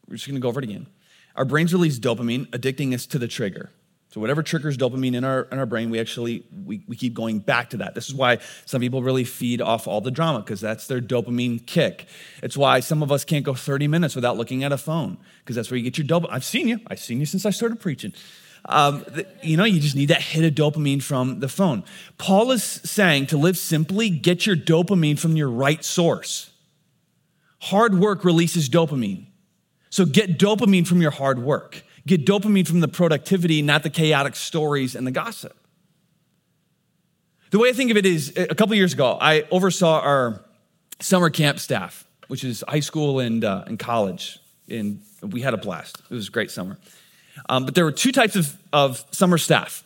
we're 0.07 0.15
just 0.15 0.27
gonna 0.27 0.39
go 0.39 0.47
over 0.47 0.59
it 0.59 0.63
again. 0.63 0.87
Our 1.35 1.45
brains 1.45 1.73
release 1.73 1.99
dopamine, 1.99 2.47
addicting 2.47 2.93
us 2.93 3.05
to 3.07 3.19
the 3.19 3.27
trigger. 3.27 3.71
So 4.11 4.19
whatever 4.19 4.41
triggers 4.41 4.75
dopamine 4.75 5.13
in 5.13 5.23
our, 5.23 5.43
in 5.51 5.59
our 5.59 5.67
brain, 5.67 5.91
we 5.91 5.99
actually, 5.99 6.43
we, 6.65 6.83
we 6.87 6.95
keep 6.95 7.13
going 7.13 7.39
back 7.39 7.69
to 7.71 7.77
that. 7.77 7.93
This 7.93 8.09
is 8.09 8.15
why 8.15 8.39
some 8.65 8.81
people 8.81 9.03
really 9.03 9.23
feed 9.23 9.61
off 9.61 9.87
all 9.87 10.01
the 10.01 10.09
drama, 10.09 10.39
because 10.39 10.59
that's 10.59 10.87
their 10.87 10.99
dopamine 10.99 11.63
kick. 11.63 12.07
It's 12.41 12.57
why 12.57 12.79
some 12.79 13.03
of 13.03 13.11
us 13.11 13.23
can't 13.23 13.45
go 13.45 13.53
30 13.53 13.87
minutes 13.87 14.15
without 14.15 14.35
looking 14.35 14.63
at 14.63 14.71
a 14.71 14.79
phone, 14.79 15.19
because 15.39 15.55
that's 15.55 15.69
where 15.69 15.77
you 15.77 15.83
get 15.83 15.99
your 15.99 16.07
dopamine. 16.07 16.29
I've 16.31 16.43
seen 16.43 16.67
you. 16.67 16.79
I've 16.87 16.99
seen 16.99 17.19
you 17.19 17.27
since 17.27 17.45
I 17.45 17.51
started 17.51 17.79
preaching. 17.79 18.13
Um, 18.65 19.05
you 19.43 19.57
know, 19.57 19.63
you 19.63 19.79
just 19.79 19.95
need 19.95 20.07
that 20.07 20.21
hit 20.21 20.43
of 20.43 20.53
dopamine 20.55 21.03
from 21.03 21.39
the 21.39 21.47
phone. 21.47 21.83
Paul 22.17 22.51
is 22.51 22.63
saying 22.63 23.27
to 23.27 23.37
live 23.37 23.59
simply, 23.59 24.09
get 24.09 24.47
your 24.47 24.55
dopamine 24.55 25.19
from 25.19 25.35
your 25.35 25.49
right 25.49 25.83
source. 25.85 26.49
Hard 27.59 27.99
work 27.99 28.25
releases 28.25 28.69
dopamine. 28.69 29.27
So 29.89 30.05
get 30.05 30.37
dopamine 30.37 30.87
from 30.87 31.01
your 31.01 31.11
hard 31.11 31.39
work. 31.39 31.83
Get 32.05 32.25
dopamine 32.25 32.67
from 32.67 32.79
the 32.79 32.87
productivity, 32.87 33.61
not 33.61 33.83
the 33.83 33.89
chaotic 33.89 34.35
stories 34.35 34.95
and 34.95 35.05
the 35.05 35.11
gossip. 35.11 35.55
The 37.51 37.59
way 37.59 37.69
I 37.69 37.73
think 37.73 37.89
of 37.91 37.97
it 37.97 38.05
is 38.05 38.33
a 38.37 38.53
couple 38.53 38.75
years 38.75 38.93
ago, 38.93 39.17
I 39.19 39.45
oversaw 39.49 40.01
our 40.01 40.43
summer 40.99 41.29
camp 41.29 41.59
staff, 41.59 42.07
which 42.27 42.43
is 42.43 42.63
high 42.67 42.79
school 42.79 43.19
and, 43.19 43.43
uh, 43.43 43.63
and 43.65 43.79
college. 43.79 44.39
And 44.69 45.01
we 45.21 45.41
had 45.41 45.55
a 45.55 45.57
blast. 45.57 45.99
It 46.09 46.13
was 46.13 46.27
a 46.27 46.31
great 46.31 46.51
summer. 46.51 46.77
Um, 47.47 47.65
but 47.65 47.73
there 47.73 47.85
were 47.85 47.91
two 47.91 48.11
types 48.11 48.35
of, 48.35 48.55
of 48.71 49.03
summer 49.11 49.39
staff 49.39 49.83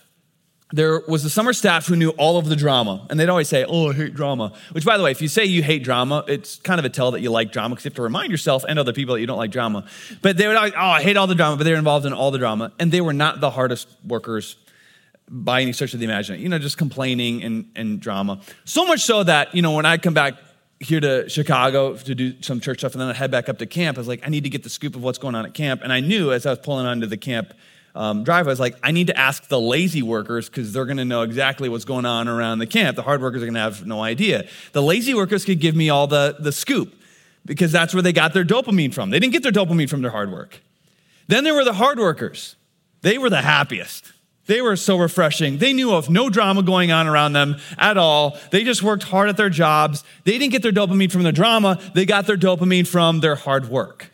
there 0.74 1.02
was 1.08 1.22
the 1.22 1.30
summer 1.30 1.54
staff 1.54 1.86
who 1.86 1.96
knew 1.96 2.10
all 2.12 2.40
of 2.40 2.50
the 2.50 2.56
drama, 2.56 3.06
and 3.12 3.20
they'd 3.20 3.30
always 3.30 3.48
say, 3.48 3.64
Oh, 3.64 3.92
I 3.92 3.94
hate 3.94 4.16
drama. 4.16 4.54
Which, 4.72 4.84
by 4.84 4.98
the 4.98 5.04
way, 5.04 5.12
if 5.12 5.22
you 5.22 5.28
say 5.28 5.46
you 5.46 5.62
hate 5.62 5.84
drama, 5.84 6.26
it's 6.28 6.56
kind 6.58 6.80
of 6.80 6.86
a 6.86 6.90
tell 6.90 7.12
that 7.12 7.22
you 7.22 7.30
like 7.30 7.52
drama 7.52 7.76
because 7.76 7.86
you 7.86 7.90
have 7.90 7.96
to 7.98 8.02
remind 8.02 8.32
yourself 8.32 8.66
and 8.68 8.80
other 8.80 8.92
people 8.92 9.14
that 9.14 9.22
you 9.22 9.28
don't 9.28 9.38
like 9.38 9.52
drama. 9.52 9.86
But 10.24 10.38
they 10.38 10.48
were 10.48 10.56
like, 10.56 10.74
Oh, 10.76 10.80
I 10.80 11.04
hate 11.04 11.16
all 11.16 11.28
the 11.28 11.36
drama, 11.36 11.58
but 11.58 11.66
they're 11.66 11.76
involved 11.76 12.08
in 12.08 12.14
all 12.14 12.32
the 12.32 12.40
drama. 12.40 12.74
And 12.80 12.92
they 12.92 13.02
were 13.02 13.14
not 13.14 13.40
the 13.40 13.52
hardest 13.52 13.88
workers 14.04 14.58
by 15.30 15.62
any 15.62 15.74
stretch 15.74 15.94
of 15.94 16.00
the 16.00 16.06
imagination, 16.06 16.42
you 16.42 16.50
know, 16.50 16.58
just 16.58 16.80
complaining 16.80 17.44
and, 17.44 17.72
and 17.76 18.00
drama. 18.00 18.42
So 18.66 18.84
much 18.88 19.02
so 19.02 19.24
that, 19.24 19.54
you 19.54 19.62
know, 19.62 19.74
when 19.74 19.86
I 19.86 19.98
come 19.98 20.16
back 20.16 20.34
here 20.80 21.00
to 21.00 21.30
Chicago 21.30 21.96
to 21.96 22.16
do 22.16 22.42
some 22.42 22.60
church 22.60 22.80
stuff 22.80 22.94
and 22.94 23.02
then 23.02 23.10
I 23.10 23.14
head 23.14 23.30
back 23.30 23.48
up 23.48 23.60
to 23.60 23.68
camp, 23.68 23.98
I 23.98 24.02
was 24.02 24.08
like, 24.08 24.26
I 24.26 24.30
need 24.30 24.44
to 24.44 24.50
get 24.50 24.64
the 24.64 24.70
scoop 24.70 24.96
of 24.96 25.04
what's 25.04 25.20
going 25.20 25.36
on 25.36 25.46
at 25.46 25.54
camp. 25.54 25.82
And 25.84 25.94
I 25.94 26.00
knew 26.00 26.32
as 26.32 26.48
I 26.48 26.50
was 26.50 26.60
pulling 26.60 26.88
onto 26.88 27.06
the 27.06 27.18
camp 27.18 27.54
um, 27.96 28.24
drive, 28.24 28.48
I 28.48 28.50
was 28.50 28.60
like, 28.60 28.76
I 28.82 28.92
need 28.92 29.08
to 29.08 29.18
ask 29.18 29.48
the 29.48 29.60
lazy 29.60 30.02
workers 30.02 30.50
because 30.50 30.74
they're 30.74 30.86
going 30.86 30.98
to 30.98 31.06
know 31.06 31.22
exactly 31.22 31.70
what's 31.70 31.86
going 31.86 32.06
on 32.06 32.28
around 32.28 32.60
the 32.60 32.68
camp. 32.68 32.96
The 32.96 33.04
hard 33.04 33.22
workers 33.22 33.44
are 33.44 33.46
going 33.46 33.54
to 33.54 33.60
have 33.60 33.86
no 33.86 34.02
idea. 34.02 34.48
The 34.72 34.82
lazy 34.82 35.14
workers 35.14 35.46
could 35.46 35.60
give 35.60 35.76
me 35.76 35.90
all 35.90 36.08
the, 36.08 36.36
the 36.40 36.52
scoop 36.52 36.94
because 37.46 37.72
that's 37.72 37.94
where 37.94 38.02
they 38.02 38.14
got 38.14 38.34
their 38.34 38.46
dopamine 38.46 38.94
from. 38.94 39.12
They 39.12 39.20
didn't 39.20 39.34
get 39.34 39.44
their 39.44 39.52
dopamine 39.52 39.90
from 39.90 40.02
their 40.02 40.12
hard 40.12 40.32
work. 40.32 40.60
Then 41.28 41.44
there 41.44 41.54
were 41.54 41.64
the 41.64 41.74
hard 41.74 42.00
workers. 42.00 42.56
They 43.02 43.18
were 43.18 43.30
the 43.30 43.42
happiest. 43.42 44.12
They 44.46 44.62
were 44.62 44.76
so 44.76 44.98
refreshing. 44.98 45.58
They 45.58 45.72
knew 45.72 45.94
of 45.94 46.10
no 46.10 46.30
drama 46.30 46.64
going 46.64 46.92
on 46.92 47.08
around 47.08 47.34
them 47.34 47.58
at 47.78 47.98
all. 47.98 48.38
They 48.52 48.64
just 48.64 48.84
worked 48.84 49.04
hard 49.04 49.30
at 49.30 49.38
their 49.38 49.50
jobs. 49.50 50.04
They 50.26 50.38
didn't 50.38 50.52
get 50.52 50.64
their 50.64 50.72
dopamine 50.72 51.12
from 51.12 51.24
the 51.24 51.32
drama, 51.32 51.80
they 51.94 52.06
got 52.06 52.28
their 52.28 52.38
dopamine 52.38 52.88
from 52.88 53.20
their 53.20 53.36
hard 53.36 53.70
work. 53.70 54.12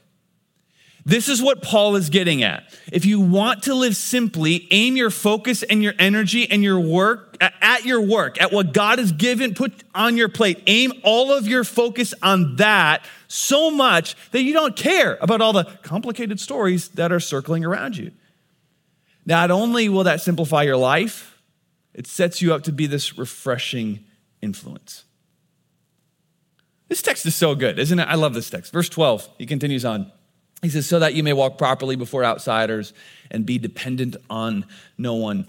This 1.10 1.28
is 1.28 1.42
what 1.42 1.64
Paul 1.64 1.96
is 1.96 2.12
getting 2.12 2.44
at. 2.44 2.72
If 2.92 3.04
you 3.04 3.20
want 3.20 3.64
to 3.64 3.74
live 3.74 3.96
simply, 3.96 4.68
aim 4.70 4.96
your 4.96 5.10
focus 5.10 5.64
and 5.64 5.82
your 5.82 5.94
energy 5.98 6.48
and 6.48 6.64
your 6.64 6.80
work 6.80 7.36
at 7.42 7.84
your 7.84 8.00
work, 8.00 8.40
at 8.40 8.52
what 8.52 8.74
God 8.74 9.00
has 9.00 9.12
given, 9.12 9.56
put 9.56 9.74
on 9.96 10.18
your 10.18 10.30
plate. 10.30 10.62
Aim 10.68 10.94
all 11.04 11.34
of 11.34 11.48
your 11.48 11.64
focus 11.64 12.14
on 12.22 12.58
that 12.58 13.04
so 13.28 13.72
much 13.72 14.16
that 14.32 14.44
you 14.44 14.54
don't 14.54 14.76
care 14.76 15.18
about 15.20 15.42
all 15.42 15.52
the 15.52 15.64
complicated 15.82 16.40
stories 16.40 16.90
that 16.90 17.12
are 17.12 17.20
circling 17.20 17.66
around 17.66 17.98
you. 17.98 18.12
Not 19.26 19.50
only 19.50 19.90
will 19.90 20.04
that 20.04 20.22
simplify 20.22 20.62
your 20.62 20.78
life, 20.78 21.42
it 21.96 22.06
sets 22.06 22.40
you 22.40 22.54
up 22.54 22.62
to 22.64 22.72
be 22.72 22.86
this 22.86 23.18
refreshing 23.18 24.06
influence. 24.44 25.06
This 26.88 27.02
text 27.02 27.26
is 27.26 27.34
so 27.34 27.56
good, 27.56 27.80
isn't 27.80 27.98
it? 27.98 28.08
I 28.08 28.14
love 28.14 28.36
this 28.36 28.52
text. 28.52 28.72
Verse 28.72 28.90
12, 28.90 29.28
he 29.40 29.48
continues 29.48 29.86
on. 29.86 30.12
He 30.62 30.70
says, 30.70 30.86
so 30.86 31.00
that 31.00 31.14
you 31.14 31.24
may 31.24 31.34
walk 31.34 31.58
properly 31.58 31.96
before 31.96 32.26
outsiders 32.26 32.94
and 33.32 33.46
be 33.46 33.58
dependent 33.58 34.18
on 34.30 34.66
no 34.98 35.16
one. 35.16 35.48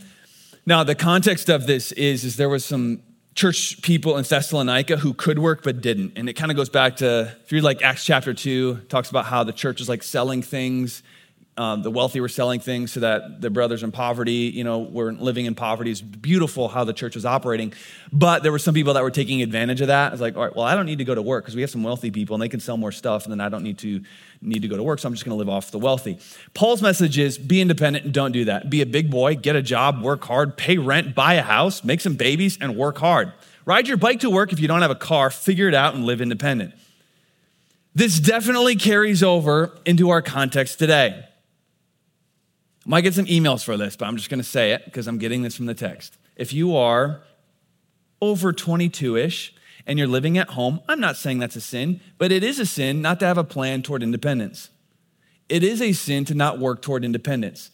Now, 0.66 0.84
the 0.84 0.94
context 0.94 1.48
of 1.48 1.66
this 1.66 1.92
is, 1.92 2.24
is 2.24 2.36
there 2.36 2.48
was 2.48 2.64
some 2.64 3.02
church 3.34 3.80
people 3.82 4.16
in 4.18 4.24
Thessalonica 4.24 4.98
who 4.98 5.14
could 5.14 5.38
work 5.38 5.62
but 5.62 5.80
didn't. 5.80 6.12
And 6.16 6.28
it 6.28 6.34
kind 6.34 6.50
of 6.50 6.56
goes 6.56 6.68
back 6.68 6.96
to, 6.96 7.34
if 7.42 7.50
you're 7.50 7.62
like 7.62 7.82
Acts 7.82 8.04
chapter 8.04 8.34
2, 8.34 8.82
talks 8.88 9.10
about 9.10 9.24
how 9.24 9.44
the 9.44 9.52
church 9.52 9.80
is 9.80 9.88
like 9.88 10.02
selling 10.02 10.42
things 10.42 11.02
um, 11.56 11.82
the 11.82 11.90
wealthy 11.90 12.20
were 12.20 12.28
selling 12.28 12.60
things 12.60 12.92
so 12.92 13.00
that 13.00 13.40
the 13.40 13.50
brothers 13.50 13.82
in 13.82 13.92
poverty, 13.92 14.50
you 14.54 14.64
know, 14.64 14.78
weren't 14.78 15.20
living 15.20 15.46
in 15.46 15.54
poverty. 15.54 15.90
It's 15.90 16.00
beautiful 16.00 16.68
how 16.68 16.84
the 16.84 16.92
church 16.92 17.14
was 17.14 17.26
operating. 17.26 17.74
But 18.12 18.42
there 18.42 18.52
were 18.52 18.58
some 18.58 18.72
people 18.72 18.94
that 18.94 19.02
were 19.02 19.10
taking 19.10 19.42
advantage 19.42 19.80
of 19.80 19.88
that. 19.88 20.12
It's 20.12 20.22
like, 20.22 20.36
all 20.36 20.44
right, 20.44 20.56
well, 20.56 20.64
I 20.64 20.74
don't 20.74 20.86
need 20.86 20.98
to 20.98 21.04
go 21.04 21.14
to 21.14 21.22
work 21.22 21.44
because 21.44 21.54
we 21.54 21.60
have 21.60 21.70
some 21.70 21.82
wealthy 21.82 22.10
people 22.10 22.34
and 22.34 22.42
they 22.42 22.48
can 22.48 22.60
sell 22.60 22.76
more 22.76 22.92
stuff, 22.92 23.24
and 23.24 23.32
then 23.32 23.40
I 23.40 23.48
don't 23.48 23.62
need 23.62 23.78
to 23.78 24.00
need 24.42 24.62
to 24.62 24.68
go 24.68 24.76
to 24.76 24.82
work, 24.82 24.98
so 24.98 25.06
I'm 25.06 25.12
just 25.12 25.26
going 25.26 25.34
to 25.34 25.38
live 25.38 25.50
off 25.50 25.70
the 25.70 25.78
wealthy. 25.78 26.18
Paul's 26.54 26.80
message 26.80 27.18
is 27.18 27.36
be 27.36 27.60
independent 27.60 28.06
and 28.06 28.14
don't 28.14 28.32
do 28.32 28.46
that. 28.46 28.70
Be 28.70 28.80
a 28.80 28.86
big 28.86 29.10
boy, 29.10 29.34
get 29.34 29.54
a 29.54 29.60
job, 29.60 30.00
work 30.00 30.24
hard, 30.24 30.56
pay 30.56 30.78
rent, 30.78 31.14
buy 31.14 31.34
a 31.34 31.42
house, 31.42 31.84
make 31.84 32.00
some 32.00 32.14
babies, 32.14 32.56
and 32.58 32.74
work 32.74 32.96
hard. 32.96 33.34
Ride 33.66 33.86
your 33.86 33.98
bike 33.98 34.20
to 34.20 34.30
work 34.30 34.52
if 34.52 34.60
you 34.60 34.66
don't 34.66 34.80
have 34.80 34.90
a 34.90 34.94
car, 34.94 35.28
figure 35.30 35.68
it 35.68 35.74
out 35.74 35.94
and 35.94 36.06
live 36.06 36.22
independent. 36.22 36.74
This 37.94 38.18
definitely 38.18 38.76
carries 38.76 39.22
over 39.22 39.78
into 39.84 40.08
our 40.08 40.22
context 40.22 40.78
today. 40.78 41.26
I 42.86 42.88
might 42.88 43.02
get 43.02 43.14
some 43.14 43.26
emails 43.26 43.62
for 43.62 43.76
this, 43.76 43.96
but 43.96 44.06
I'm 44.06 44.16
just 44.16 44.30
going 44.30 44.40
to 44.40 44.44
say 44.44 44.72
it 44.72 44.84
because 44.84 45.06
I'm 45.06 45.18
getting 45.18 45.42
this 45.42 45.56
from 45.56 45.66
the 45.66 45.74
text. 45.74 46.16
If 46.36 46.52
you 46.52 46.76
are 46.76 47.22
over 48.22 48.52
22 48.52 49.16
ish 49.16 49.54
and 49.86 49.98
you're 49.98 50.08
living 50.08 50.38
at 50.38 50.50
home, 50.50 50.80
I'm 50.88 51.00
not 51.00 51.16
saying 51.16 51.38
that's 51.38 51.56
a 51.56 51.60
sin, 51.60 52.00
but 52.16 52.32
it 52.32 52.42
is 52.42 52.58
a 52.58 52.66
sin 52.66 53.02
not 53.02 53.20
to 53.20 53.26
have 53.26 53.38
a 53.38 53.44
plan 53.44 53.82
toward 53.82 54.02
independence. 54.02 54.70
It 55.48 55.62
is 55.62 55.82
a 55.82 55.92
sin 55.92 56.24
to 56.26 56.34
not 56.34 56.58
work 56.58 56.80
toward 56.80 57.04
independence. 57.04 57.70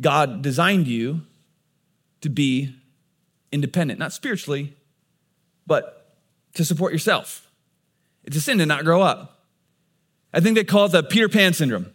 God 0.00 0.42
designed 0.42 0.86
you 0.86 1.22
to 2.20 2.28
be 2.28 2.74
independent, 3.52 3.98
not 3.98 4.12
spiritually, 4.12 4.76
but 5.66 6.16
to 6.54 6.64
support 6.64 6.92
yourself. 6.92 7.48
It's 8.24 8.36
a 8.36 8.40
sin 8.40 8.58
to 8.58 8.66
not 8.66 8.84
grow 8.84 9.02
up. 9.02 9.46
I 10.32 10.40
think 10.40 10.56
they 10.56 10.64
call 10.64 10.86
it 10.86 10.92
the 10.92 11.02
Peter 11.02 11.28
Pan 11.28 11.52
syndrome. 11.52 11.92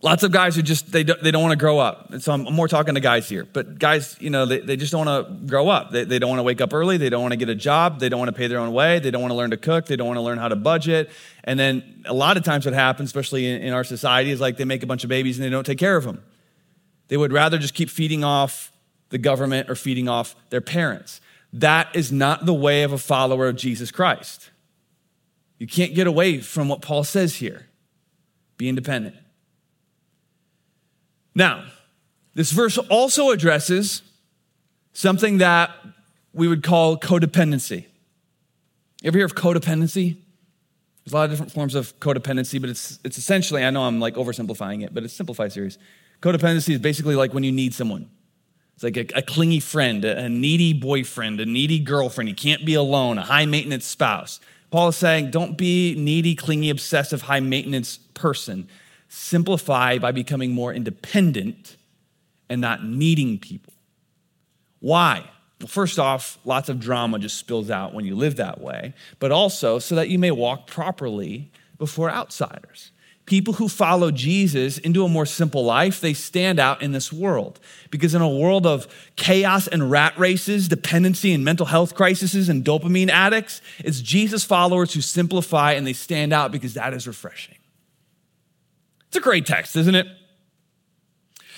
Lots 0.00 0.22
of 0.22 0.30
guys 0.30 0.54
who 0.54 0.62
just 0.62 0.92
they 0.92 1.02
don't, 1.02 1.20
they 1.20 1.32
don't 1.32 1.42
want 1.42 1.50
to 1.52 1.58
grow 1.58 1.80
up. 1.80 2.12
And 2.12 2.22
so 2.22 2.32
I'm 2.32 2.44
more 2.54 2.68
talking 2.68 2.94
to 2.94 3.00
guys 3.00 3.28
here. 3.28 3.44
But 3.44 3.80
guys, 3.80 4.16
you 4.20 4.30
know, 4.30 4.46
they, 4.46 4.60
they 4.60 4.76
just 4.76 4.92
don't 4.92 5.04
want 5.04 5.26
to 5.26 5.46
grow 5.46 5.68
up. 5.68 5.90
They, 5.90 6.04
they 6.04 6.20
don't 6.20 6.28
want 6.28 6.38
to 6.38 6.44
wake 6.44 6.60
up 6.60 6.72
early. 6.72 6.98
They 6.98 7.08
don't 7.08 7.20
want 7.20 7.32
to 7.32 7.36
get 7.36 7.48
a 7.48 7.54
job. 7.56 7.98
They 7.98 8.08
don't 8.08 8.20
want 8.20 8.28
to 8.28 8.32
pay 8.32 8.46
their 8.46 8.60
own 8.60 8.72
way. 8.72 9.00
They 9.00 9.10
don't 9.10 9.22
want 9.22 9.32
to 9.32 9.36
learn 9.36 9.50
to 9.50 9.56
cook. 9.56 9.86
They 9.86 9.96
don't 9.96 10.06
want 10.06 10.18
to 10.18 10.22
learn 10.22 10.38
how 10.38 10.46
to 10.46 10.54
budget. 10.54 11.10
And 11.42 11.58
then 11.58 12.04
a 12.06 12.14
lot 12.14 12.36
of 12.36 12.44
times 12.44 12.64
what 12.64 12.74
happens, 12.74 13.08
especially 13.08 13.48
in, 13.48 13.60
in 13.60 13.72
our 13.72 13.82
society, 13.82 14.30
is 14.30 14.40
like 14.40 14.56
they 14.56 14.64
make 14.64 14.84
a 14.84 14.86
bunch 14.86 15.02
of 15.02 15.10
babies 15.10 15.36
and 15.36 15.44
they 15.44 15.50
don't 15.50 15.66
take 15.66 15.78
care 15.78 15.96
of 15.96 16.04
them. 16.04 16.22
They 17.08 17.16
would 17.16 17.32
rather 17.32 17.58
just 17.58 17.74
keep 17.74 17.90
feeding 17.90 18.22
off 18.22 18.70
the 19.08 19.18
government 19.18 19.68
or 19.68 19.74
feeding 19.74 20.08
off 20.08 20.36
their 20.50 20.60
parents. 20.60 21.20
That 21.52 21.88
is 21.96 22.12
not 22.12 22.46
the 22.46 22.54
way 22.54 22.84
of 22.84 22.92
a 22.92 22.98
follower 22.98 23.48
of 23.48 23.56
Jesus 23.56 23.90
Christ. 23.90 24.50
You 25.58 25.66
can't 25.66 25.94
get 25.94 26.06
away 26.06 26.38
from 26.38 26.68
what 26.68 26.82
Paul 26.82 27.02
says 27.02 27.36
here. 27.36 27.66
Be 28.58 28.68
independent. 28.68 29.16
Now, 31.34 31.64
this 32.34 32.52
verse 32.52 32.78
also 32.78 33.30
addresses 33.30 34.02
something 34.92 35.38
that 35.38 35.70
we 36.32 36.48
would 36.48 36.62
call 36.62 36.96
codependency. 36.98 37.86
You 39.02 39.08
ever 39.08 39.18
hear 39.18 39.26
of 39.26 39.34
codependency? 39.34 40.16
There's 41.04 41.12
a 41.12 41.16
lot 41.16 41.24
of 41.24 41.30
different 41.30 41.52
forms 41.52 41.74
of 41.74 41.98
codependency, 42.00 42.60
but 42.60 42.68
it's, 42.70 42.98
it's 43.04 43.16
essentially, 43.16 43.64
I 43.64 43.70
know 43.70 43.84
I'm 43.84 44.00
like 44.00 44.14
oversimplifying 44.14 44.84
it, 44.84 44.92
but 44.92 45.04
it's 45.04 45.14
simplified 45.14 45.52
series. 45.52 45.78
Codependency 46.20 46.74
is 46.74 46.80
basically 46.80 47.14
like 47.14 47.32
when 47.32 47.44
you 47.44 47.52
need 47.52 47.74
someone. 47.74 48.10
It's 48.74 48.84
like 48.84 48.96
a, 48.96 49.18
a 49.18 49.22
clingy 49.22 49.60
friend, 49.60 50.04
a, 50.04 50.24
a 50.24 50.28
needy 50.28 50.72
boyfriend, 50.72 51.40
a 51.40 51.46
needy 51.46 51.78
girlfriend. 51.78 52.28
You 52.28 52.34
can't 52.34 52.64
be 52.66 52.74
alone, 52.74 53.18
a 53.18 53.24
high 53.24 53.46
maintenance 53.46 53.86
spouse. 53.86 54.38
Paul 54.70 54.88
is 54.88 54.96
saying, 54.96 55.30
don't 55.30 55.56
be 55.56 55.94
needy, 55.96 56.34
clingy, 56.34 56.70
obsessive, 56.70 57.22
high 57.22 57.40
maintenance 57.40 57.98
person 58.14 58.68
simplify 59.08 59.98
by 59.98 60.12
becoming 60.12 60.52
more 60.52 60.72
independent 60.72 61.76
and 62.48 62.60
not 62.60 62.84
needing 62.84 63.38
people. 63.38 63.72
Why? 64.80 65.24
Well, 65.60 65.68
first 65.68 65.98
off, 65.98 66.38
lots 66.44 66.68
of 66.68 66.78
drama 66.78 67.18
just 67.18 67.36
spills 67.36 67.70
out 67.70 67.94
when 67.94 68.04
you 68.04 68.14
live 68.14 68.36
that 68.36 68.60
way, 68.60 68.94
but 69.18 69.32
also 69.32 69.78
so 69.78 69.94
that 69.96 70.08
you 70.08 70.18
may 70.18 70.30
walk 70.30 70.66
properly 70.66 71.50
before 71.78 72.10
outsiders. 72.10 72.92
People 73.26 73.54
who 73.54 73.68
follow 73.68 74.10
Jesus 74.10 74.78
into 74.78 75.04
a 75.04 75.08
more 75.08 75.26
simple 75.26 75.62
life, 75.62 76.00
they 76.00 76.14
stand 76.14 76.58
out 76.58 76.80
in 76.80 76.92
this 76.92 77.12
world. 77.12 77.60
Because 77.90 78.14
in 78.14 78.22
a 78.22 78.28
world 78.28 78.66
of 78.66 78.86
chaos 79.16 79.68
and 79.68 79.90
rat 79.90 80.18
races, 80.18 80.66
dependency 80.66 81.34
and 81.34 81.44
mental 81.44 81.66
health 81.66 81.94
crises 81.94 82.48
and 82.48 82.64
dopamine 82.64 83.10
addicts, 83.10 83.60
it's 83.80 84.00
Jesus 84.00 84.44
followers 84.44 84.94
who 84.94 85.02
simplify 85.02 85.72
and 85.72 85.86
they 85.86 85.92
stand 85.92 86.32
out 86.32 86.52
because 86.52 86.72
that 86.74 86.94
is 86.94 87.06
refreshing. 87.06 87.57
It's 89.08 89.16
a 89.16 89.20
great 89.20 89.46
text, 89.46 89.76
isn't 89.76 89.94
it? 89.94 90.06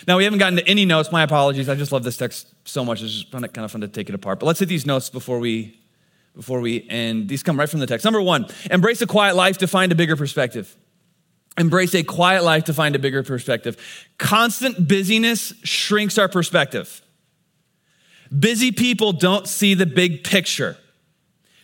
Now, 0.08 0.16
we 0.16 0.24
haven't 0.24 0.38
gotten 0.38 0.56
to 0.56 0.66
any 0.66 0.86
notes. 0.86 1.12
My 1.12 1.22
apologies. 1.22 1.68
I 1.68 1.74
just 1.74 1.92
love 1.92 2.04
this 2.04 2.16
text 2.16 2.48
so 2.64 2.84
much. 2.84 3.02
It's 3.02 3.12
just 3.12 3.32
kind 3.32 3.44
of 3.58 3.70
fun 3.70 3.82
to 3.82 3.88
take 3.88 4.08
it 4.08 4.14
apart. 4.14 4.40
But 4.40 4.46
let's 4.46 4.60
hit 4.60 4.68
these 4.68 4.86
notes 4.86 5.10
before 5.10 5.38
we 5.38 5.76
before 6.34 6.60
we 6.60 6.88
end. 6.88 7.28
These 7.28 7.42
come 7.42 7.58
right 7.58 7.68
from 7.68 7.80
the 7.80 7.86
text. 7.86 8.04
Number 8.04 8.22
one, 8.22 8.46
embrace 8.70 9.02
a 9.02 9.06
quiet 9.06 9.36
life 9.36 9.58
to 9.58 9.66
find 9.66 9.92
a 9.92 9.94
bigger 9.94 10.16
perspective. 10.16 10.74
Embrace 11.58 11.94
a 11.94 12.02
quiet 12.02 12.44
life 12.44 12.64
to 12.64 12.74
find 12.74 12.94
a 12.94 12.98
bigger 12.98 13.22
perspective. 13.22 13.76
Constant 14.16 14.86
busyness 14.88 15.52
shrinks 15.64 16.16
our 16.16 16.28
perspective. 16.28 17.02
Busy 18.36 18.70
people 18.70 19.12
don't 19.12 19.48
see 19.48 19.74
the 19.74 19.86
big 19.86 20.22
picture. 20.22 20.78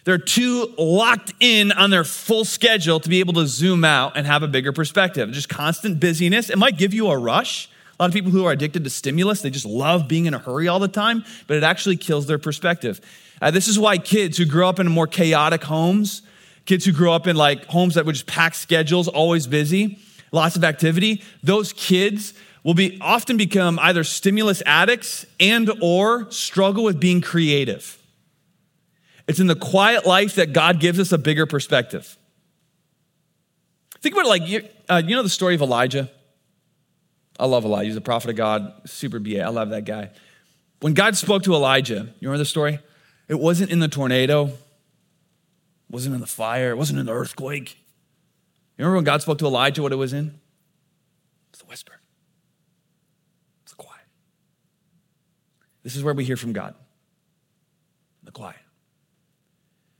They're 0.06 0.18
too 0.18 0.72
locked 0.78 1.34
in 1.40 1.72
on 1.72 1.90
their 1.90 2.04
full 2.04 2.44
schedule 2.44 3.00
to 3.00 3.08
be 3.08 3.18
able 3.18 3.32
to 3.34 3.46
zoom 3.48 3.84
out 3.84 4.16
and 4.16 4.24
have 4.24 4.44
a 4.44 4.46
bigger 4.46 4.72
perspective. 4.72 5.32
Just 5.32 5.48
constant 5.48 5.98
busyness. 5.98 6.48
It 6.48 6.58
might 6.58 6.78
give 6.78 6.94
you 6.94 7.08
a 7.08 7.18
rush. 7.18 7.68
A 7.98 8.02
lot 8.04 8.06
of 8.06 8.12
people 8.14 8.30
who 8.30 8.44
are 8.44 8.52
addicted 8.52 8.84
to 8.84 8.90
stimulus, 8.90 9.42
they 9.42 9.50
just 9.50 9.66
love 9.66 10.06
being 10.06 10.26
in 10.26 10.32
a 10.32 10.38
hurry 10.38 10.68
all 10.68 10.78
the 10.78 10.86
time, 10.86 11.24
but 11.48 11.56
it 11.56 11.64
actually 11.64 11.96
kills 11.96 12.26
their 12.26 12.38
perspective. 12.38 13.00
Uh, 13.42 13.50
this 13.50 13.66
is 13.66 13.80
why 13.80 13.98
kids 13.98 14.38
who 14.38 14.44
grow 14.44 14.68
up 14.68 14.78
in 14.78 14.86
more 14.86 15.08
chaotic 15.08 15.64
homes, 15.64 16.22
kids 16.66 16.84
who 16.84 16.92
grow 16.92 17.12
up 17.12 17.26
in 17.26 17.34
like 17.34 17.64
homes 17.64 17.96
that 17.96 18.06
would 18.06 18.14
just 18.14 18.28
pack 18.28 18.54
schedules, 18.54 19.08
always 19.08 19.48
busy, 19.48 19.98
lots 20.30 20.54
of 20.54 20.62
activity, 20.62 21.20
those 21.42 21.72
kids 21.72 22.32
will 22.62 22.74
be 22.74 22.96
often 23.00 23.36
become 23.36 23.76
either 23.80 24.04
stimulus 24.04 24.62
addicts 24.66 25.26
and 25.40 25.68
or 25.82 26.30
struggle 26.30 26.84
with 26.84 27.00
being 27.00 27.20
creative. 27.20 27.98
It's 29.28 29.40
in 29.40 29.46
the 29.46 29.56
quiet 29.56 30.06
life 30.06 30.36
that 30.36 30.52
God 30.52 30.80
gives 30.80 31.00
us 31.00 31.12
a 31.12 31.18
bigger 31.18 31.46
perspective. 31.46 32.16
Think 34.00 34.14
about 34.14 34.26
it 34.26 34.28
like, 34.28 34.48
you, 34.48 34.68
uh, 34.88 35.02
you 35.04 35.16
know 35.16 35.22
the 35.22 35.28
story 35.28 35.54
of 35.54 35.62
Elijah? 35.62 36.10
I 37.38 37.46
love 37.46 37.64
Elijah. 37.64 37.86
He's 37.86 37.96
a 37.96 38.00
prophet 38.00 38.30
of 38.30 38.36
God, 38.36 38.72
super 38.86 39.18
BA. 39.18 39.42
I 39.42 39.48
love 39.48 39.70
that 39.70 39.84
guy. 39.84 40.10
When 40.80 40.94
God 40.94 41.16
spoke 41.16 41.42
to 41.44 41.54
Elijah, 41.54 41.94
you 42.20 42.28
remember 42.28 42.38
the 42.38 42.44
story? 42.44 42.78
It 43.28 43.38
wasn't 43.38 43.70
in 43.70 43.80
the 43.80 43.88
tornado, 43.88 44.46
it 44.46 44.54
wasn't 45.90 46.14
in 46.14 46.20
the 46.20 46.26
fire, 46.26 46.70
it 46.70 46.76
wasn't 46.76 47.00
in 47.00 47.06
the 47.06 47.12
earthquake. 47.12 47.76
You 48.76 48.84
remember 48.84 48.96
when 48.96 49.04
God 49.04 49.22
spoke 49.22 49.38
to 49.38 49.46
Elijah, 49.46 49.82
what 49.82 49.92
it 49.92 49.96
was 49.96 50.12
in? 50.12 50.38
It's 51.50 51.58
the 51.58 51.66
whisper, 51.66 51.94
it's 53.62 53.72
the 53.72 53.76
quiet. 53.76 54.04
This 55.82 55.96
is 55.96 56.04
where 56.04 56.14
we 56.14 56.24
hear 56.24 56.36
from 56.36 56.52
God 56.52 56.74
the 58.22 58.32
quiet. 58.32 58.56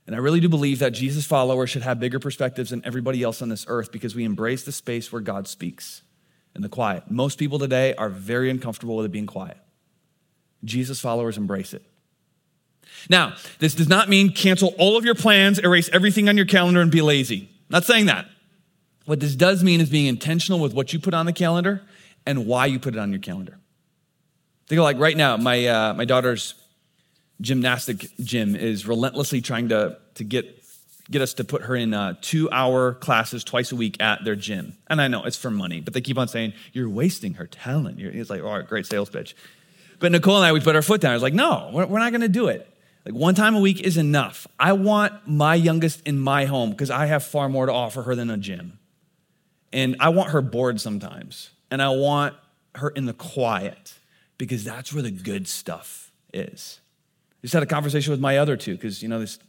And 0.07 0.15
I 0.15 0.19
really 0.19 0.39
do 0.39 0.47
believe 0.47 0.79
that 0.79 0.91
Jesus 0.91 1.25
followers 1.25 1.69
should 1.69 1.81
have 1.81 1.99
bigger 1.99 2.17
perspectives 2.17 2.69
than 2.69 2.81
everybody 2.85 3.21
else 3.21 3.41
on 3.41 3.49
this 3.49 3.65
earth 3.67 3.91
because 3.91 4.15
we 4.15 4.23
embrace 4.23 4.63
the 4.63 4.71
space 4.71 5.11
where 5.11 5.21
God 5.21 5.47
speaks 5.49 6.01
in 6.55 6.61
the 6.61 6.69
quiet. 6.69 7.11
Most 7.11 7.37
people 7.37 7.59
today 7.59 7.93
are 7.95 8.09
very 8.09 8.49
uncomfortable 8.49 8.95
with 8.95 9.05
it 9.05 9.11
being 9.11 9.27
quiet. 9.27 9.57
Jesus 10.63 11.01
followers 11.01 11.37
embrace 11.37 11.73
it. 11.73 11.83
Now, 13.09 13.35
this 13.59 13.75
does 13.75 13.89
not 13.89 14.07
mean 14.07 14.31
cancel 14.31 14.73
all 14.77 14.97
of 14.97 15.03
your 15.03 15.13
plans, 15.13 15.59
erase 15.59 15.89
everything 15.91 16.29
on 16.29 16.37
your 16.37 16.45
calendar, 16.45 16.81
and 16.81 16.89
be 16.89 17.01
lazy. 17.01 17.49
Not 17.69 17.83
saying 17.83 18.05
that. 18.05 18.27
What 19.05 19.19
this 19.19 19.35
does 19.35 19.61
mean 19.61 19.81
is 19.81 19.89
being 19.89 20.07
intentional 20.07 20.59
with 20.59 20.73
what 20.73 20.93
you 20.93 20.99
put 20.99 21.13
on 21.13 21.25
the 21.25 21.33
calendar 21.33 21.81
and 22.25 22.45
why 22.45 22.65
you 22.65 22.79
put 22.79 22.95
it 22.95 22.99
on 22.99 23.11
your 23.11 23.21
calendar. 23.21 23.57
Think 24.67 24.79
of 24.79 24.83
like 24.83 24.99
right 24.99 25.15
now, 25.15 25.37
my, 25.37 25.65
uh, 25.65 25.93
my 25.93 26.05
daughter's 26.05 26.55
gymnastic 27.41 28.09
gym 28.19 28.55
is 28.55 28.87
relentlessly 28.87 29.41
trying 29.41 29.69
to, 29.69 29.97
to 30.15 30.23
get, 30.23 30.63
get 31.09 31.21
us 31.21 31.33
to 31.35 31.43
put 31.43 31.63
her 31.63 31.75
in 31.75 31.93
uh, 31.93 32.15
two 32.21 32.49
hour 32.51 32.93
classes 32.93 33.43
twice 33.43 33.71
a 33.71 33.75
week 33.75 34.01
at 34.01 34.23
their 34.23 34.35
gym. 34.35 34.77
And 34.87 35.01
I 35.01 35.07
know 35.07 35.23
it's 35.23 35.37
for 35.37 35.51
money, 35.51 35.81
but 35.81 35.93
they 35.93 36.01
keep 36.01 36.17
on 36.17 36.27
saying, 36.27 36.53
You're 36.73 36.89
wasting 36.89 37.35
her 37.35 37.47
talent. 37.47 37.99
You're, 37.99 38.11
it's 38.11 38.29
like, 38.29 38.43
All 38.43 38.57
right, 38.57 38.67
great 38.67 38.85
sales 38.85 39.09
pitch. 39.09 39.35
But 39.99 40.11
Nicole 40.11 40.37
and 40.37 40.45
I, 40.45 40.53
we 40.53 40.59
put 40.59 40.75
our 40.75 40.81
foot 40.81 41.01
down. 41.01 41.11
I 41.11 41.15
was 41.15 41.23
like, 41.23 41.33
No, 41.33 41.69
we're, 41.73 41.85
we're 41.85 41.99
not 41.99 42.11
going 42.11 42.21
to 42.21 42.29
do 42.29 42.47
it. 42.47 42.71
Like 43.05 43.13
one 43.13 43.35
time 43.35 43.55
a 43.55 43.59
week 43.59 43.79
is 43.79 43.95
enough. 43.95 44.47
I 44.59 44.73
want 44.73 45.27
my 45.27 45.55
youngest 45.55 46.01
in 46.05 46.19
my 46.19 46.45
home 46.45 46.71
because 46.71 46.91
I 46.91 47.05
have 47.05 47.23
far 47.23 47.47
more 47.47 47.65
to 47.65 47.71
offer 47.71 48.01
her 48.01 48.15
than 48.15 48.29
a 48.29 48.37
gym. 48.37 48.79
And 49.71 49.95
I 49.99 50.09
want 50.09 50.31
her 50.31 50.41
bored 50.41 50.81
sometimes. 50.81 51.51
And 51.71 51.81
I 51.81 51.89
want 51.89 52.35
her 52.75 52.89
in 52.89 53.05
the 53.05 53.13
quiet 53.13 53.93
because 54.37 54.63
that's 54.63 54.93
where 54.93 55.03
the 55.03 55.11
good 55.11 55.47
stuff 55.47 56.11
is 56.33 56.79
just 57.41 57.53
had 57.53 57.63
a 57.63 57.67
conversation 57.67 58.11
with 58.11 58.19
my 58.19 58.37
other 58.37 58.57
two 58.57 58.73
because 58.75 59.01
you 59.01 59.09
know 59.09 59.19
this 59.19 59.39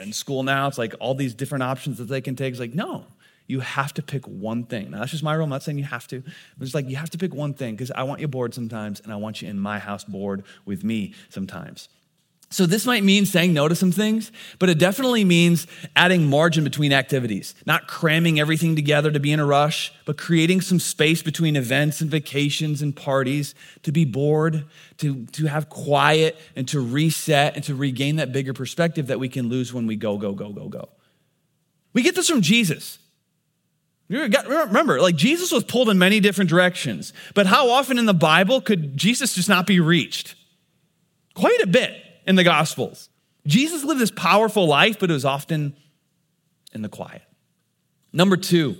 in 0.00 0.12
school 0.12 0.42
now 0.42 0.66
it's 0.68 0.78
like 0.78 0.94
all 1.00 1.14
these 1.14 1.34
different 1.34 1.62
options 1.62 1.98
that 1.98 2.04
they 2.04 2.20
can 2.20 2.36
take. 2.36 2.50
It's 2.50 2.60
like 2.60 2.74
no 2.74 3.06
you 3.46 3.58
have 3.58 3.92
to 3.94 4.02
pick 4.02 4.24
one 4.28 4.62
thing. 4.62 4.92
Now 4.92 5.00
that's 5.00 5.10
just 5.10 5.24
my 5.24 5.34
rule. 5.34 5.42
I'm 5.42 5.50
not 5.50 5.64
saying 5.64 5.76
you 5.76 5.84
have 5.84 6.06
to 6.08 6.20
but 6.20 6.66
it's 6.66 6.74
like 6.74 6.88
you 6.88 6.96
have 6.96 7.10
to 7.10 7.18
pick 7.18 7.34
one 7.34 7.54
thing 7.54 7.74
because 7.74 7.90
i 7.90 8.02
want 8.02 8.20
you 8.20 8.28
bored 8.28 8.54
sometimes 8.54 9.00
and 9.00 9.12
i 9.12 9.16
want 9.16 9.42
you 9.42 9.48
in 9.48 9.58
my 9.58 9.78
house 9.78 10.04
bored 10.04 10.44
with 10.64 10.84
me 10.84 11.14
sometimes 11.28 11.88
so, 12.52 12.66
this 12.66 12.84
might 12.84 13.04
mean 13.04 13.26
saying 13.26 13.52
no 13.52 13.68
to 13.68 13.76
some 13.76 13.92
things, 13.92 14.32
but 14.58 14.68
it 14.68 14.76
definitely 14.76 15.24
means 15.24 15.68
adding 15.94 16.26
margin 16.26 16.64
between 16.64 16.92
activities, 16.92 17.54
not 17.64 17.86
cramming 17.86 18.40
everything 18.40 18.74
together 18.74 19.12
to 19.12 19.20
be 19.20 19.30
in 19.30 19.38
a 19.38 19.46
rush, 19.46 19.92
but 20.04 20.18
creating 20.18 20.60
some 20.60 20.80
space 20.80 21.22
between 21.22 21.54
events 21.54 22.00
and 22.00 22.10
vacations 22.10 22.82
and 22.82 22.96
parties 22.96 23.54
to 23.84 23.92
be 23.92 24.04
bored, 24.04 24.64
to, 24.96 25.26
to 25.26 25.46
have 25.46 25.68
quiet, 25.68 26.36
and 26.56 26.66
to 26.66 26.80
reset 26.80 27.54
and 27.54 27.62
to 27.62 27.76
regain 27.76 28.16
that 28.16 28.32
bigger 28.32 28.52
perspective 28.52 29.06
that 29.06 29.20
we 29.20 29.28
can 29.28 29.48
lose 29.48 29.72
when 29.72 29.86
we 29.86 29.94
go, 29.94 30.18
go, 30.18 30.32
go, 30.32 30.50
go, 30.50 30.66
go. 30.66 30.88
We 31.92 32.02
get 32.02 32.16
this 32.16 32.28
from 32.28 32.42
Jesus. 32.42 32.98
Remember, 34.08 35.00
like 35.00 35.14
Jesus 35.14 35.52
was 35.52 35.62
pulled 35.62 35.88
in 35.88 36.00
many 36.00 36.18
different 36.18 36.50
directions, 36.50 37.12
but 37.32 37.46
how 37.46 37.70
often 37.70 37.96
in 37.96 38.06
the 38.06 38.14
Bible 38.14 38.60
could 38.60 38.96
Jesus 38.96 39.34
just 39.36 39.48
not 39.48 39.68
be 39.68 39.78
reached? 39.78 40.34
Quite 41.34 41.60
a 41.60 41.68
bit 41.68 42.09
in 42.26 42.36
the 42.36 42.44
Gospels. 42.44 43.08
Jesus 43.46 43.84
lived 43.84 44.00
this 44.00 44.10
powerful 44.10 44.66
life, 44.66 44.98
but 44.98 45.10
it 45.10 45.14
was 45.14 45.24
often 45.24 45.74
in 46.72 46.82
the 46.82 46.88
quiet. 46.88 47.22
Number 48.12 48.36
two, 48.36 48.76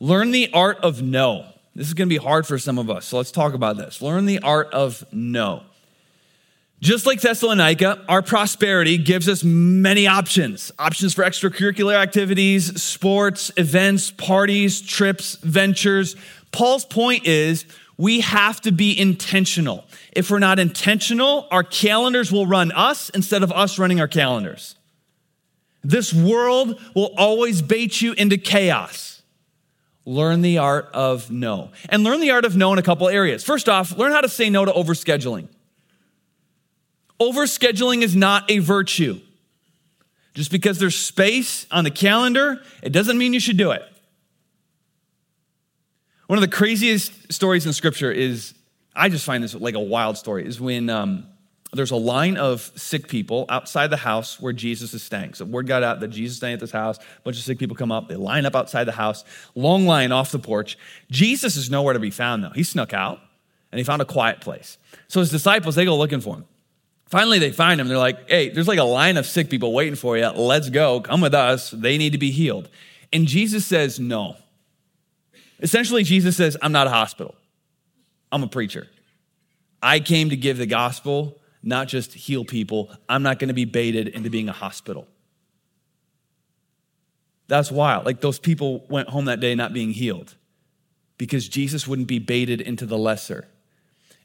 learn 0.00 0.30
the 0.30 0.50
art 0.52 0.78
of 0.78 1.02
no. 1.02 1.46
This 1.74 1.86
is 1.86 1.94
going 1.94 2.08
to 2.08 2.12
be 2.12 2.22
hard 2.22 2.46
for 2.46 2.58
some 2.58 2.78
of 2.78 2.90
us, 2.90 3.06
so 3.06 3.16
let's 3.18 3.30
talk 3.30 3.54
about 3.54 3.76
this. 3.76 4.02
Learn 4.02 4.26
the 4.26 4.40
art 4.40 4.72
of 4.72 5.04
no. 5.12 5.62
Just 6.80 7.04
like 7.04 7.20
Thessalonica, 7.20 8.02
our 8.08 8.22
prosperity 8.22 8.96
gives 8.96 9.28
us 9.28 9.44
many 9.44 10.06
options 10.06 10.72
options 10.78 11.12
for 11.12 11.22
extracurricular 11.22 11.94
activities, 11.94 12.82
sports, 12.82 13.52
events, 13.58 14.10
parties, 14.10 14.80
trips, 14.80 15.36
ventures, 15.36 16.16
Paul's 16.52 16.84
point 16.84 17.26
is 17.26 17.64
we 18.00 18.20
have 18.20 18.62
to 18.62 18.72
be 18.72 18.98
intentional. 18.98 19.84
If 20.12 20.30
we're 20.30 20.38
not 20.38 20.58
intentional, 20.58 21.46
our 21.50 21.62
calendars 21.62 22.32
will 22.32 22.46
run 22.46 22.72
us 22.72 23.10
instead 23.10 23.42
of 23.42 23.52
us 23.52 23.78
running 23.78 24.00
our 24.00 24.08
calendars. 24.08 24.74
This 25.84 26.14
world 26.14 26.80
will 26.94 27.12
always 27.18 27.60
bait 27.60 28.00
you 28.00 28.14
into 28.14 28.38
chaos. 28.38 29.20
Learn 30.06 30.40
the 30.40 30.56
art 30.56 30.88
of 30.94 31.30
no. 31.30 31.72
And 31.90 32.02
learn 32.02 32.20
the 32.20 32.30
art 32.30 32.46
of 32.46 32.56
no 32.56 32.72
in 32.72 32.78
a 32.78 32.82
couple 32.82 33.06
areas. 33.06 33.44
First 33.44 33.68
off, 33.68 33.94
learn 33.98 34.12
how 34.12 34.22
to 34.22 34.30
say 34.30 34.48
no 34.48 34.64
to 34.64 34.72
overscheduling. 34.72 35.48
Overscheduling 37.20 38.00
is 38.00 38.16
not 38.16 38.50
a 38.50 38.60
virtue. 38.60 39.20
Just 40.32 40.50
because 40.50 40.78
there's 40.78 40.96
space 40.96 41.66
on 41.70 41.84
the 41.84 41.90
calendar, 41.90 42.62
it 42.82 42.92
doesn't 42.92 43.18
mean 43.18 43.34
you 43.34 43.40
should 43.40 43.58
do 43.58 43.72
it. 43.72 43.82
One 46.30 46.38
of 46.38 46.48
the 46.48 46.56
craziest 46.56 47.32
stories 47.32 47.66
in 47.66 47.72
scripture 47.72 48.12
is, 48.12 48.54
I 48.94 49.08
just 49.08 49.24
find 49.24 49.42
this 49.42 49.52
like 49.52 49.74
a 49.74 49.80
wild 49.80 50.16
story, 50.16 50.46
is 50.46 50.60
when 50.60 50.88
um, 50.88 51.26
there's 51.72 51.90
a 51.90 51.96
line 51.96 52.36
of 52.36 52.70
sick 52.76 53.08
people 53.08 53.46
outside 53.48 53.88
the 53.88 53.96
house 53.96 54.38
where 54.38 54.52
Jesus 54.52 54.94
is 54.94 55.02
staying. 55.02 55.34
So 55.34 55.44
word 55.44 55.66
got 55.66 55.82
out 55.82 55.98
that 55.98 56.06
Jesus 56.06 56.34
is 56.34 56.36
staying 56.36 56.54
at 56.54 56.60
this 56.60 56.70
house. 56.70 56.98
A 56.98 57.20
bunch 57.24 57.36
of 57.36 57.42
sick 57.42 57.58
people 57.58 57.74
come 57.74 57.90
up. 57.90 58.06
They 58.06 58.14
line 58.14 58.46
up 58.46 58.54
outside 58.54 58.84
the 58.84 58.92
house. 58.92 59.24
Long 59.56 59.86
line 59.86 60.12
off 60.12 60.30
the 60.30 60.38
porch. 60.38 60.78
Jesus 61.10 61.56
is 61.56 61.68
nowhere 61.68 61.94
to 61.94 61.98
be 61.98 62.10
found 62.10 62.44
though. 62.44 62.50
He 62.50 62.62
snuck 62.62 62.94
out 62.94 63.18
and 63.72 63.80
he 63.80 63.84
found 63.84 64.00
a 64.00 64.04
quiet 64.04 64.40
place. 64.40 64.78
So 65.08 65.18
his 65.18 65.32
disciples, 65.32 65.74
they 65.74 65.84
go 65.84 65.98
looking 65.98 66.20
for 66.20 66.36
him. 66.36 66.44
Finally, 67.06 67.40
they 67.40 67.50
find 67.50 67.80
him. 67.80 67.88
They're 67.88 67.98
like, 67.98 68.30
hey, 68.30 68.50
there's 68.50 68.68
like 68.68 68.78
a 68.78 68.84
line 68.84 69.16
of 69.16 69.26
sick 69.26 69.50
people 69.50 69.72
waiting 69.72 69.96
for 69.96 70.16
you. 70.16 70.28
Let's 70.28 70.70
go. 70.70 71.00
Come 71.00 71.22
with 71.22 71.34
us. 71.34 71.72
They 71.72 71.98
need 71.98 72.12
to 72.12 72.18
be 72.18 72.30
healed. 72.30 72.68
And 73.12 73.26
Jesus 73.26 73.66
says, 73.66 73.98
no. 73.98 74.36
Essentially, 75.60 76.02
Jesus 76.02 76.36
says, 76.36 76.56
I'm 76.62 76.72
not 76.72 76.86
a 76.86 76.90
hospital. 76.90 77.34
I'm 78.32 78.42
a 78.42 78.48
preacher. 78.48 78.88
I 79.82 80.00
came 80.00 80.30
to 80.30 80.36
give 80.36 80.58
the 80.58 80.66
gospel 80.66 81.40
not 81.62 81.88
just 81.88 82.14
heal 82.14 82.44
people. 82.44 82.90
I'm 83.08 83.22
not 83.22 83.38
going 83.38 83.48
to 83.48 83.54
be 83.54 83.64
baited 83.66 84.08
into 84.08 84.30
being 84.30 84.48
a 84.48 84.52
hospital. 84.52 85.06
That's 87.48 87.70
wild. 87.70 88.06
Like 88.06 88.20
those 88.20 88.38
people 88.38 88.86
went 88.88 89.08
home 89.08 89.26
that 89.26 89.40
day 89.40 89.54
not 89.54 89.72
being 89.72 89.90
healed 89.90 90.36
because 91.18 91.48
Jesus 91.48 91.86
wouldn't 91.86 92.08
be 92.08 92.18
baited 92.18 92.60
into 92.60 92.86
the 92.86 92.96
lesser. 92.96 93.48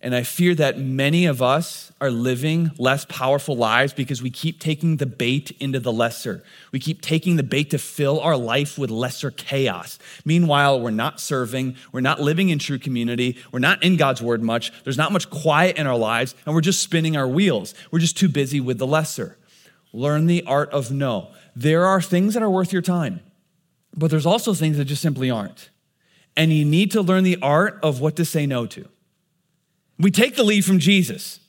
And 0.06 0.14
I 0.14 0.22
fear 0.22 0.54
that 0.54 0.78
many 0.78 1.26
of 1.26 1.42
us 1.42 1.92
are 2.00 2.12
living 2.12 2.70
less 2.78 3.06
powerful 3.06 3.58
lives 3.58 3.92
because 3.92 4.22
we 4.22 4.30
keep 4.30 4.60
taking 4.60 4.98
the 4.98 5.08
bait 5.08 5.50
into 5.60 5.80
the 5.80 5.92
lesser. 5.92 6.44
We 6.72 6.80
keep 6.80 7.02
taking 7.02 7.38
the 7.38 7.44
bait 7.44 7.72
to 7.72 7.80
fill 7.80 8.20
our 8.20 8.38
life 8.38 8.78
with 8.78 8.92
lesser 8.92 9.32
chaos. 9.32 9.98
Meanwhile, 10.24 10.80
we're 10.80 10.92
not 10.92 11.20
serving, 11.20 11.78
we're 11.92 12.02
not 12.02 12.22
living 12.22 12.50
in 12.50 12.60
true 12.60 12.78
community, 12.78 13.38
we're 13.52 13.58
not 13.58 13.82
in 13.82 13.98
God's 13.98 14.22
word 14.22 14.44
much, 14.44 14.72
there's 14.84 14.96
not 14.96 15.12
much 15.12 15.28
quiet 15.32 15.76
in 15.76 15.88
our 15.88 15.98
lives, 15.98 16.36
and 16.46 16.54
we're 16.54 16.62
just 16.62 16.84
spinning 16.84 17.18
our 17.18 17.28
wheels. 17.28 17.74
We're 17.90 17.98
just 17.98 18.16
too 18.16 18.30
busy 18.30 18.60
with 18.60 18.78
the 18.78 18.86
lesser. 18.86 19.40
Learn 19.92 20.28
the 20.28 20.44
art 20.46 20.70
of 20.70 20.92
no. 20.92 21.32
There 21.56 21.88
are 21.88 22.00
things 22.00 22.36
that 22.36 22.44
are 22.44 22.50
worth 22.52 22.72
your 22.72 22.84
time, 22.84 23.22
but 23.92 24.12
there's 24.12 24.28
also 24.28 24.54
things 24.54 24.78
that 24.78 24.86
just 24.86 25.02
simply 25.02 25.32
aren't. 25.32 25.72
And 26.38 26.54
you 26.54 26.64
need 26.64 26.92
to 26.92 27.02
learn 27.02 27.24
the 27.24 27.40
art 27.42 27.80
of 27.82 28.02
what 28.02 28.16
to 28.18 28.26
say 28.26 28.46
no 28.46 28.68
to. 28.68 28.88
We 29.98 30.12
take 30.12 30.36
the 30.36 30.44
lead 30.44 30.66
from 30.66 30.80
Jesus. 30.80 31.40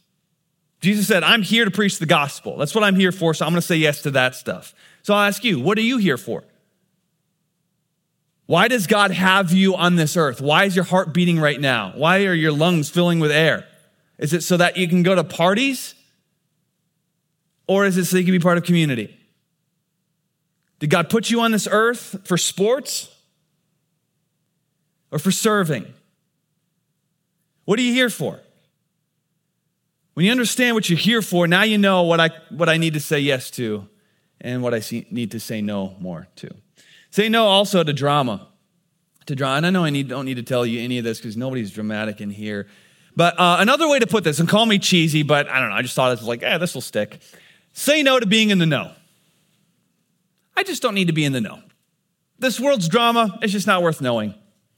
Jesus 0.81 1.07
said, 1.09 1.25
I'm 1.25 1.43
here 1.43 1.65
to 1.65 1.71
preach 1.71 1.99
the 1.99 2.07
gospel. 2.07 2.57
That's 2.57 2.75
what 2.75 2.85
I'm 2.85 2.97
here 2.97 3.13
for, 3.13 3.35
so 3.35 3.45
I'm 3.45 3.53
going 3.53 3.61
to 3.61 3.67
say 3.67 3.77
yes 3.77 4.03
to 4.03 4.11
that 4.13 4.35
stuff. 4.35 4.75
So 5.03 5.15
I'll 5.15 5.27
ask 5.27 5.43
you, 5.43 5.59
what 5.59 5.79
are 5.79 5.83
you 5.83 5.99
here 5.99 6.17
for? 6.17 6.45
Why 8.47 8.69
does 8.69 8.87
God 8.87 9.11
have 9.11 9.53
you 9.53 9.75
on 9.75 9.97
this 9.97 10.17
earth? 10.17 10.41
Why 10.41 10.65
is 10.65 10.77
your 10.77 10.85
heart 10.85 11.13
beating 11.13 11.41
right 11.41 11.61
now? 11.61 11.93
Why 11.97 12.25
are 12.27 12.35
your 12.35 12.53
lungs 12.53 12.89
filling 12.89 13.19
with 13.19 13.33
air? 13.33 13.67
Is 14.19 14.33
it 14.33 14.43
so 14.43 14.57
that 14.57 14.77
you 14.77 14.87
can 14.89 15.03
go 15.03 15.15
to 15.15 15.25
parties? 15.25 15.95
Or 17.67 17.85
is 17.85 17.97
it 17.97 18.05
so 18.05 18.17
you 18.17 18.25
can 18.25 18.33
be 18.33 18.39
part 18.39 18.59
of 18.59 18.65
community? 18.65 19.17
Did 20.79 20.91
God 20.91 21.11
put 21.11 21.31
you 21.31 21.41
on 21.41 21.51
this 21.51 21.67
earth 21.69 22.21
for 22.25 22.39
sports 22.39 23.13
or 25.11 25.19
for 25.19 25.33
serving? 25.33 25.93
What 27.67 27.79
are 27.79 27.83
you 27.83 27.93
here 27.93 28.09
for? 28.09 28.41
When 30.15 30.25
you 30.25 30.33
understand 30.33 30.75
what 30.75 30.89
you're 30.89 30.99
here 30.99 31.21
for, 31.21 31.47
now 31.47 31.63
you 31.63 31.77
know 31.77 32.05
what 32.05 32.21
I, 32.21 32.31
what 32.49 32.71
I 32.71 32.79
need 32.79 32.95
to 32.95 33.01
say 33.01 33.21
yes 33.21 33.51
to 33.53 33.87
and 34.41 34.63
what 34.63 34.73
I 34.73 34.81
see, 34.81 35.07
need 35.11 35.33
to 35.33 35.41
say 35.41 35.61
no 35.61 35.95
more 36.01 36.27
to. 36.37 36.49
Say 37.11 37.29
no 37.29 37.45
also 37.45 37.85
to 37.85 37.93
drama. 37.93 38.49
To 39.27 39.35
drama. 39.35 39.59
And 39.59 39.67
I 39.67 39.71
know 39.71 39.85
I 39.85 39.91
need, 39.91 40.09
don't 40.09 40.25
need 40.25 40.37
to 40.37 40.43
tell 40.43 40.65
you 40.65 40.81
any 40.81 40.97
of 40.97 41.05
this 41.05 41.19
because 41.19 41.37
nobody's 41.37 41.71
dramatic 41.71 42.23
in 42.23 42.31
here. 42.31 42.67
But 43.15 43.39
uh, 43.39 43.57
another 43.61 43.89
way 43.89 43.99
to 43.99 44.07
put 44.07 44.25
this, 44.25 44.39
and 44.41 44.49
call 44.49 44.65
me 44.65 44.79
cheesy, 44.79 45.23
but 45.23 45.49
I 45.49 45.61
don't 45.61 45.71
know, 45.71 45.77
I 45.77 45.83
just 45.83 45.95
thought 45.95 46.13
it 46.13 46.19
was 46.19 46.29
like, 46.29 46.43
eh, 46.43 46.59
this 46.59 46.75
will 46.75 46.83
stick. 46.83 47.21
Say 47.73 48.03
no 48.03 48.21
to 48.21 48.27
being 48.27 48.51
in 48.51 48.59
the 48.59 48.67
know. 48.67 48.93
I 50.57 50.63
just 50.63 50.83
don't 50.83 50.95
need 50.95 51.09
to 51.09 51.13
be 51.13 51.25
in 51.25 51.33
the 51.33 51.41
know. 51.41 51.61
This 52.39 52.61
world's 52.61 52.89
drama 52.89 53.39
is 53.43 53.53
just 53.53 53.67
not 53.67 53.83
worth 53.83 54.01
knowing. 54.01 54.35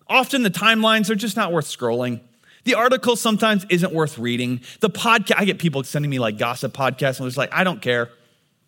Often 0.07 0.43
the 0.43 0.51
timelines 0.51 1.11
are 1.11 1.17
just 1.17 1.37
not 1.37 1.53
worth 1.53 1.67
scrolling. 1.67 2.21
The 2.69 2.75
article 2.75 3.17
sometimes 3.17 3.65
isn't 3.71 3.95
worth 3.95 4.19
reading. 4.19 4.61
The 4.81 4.91
podcast, 4.91 5.37
I 5.39 5.47
get 5.47 5.59
people 5.59 5.83
sending 5.85 6.11
me 6.11 6.19
like 6.19 6.37
gossip 6.37 6.75
podcasts, 6.75 7.17
and 7.17 7.21
I'm 7.21 7.29
just 7.29 7.39
like, 7.39 7.49
I 7.51 7.65
don't 7.65 7.81
care. 7.81 8.11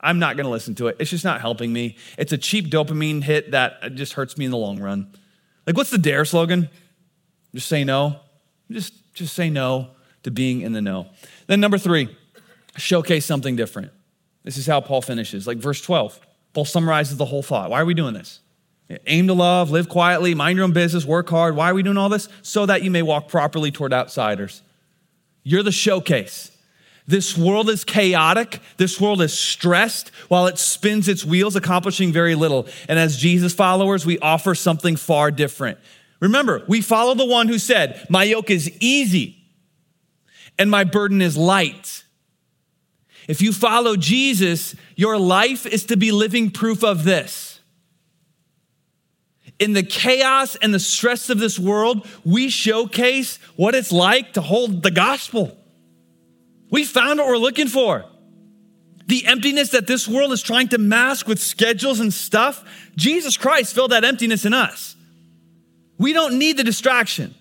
I'm 0.01 0.18
not 0.18 0.38
going 0.38 0.44
to 0.44 0.51
listen 0.51 0.74
to 0.76 0.86
it. 0.86 0.96
It's 0.98 1.11
just 1.11 1.22
not 1.22 1.42
helping 1.42 1.70
me. 1.70 1.98
It's 2.16 2.32
a 2.32 2.38
cheap 2.38 2.70
dopamine 2.70 3.22
hit 3.22 3.51
that 3.51 3.76
uh, 3.82 3.90
just 3.90 4.14
hurts 4.14 4.38
me 4.38 4.46
in 4.46 4.53
the 4.53 4.57
long 4.57 4.80
run. 4.80 5.12
Like, 5.66 5.76
what's 5.76 5.90
the 5.90 5.98
DARE 5.98 6.24
slogan? 6.24 6.70
Just 7.55 7.68
say 7.68 7.84
no. 7.84 8.20
Just, 8.70 8.94
just 9.12 9.34
say 9.34 9.51
no 9.51 9.88
to 10.22 10.30
being 10.30 10.62
in 10.62 10.72
the 10.72 10.80
know. 10.80 11.09
Then, 11.46 11.61
number 11.61 11.76
three, 11.76 12.09
showcase 12.78 13.26
something 13.26 13.55
different. 13.55 13.92
This 14.44 14.57
is 14.57 14.66
how 14.66 14.80
Paul 14.80 15.03
finishes. 15.03 15.46
Like 15.46 15.59
verse 15.59 15.82
12, 15.82 16.18
Paul 16.55 16.64
summarizes 16.64 17.18
the 17.18 17.26
whole 17.26 17.42
thought. 17.42 17.68
Why 17.68 17.82
are 17.82 17.84
we 17.84 17.92
doing 17.92 18.14
this? 18.14 18.40
Aim 19.07 19.28
to 19.28 19.34
love, 19.34 19.70
live 19.70 19.88
quietly, 19.88 20.34
mind 20.34 20.57
your 20.57 20.64
own 20.64 20.72
business, 20.72 21.05
work 21.05 21.28
hard. 21.28 21.55
Why 21.55 21.70
are 21.70 21.74
we 21.74 21.82
doing 21.82 21.97
all 21.97 22.09
this? 22.09 22.28
So 22.43 22.66
that 22.66 22.82
you 22.82 22.91
may 22.91 23.03
walk 23.03 23.28
properly 23.28 23.70
toward 23.70 23.93
outsiders. 23.93 24.62
You're 25.45 25.62
the 25.62 25.70
showcase. 25.70 26.51
This 27.07 27.36
world 27.36 27.70
is 27.70 27.84
chaotic. 27.84 28.61
This 28.76 29.01
world 29.01 29.22
is 29.22 29.36
stressed 29.36 30.11
while 30.28 30.47
it 30.47 30.59
spins 30.59 31.09
its 31.09 31.24
wheels, 31.24 31.57
accomplishing 31.57 32.12
very 32.12 32.34
little. 32.34 32.66
And 32.88 32.99
as 32.99 33.16
Jesus 33.16 33.53
followers, 33.53 34.05
we 34.05 34.18
offer 34.18 34.55
something 34.55 34.97
far 34.97 35.30
different. 35.30 35.78
Remember, 36.20 36.64
we 36.68 36.80
follow 36.80 37.14
the 37.14 37.26
one 37.26 37.49
who 37.49 37.59
said, 37.59 38.07
My 38.11 38.24
yoke 38.24 38.51
is 38.51 38.70
easy 38.80 39.36
and 40.59 40.70
my 40.70 40.84
burden 40.84 41.22
is 41.22 41.36
light. 41.36 42.05
If 43.26 43.41
you 43.41 43.53
follow 43.53 43.97
Jesus, 43.97 44.74
your 44.97 45.16
life 45.18 45.64
is 45.64 45.84
to 45.86 45.97
be 45.97 46.12
living 46.12 46.51
proof 46.51 46.84
of 46.84 47.05
this 47.05 47.49
in 49.61 49.74
the 49.74 49.82
chaos 49.82 50.56
and 50.56 50.72
the 50.74 50.80
stress 50.80 51.28
of 51.28 51.38
this 51.38 51.58
world, 51.58 52.08
we 52.24 52.48
showcase 52.48 53.38
what 53.56 53.74
it's 53.74 53.92
like 53.92 54.32
to 54.32 54.40
hold 54.40 54.82
the 54.82 54.90
gospel. 54.90 55.56
We 56.70 56.84
found 56.84 57.18
what 57.18 57.28
we're 57.28 57.36
looking 57.36 57.68
for. 57.68 58.06
The 59.06 59.26
emptiness 59.26 59.70
that 59.70 59.86
this 59.86 60.08
world 60.08 60.32
is 60.32 60.40
trying 60.40 60.68
to 60.68 60.78
mask 60.78 61.28
with 61.28 61.40
schedules 61.40 62.00
and 62.00 62.12
stuff, 62.12 62.64
Jesus 62.96 63.36
Christ 63.36 63.74
filled 63.74 63.90
that 63.90 64.02
emptiness 64.02 64.46
in 64.46 64.54
us. 64.54 64.96
We 65.98 66.14
don't 66.14 66.38
need 66.38 66.56
the 66.56 66.64
distraction. 66.64 67.34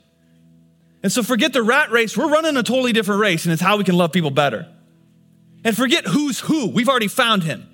And 1.02 1.12
so 1.12 1.24
forget 1.24 1.54
the 1.54 1.64
rat 1.64 1.92
race. 1.92 2.18
We're 2.18 2.30
running 2.30 2.58
a 2.58 2.64
totally 2.64 2.92
different 2.92 3.22
race, 3.22 3.46
and 3.46 3.54
it's 3.54 3.62
how 3.62 3.78
we 3.78 3.86
can 3.86 3.96
love 3.96 4.12
people 4.12 4.32
better. 4.32 4.68
And 5.64 5.78
forget 5.78 6.06
who's 6.06 6.40
who. 6.40 6.68
We've 6.68 6.90
already 6.90 7.08
found 7.08 7.44
him. 7.44 7.66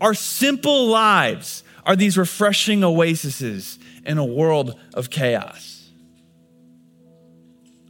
Our 0.00 0.14
simple 0.14 0.86
lives 0.86 1.64
are 1.84 1.96
these 1.96 2.16
refreshing 2.16 2.84
oases 2.84 3.78
in 4.04 4.18
a 4.18 4.24
world 4.24 4.78
of 4.94 5.10
chaos. 5.10 5.90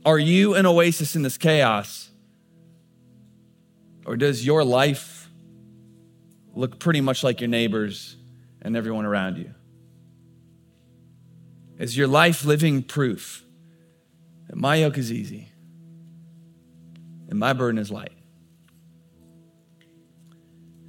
Are 0.05 0.19
you 0.19 0.55
an 0.55 0.67
oasis 0.67 1.17
in 1.17 1.23
this 1.23 1.37
chaos? 1.37 2.11
Or 4.07 4.17
does 4.17 4.45
your 4.45 4.65
life 4.65 5.29
look 6.55 6.79
pretty 6.79 7.01
much 7.01 7.23
like 7.23 7.41
your 7.41 7.49
neighbors 7.49 8.17
and 8.63 8.77
everyone 8.77 9.05
around 9.05 9.37
you? 9.37 9.55
Is 11.79 11.97
your 11.97 12.09
life 12.09 12.45
living 12.45 12.83
proof 12.83 13.45
that 14.49 14.57
my 14.57 14.77
yoke 14.77 14.99
is 14.99 15.13
easy 15.13 15.51
and 17.29 17.39
my 17.39 17.53
burden 17.53 17.79
is 17.79 17.91
light? 17.91 18.13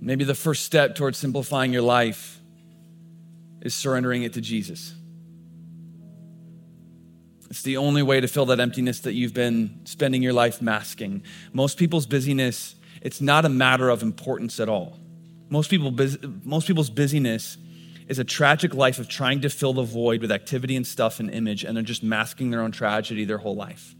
Maybe 0.02 0.24
the 0.24 0.36
first 0.36 0.66
step 0.66 0.96
towards 0.96 1.18
simplifying 1.18 1.72
your 1.72 1.84
life 1.84 2.41
is 3.62 3.76
surrendering 3.76 4.24
it 4.24 4.34
to 4.34 4.42
Jesus. 4.42 4.96
It's 7.50 7.64
the 7.64 7.78
only 7.78 8.02
way 8.02 8.22
to 8.22 8.28
fill 8.28 8.46
that 8.46 8.60
emptiness 8.60 9.02
that 9.02 9.14
you've 9.14 9.34
been 9.34 9.82
spending 9.84 10.24
your 10.24 10.34
life 10.34 10.62
masking. 10.62 11.24
Most 11.52 11.78
people's 11.78 12.06
busyness, 12.06 12.76
it's 13.02 13.20
not 13.20 13.44
a 13.44 13.50
matter 13.50 13.90
of 13.90 14.02
importance 14.02 14.60
at 14.60 14.70
all. 14.70 14.98
Most, 15.50 15.70
people, 15.70 15.94
most 16.46 16.66
people's 16.66 16.90
busyness 16.90 17.58
is 18.08 18.20
a 18.20 18.24
tragic 18.24 18.74
life 18.74 19.00
of 19.00 19.10
trying 19.10 19.42
to 19.42 19.50
fill 19.50 19.74
the 19.74 19.84
void 19.84 20.22
with 20.22 20.32
activity 20.32 20.78
and 20.78 20.88
stuff 20.88 21.20
and 21.20 21.30
image, 21.30 21.66
and 21.66 21.76
they're 21.76 21.84
just 21.84 22.04
masking 22.04 22.52
their 22.52 22.62
own 22.62 22.72
tragedy 22.72 23.26
their 23.26 23.38
whole 23.38 23.56
life. 23.56 23.96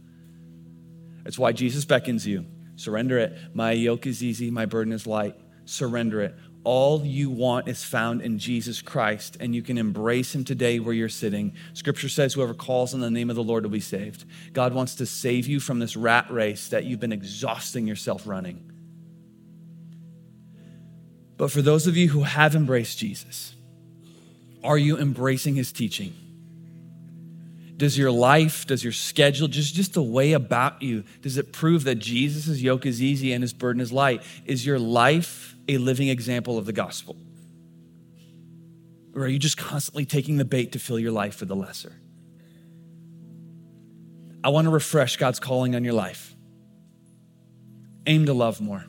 It's 1.26 1.38
why 1.38 1.52
Jesus 1.52 1.84
beckons 1.84 2.26
you 2.26 2.46
surrender 2.76 3.18
it. 3.18 3.36
My 3.54 3.72
yoke 3.72 4.06
is 4.06 4.22
easy, 4.22 4.50
my 4.50 4.66
burden 4.66 4.92
is 4.92 5.06
light. 5.06 5.36
Surrender 5.64 6.20
it. 6.22 6.34
All 6.64 7.04
you 7.04 7.28
want 7.28 7.66
is 7.66 7.82
found 7.82 8.22
in 8.22 8.38
Jesus 8.38 8.80
Christ, 8.80 9.36
and 9.40 9.54
you 9.54 9.62
can 9.62 9.78
embrace 9.78 10.34
Him 10.34 10.44
today 10.44 10.78
where 10.78 10.94
you're 10.94 11.08
sitting. 11.08 11.54
Scripture 11.74 12.08
says, 12.08 12.34
Whoever 12.34 12.54
calls 12.54 12.94
on 12.94 13.00
the 13.00 13.10
name 13.10 13.30
of 13.30 13.36
the 13.36 13.42
Lord 13.42 13.64
will 13.64 13.70
be 13.70 13.80
saved. 13.80 14.24
God 14.52 14.72
wants 14.72 14.94
to 14.96 15.06
save 15.06 15.48
you 15.48 15.58
from 15.58 15.80
this 15.80 15.96
rat 15.96 16.30
race 16.30 16.68
that 16.68 16.84
you've 16.84 17.00
been 17.00 17.12
exhausting 17.12 17.86
yourself 17.86 18.26
running. 18.26 18.70
But 21.36 21.50
for 21.50 21.62
those 21.62 21.88
of 21.88 21.96
you 21.96 22.08
who 22.10 22.22
have 22.22 22.54
embraced 22.54 22.98
Jesus, 22.98 23.56
are 24.62 24.78
you 24.78 24.96
embracing 24.98 25.56
His 25.56 25.72
teaching? 25.72 26.14
Does 27.82 27.98
your 27.98 28.12
life, 28.12 28.64
does 28.64 28.84
your 28.84 28.92
schedule, 28.92 29.48
just, 29.48 29.74
just 29.74 29.94
the 29.94 30.04
way 30.04 30.34
about 30.34 30.82
you, 30.82 31.02
does 31.20 31.36
it 31.36 31.52
prove 31.52 31.82
that 31.82 31.96
Jesus' 31.96 32.60
yoke 32.60 32.86
is 32.86 33.02
easy 33.02 33.32
and 33.32 33.42
his 33.42 33.52
burden 33.52 33.82
is 33.82 33.90
light? 33.90 34.22
Is 34.46 34.64
your 34.64 34.78
life 34.78 35.56
a 35.66 35.78
living 35.78 36.06
example 36.06 36.58
of 36.58 36.64
the 36.64 36.72
gospel? 36.72 37.16
Or 39.16 39.22
are 39.22 39.26
you 39.26 39.40
just 39.40 39.56
constantly 39.56 40.04
taking 40.04 40.36
the 40.36 40.44
bait 40.44 40.70
to 40.70 40.78
fill 40.78 40.96
your 40.96 41.10
life 41.10 41.40
with 41.40 41.48
the 41.48 41.56
lesser? 41.56 41.92
I 44.44 44.50
want 44.50 44.66
to 44.66 44.70
refresh 44.70 45.16
God's 45.16 45.40
calling 45.40 45.74
on 45.74 45.82
your 45.82 45.94
life. 45.94 46.36
Aim 48.06 48.26
to 48.26 48.32
love 48.32 48.60
more. 48.60 48.84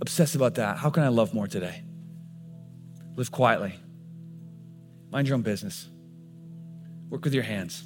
Obsess 0.00 0.34
about 0.34 0.56
that. 0.56 0.78
How 0.78 0.90
can 0.90 1.04
I 1.04 1.08
love 1.10 1.32
more 1.32 1.46
today? 1.46 1.84
Live 3.14 3.30
quietly. 3.30 3.78
Mind 5.12 5.28
your 5.28 5.36
own 5.36 5.42
business. 5.42 5.90
Work 7.10 7.24
with 7.24 7.34
your 7.34 7.42
hands 7.44 7.84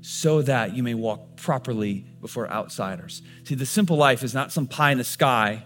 so 0.00 0.40
that 0.42 0.76
you 0.76 0.84
may 0.84 0.94
walk 0.94 1.36
properly 1.36 2.06
before 2.20 2.48
outsiders. 2.48 3.22
See, 3.42 3.56
the 3.56 3.66
simple 3.66 3.96
life 3.96 4.22
is 4.22 4.34
not 4.34 4.52
some 4.52 4.68
pie 4.68 4.92
in 4.92 4.98
the 4.98 5.04
sky 5.04 5.64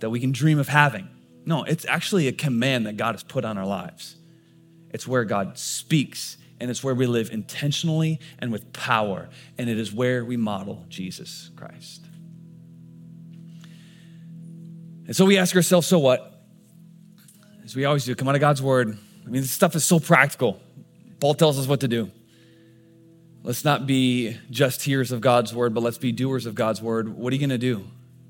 that 0.00 0.10
we 0.10 0.20
can 0.20 0.32
dream 0.32 0.58
of 0.58 0.68
having. 0.68 1.08
No, 1.46 1.62
it's 1.64 1.86
actually 1.86 2.28
a 2.28 2.32
command 2.32 2.86
that 2.86 2.98
God 2.98 3.14
has 3.14 3.22
put 3.22 3.44
on 3.46 3.56
our 3.56 3.64
lives. 3.64 4.16
It's 4.90 5.08
where 5.08 5.24
God 5.24 5.56
speaks, 5.56 6.36
and 6.60 6.70
it's 6.70 6.84
where 6.84 6.94
we 6.94 7.06
live 7.06 7.30
intentionally 7.30 8.20
and 8.38 8.52
with 8.52 8.70
power, 8.74 9.30
and 9.56 9.70
it 9.70 9.78
is 9.78 9.94
where 9.94 10.26
we 10.26 10.36
model 10.36 10.84
Jesus 10.90 11.50
Christ. 11.56 12.04
And 15.06 15.16
so 15.16 15.24
we 15.24 15.38
ask 15.38 15.56
ourselves, 15.56 15.86
so 15.86 15.98
what? 15.98 16.44
As 17.64 17.74
we 17.74 17.86
always 17.86 18.04
do, 18.04 18.14
come 18.14 18.28
out 18.28 18.34
of 18.34 18.42
God's 18.42 18.60
word. 18.60 18.98
I 19.24 19.30
mean, 19.30 19.40
this 19.40 19.50
stuff 19.50 19.74
is 19.74 19.84
so 19.84 19.98
practical. 19.98 20.60
Paul 21.20 21.34
tells 21.34 21.58
us 21.58 21.66
what 21.66 21.80
to 21.80 21.88
do. 21.88 22.10
Let's 23.42 23.64
not 23.64 23.86
be 23.86 24.36
just 24.50 24.82
hearers 24.82 25.12
of 25.12 25.20
God's 25.20 25.54
word, 25.54 25.72
but 25.72 25.82
let's 25.82 25.98
be 25.98 26.12
doers 26.12 26.46
of 26.46 26.54
God's 26.54 26.82
word. 26.82 27.08
What 27.08 27.32
are 27.32 27.36
you 27.36 27.40
going 27.40 27.50
to 27.50 27.58
do? 27.58 27.86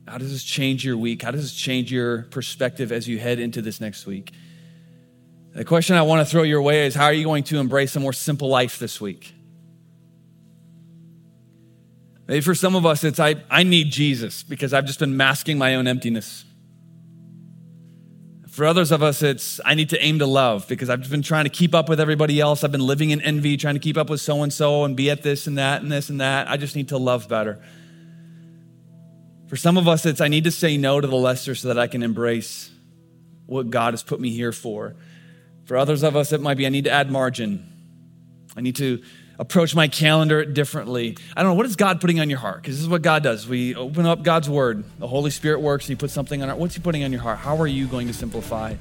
How 0.06 0.18
does 0.18 0.32
this 0.32 0.42
change 0.42 0.84
your 0.84 0.96
week? 0.96 1.22
How 1.22 1.30
does 1.30 1.42
this 1.42 1.54
change 1.54 1.92
your 1.92 2.22
perspective 2.24 2.92
as 2.92 3.08
you 3.08 3.18
head 3.18 3.38
into 3.38 3.62
this 3.62 3.80
next 3.80 4.06
week? 4.06 4.32
The 5.52 5.64
question 5.64 5.96
I 5.96 6.02
want 6.02 6.26
to 6.26 6.30
throw 6.30 6.42
your 6.42 6.62
way 6.62 6.86
is 6.86 6.94
how 6.94 7.06
are 7.06 7.12
you 7.12 7.24
going 7.24 7.44
to 7.44 7.58
embrace 7.58 7.96
a 7.96 8.00
more 8.00 8.12
simple 8.12 8.48
life 8.48 8.78
this 8.78 9.00
week? 9.00 9.34
Maybe 12.28 12.40
for 12.40 12.54
some 12.54 12.76
of 12.76 12.86
us, 12.86 13.02
it's 13.02 13.18
I, 13.18 13.36
I 13.50 13.64
need 13.64 13.90
Jesus 13.90 14.44
because 14.44 14.72
I've 14.72 14.84
just 14.84 15.00
been 15.00 15.16
masking 15.16 15.58
my 15.58 15.74
own 15.74 15.88
emptiness. 15.88 16.44
For 18.50 18.64
others 18.64 18.90
of 18.90 19.00
us, 19.00 19.22
it's 19.22 19.60
I 19.64 19.74
need 19.74 19.90
to 19.90 20.04
aim 20.04 20.18
to 20.18 20.26
love 20.26 20.66
because 20.66 20.90
I've 20.90 21.08
been 21.08 21.22
trying 21.22 21.44
to 21.44 21.50
keep 21.50 21.72
up 21.72 21.88
with 21.88 22.00
everybody 22.00 22.40
else. 22.40 22.64
I've 22.64 22.72
been 22.72 22.84
living 22.84 23.10
in 23.10 23.20
envy, 23.20 23.56
trying 23.56 23.74
to 23.74 23.80
keep 23.80 23.96
up 23.96 24.10
with 24.10 24.20
so 24.20 24.42
and 24.42 24.52
so 24.52 24.84
and 24.84 24.96
be 24.96 25.08
at 25.08 25.22
this 25.22 25.46
and 25.46 25.56
that 25.58 25.82
and 25.82 25.90
this 25.90 26.10
and 26.10 26.20
that. 26.20 26.50
I 26.50 26.56
just 26.56 26.74
need 26.74 26.88
to 26.88 26.98
love 26.98 27.28
better. 27.28 27.62
For 29.46 29.56
some 29.56 29.78
of 29.78 29.86
us, 29.86 30.04
it's 30.04 30.20
I 30.20 30.26
need 30.26 30.44
to 30.44 30.50
say 30.50 30.76
no 30.76 31.00
to 31.00 31.06
the 31.06 31.16
lesser 31.16 31.54
so 31.54 31.68
that 31.68 31.78
I 31.78 31.86
can 31.86 32.02
embrace 32.02 32.70
what 33.46 33.70
God 33.70 33.94
has 33.94 34.02
put 34.02 34.20
me 34.20 34.30
here 34.30 34.52
for. 34.52 34.96
For 35.64 35.76
others 35.76 36.02
of 36.02 36.16
us, 36.16 36.32
it 36.32 36.40
might 36.40 36.56
be 36.56 36.66
I 36.66 36.70
need 36.70 36.84
to 36.84 36.90
add 36.90 37.10
margin. 37.10 37.66
I 38.56 38.62
need 38.62 38.76
to 38.76 39.00
approach 39.40 39.74
my 39.74 39.88
calendar 39.88 40.44
differently. 40.44 41.16
I 41.34 41.42
don't 41.42 41.52
know, 41.52 41.54
what 41.54 41.64
is 41.66 41.74
God 41.74 42.00
putting 42.00 42.20
on 42.20 42.28
your 42.28 42.38
heart? 42.38 42.62
Because 42.62 42.76
this 42.76 42.82
is 42.82 42.88
what 42.88 43.00
God 43.02 43.22
does. 43.22 43.48
We 43.48 43.74
open 43.74 44.04
up 44.04 44.22
God's 44.22 44.50
word, 44.50 44.84
the 44.98 45.08
Holy 45.08 45.30
Spirit 45.30 45.60
works, 45.60 45.86
and 45.86 45.96
He 45.96 45.96
puts 45.96 46.12
something 46.12 46.42
on 46.42 46.50
our 46.50 46.56
What's 46.56 46.74
He 46.74 46.80
putting 46.82 47.02
on 47.02 47.10
your 47.10 47.22
heart? 47.22 47.38
How 47.38 47.56
are 47.56 47.66
you 47.66 47.86
going 47.86 48.06
to 48.06 48.12
simplify 48.12 48.74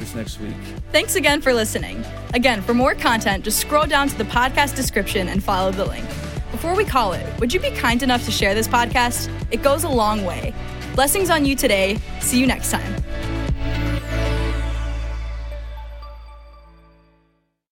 this 0.00 0.14
next 0.14 0.40
week? 0.40 0.56
Thanks 0.90 1.14
again 1.14 1.40
for 1.40 1.54
listening. 1.54 2.04
Again, 2.34 2.60
for 2.60 2.74
more 2.74 2.96
content, 2.96 3.44
just 3.44 3.60
scroll 3.60 3.86
down 3.86 4.08
to 4.08 4.18
the 4.18 4.24
podcast 4.24 4.74
description 4.74 5.28
and 5.28 5.42
follow 5.42 5.70
the 5.70 5.84
link. 5.84 6.06
Before 6.50 6.74
we 6.74 6.84
call 6.84 7.12
it, 7.12 7.40
would 7.40 7.54
you 7.54 7.60
be 7.60 7.70
kind 7.70 8.02
enough 8.02 8.24
to 8.24 8.32
share 8.32 8.54
this 8.54 8.66
podcast? 8.66 9.30
It 9.52 9.62
goes 9.62 9.84
a 9.84 9.88
long 9.88 10.24
way. 10.24 10.52
Blessings 10.96 11.30
on 11.30 11.44
you 11.44 11.54
today. 11.54 12.00
See 12.20 12.40
you 12.40 12.46
next 12.46 12.72
time. 12.72 13.33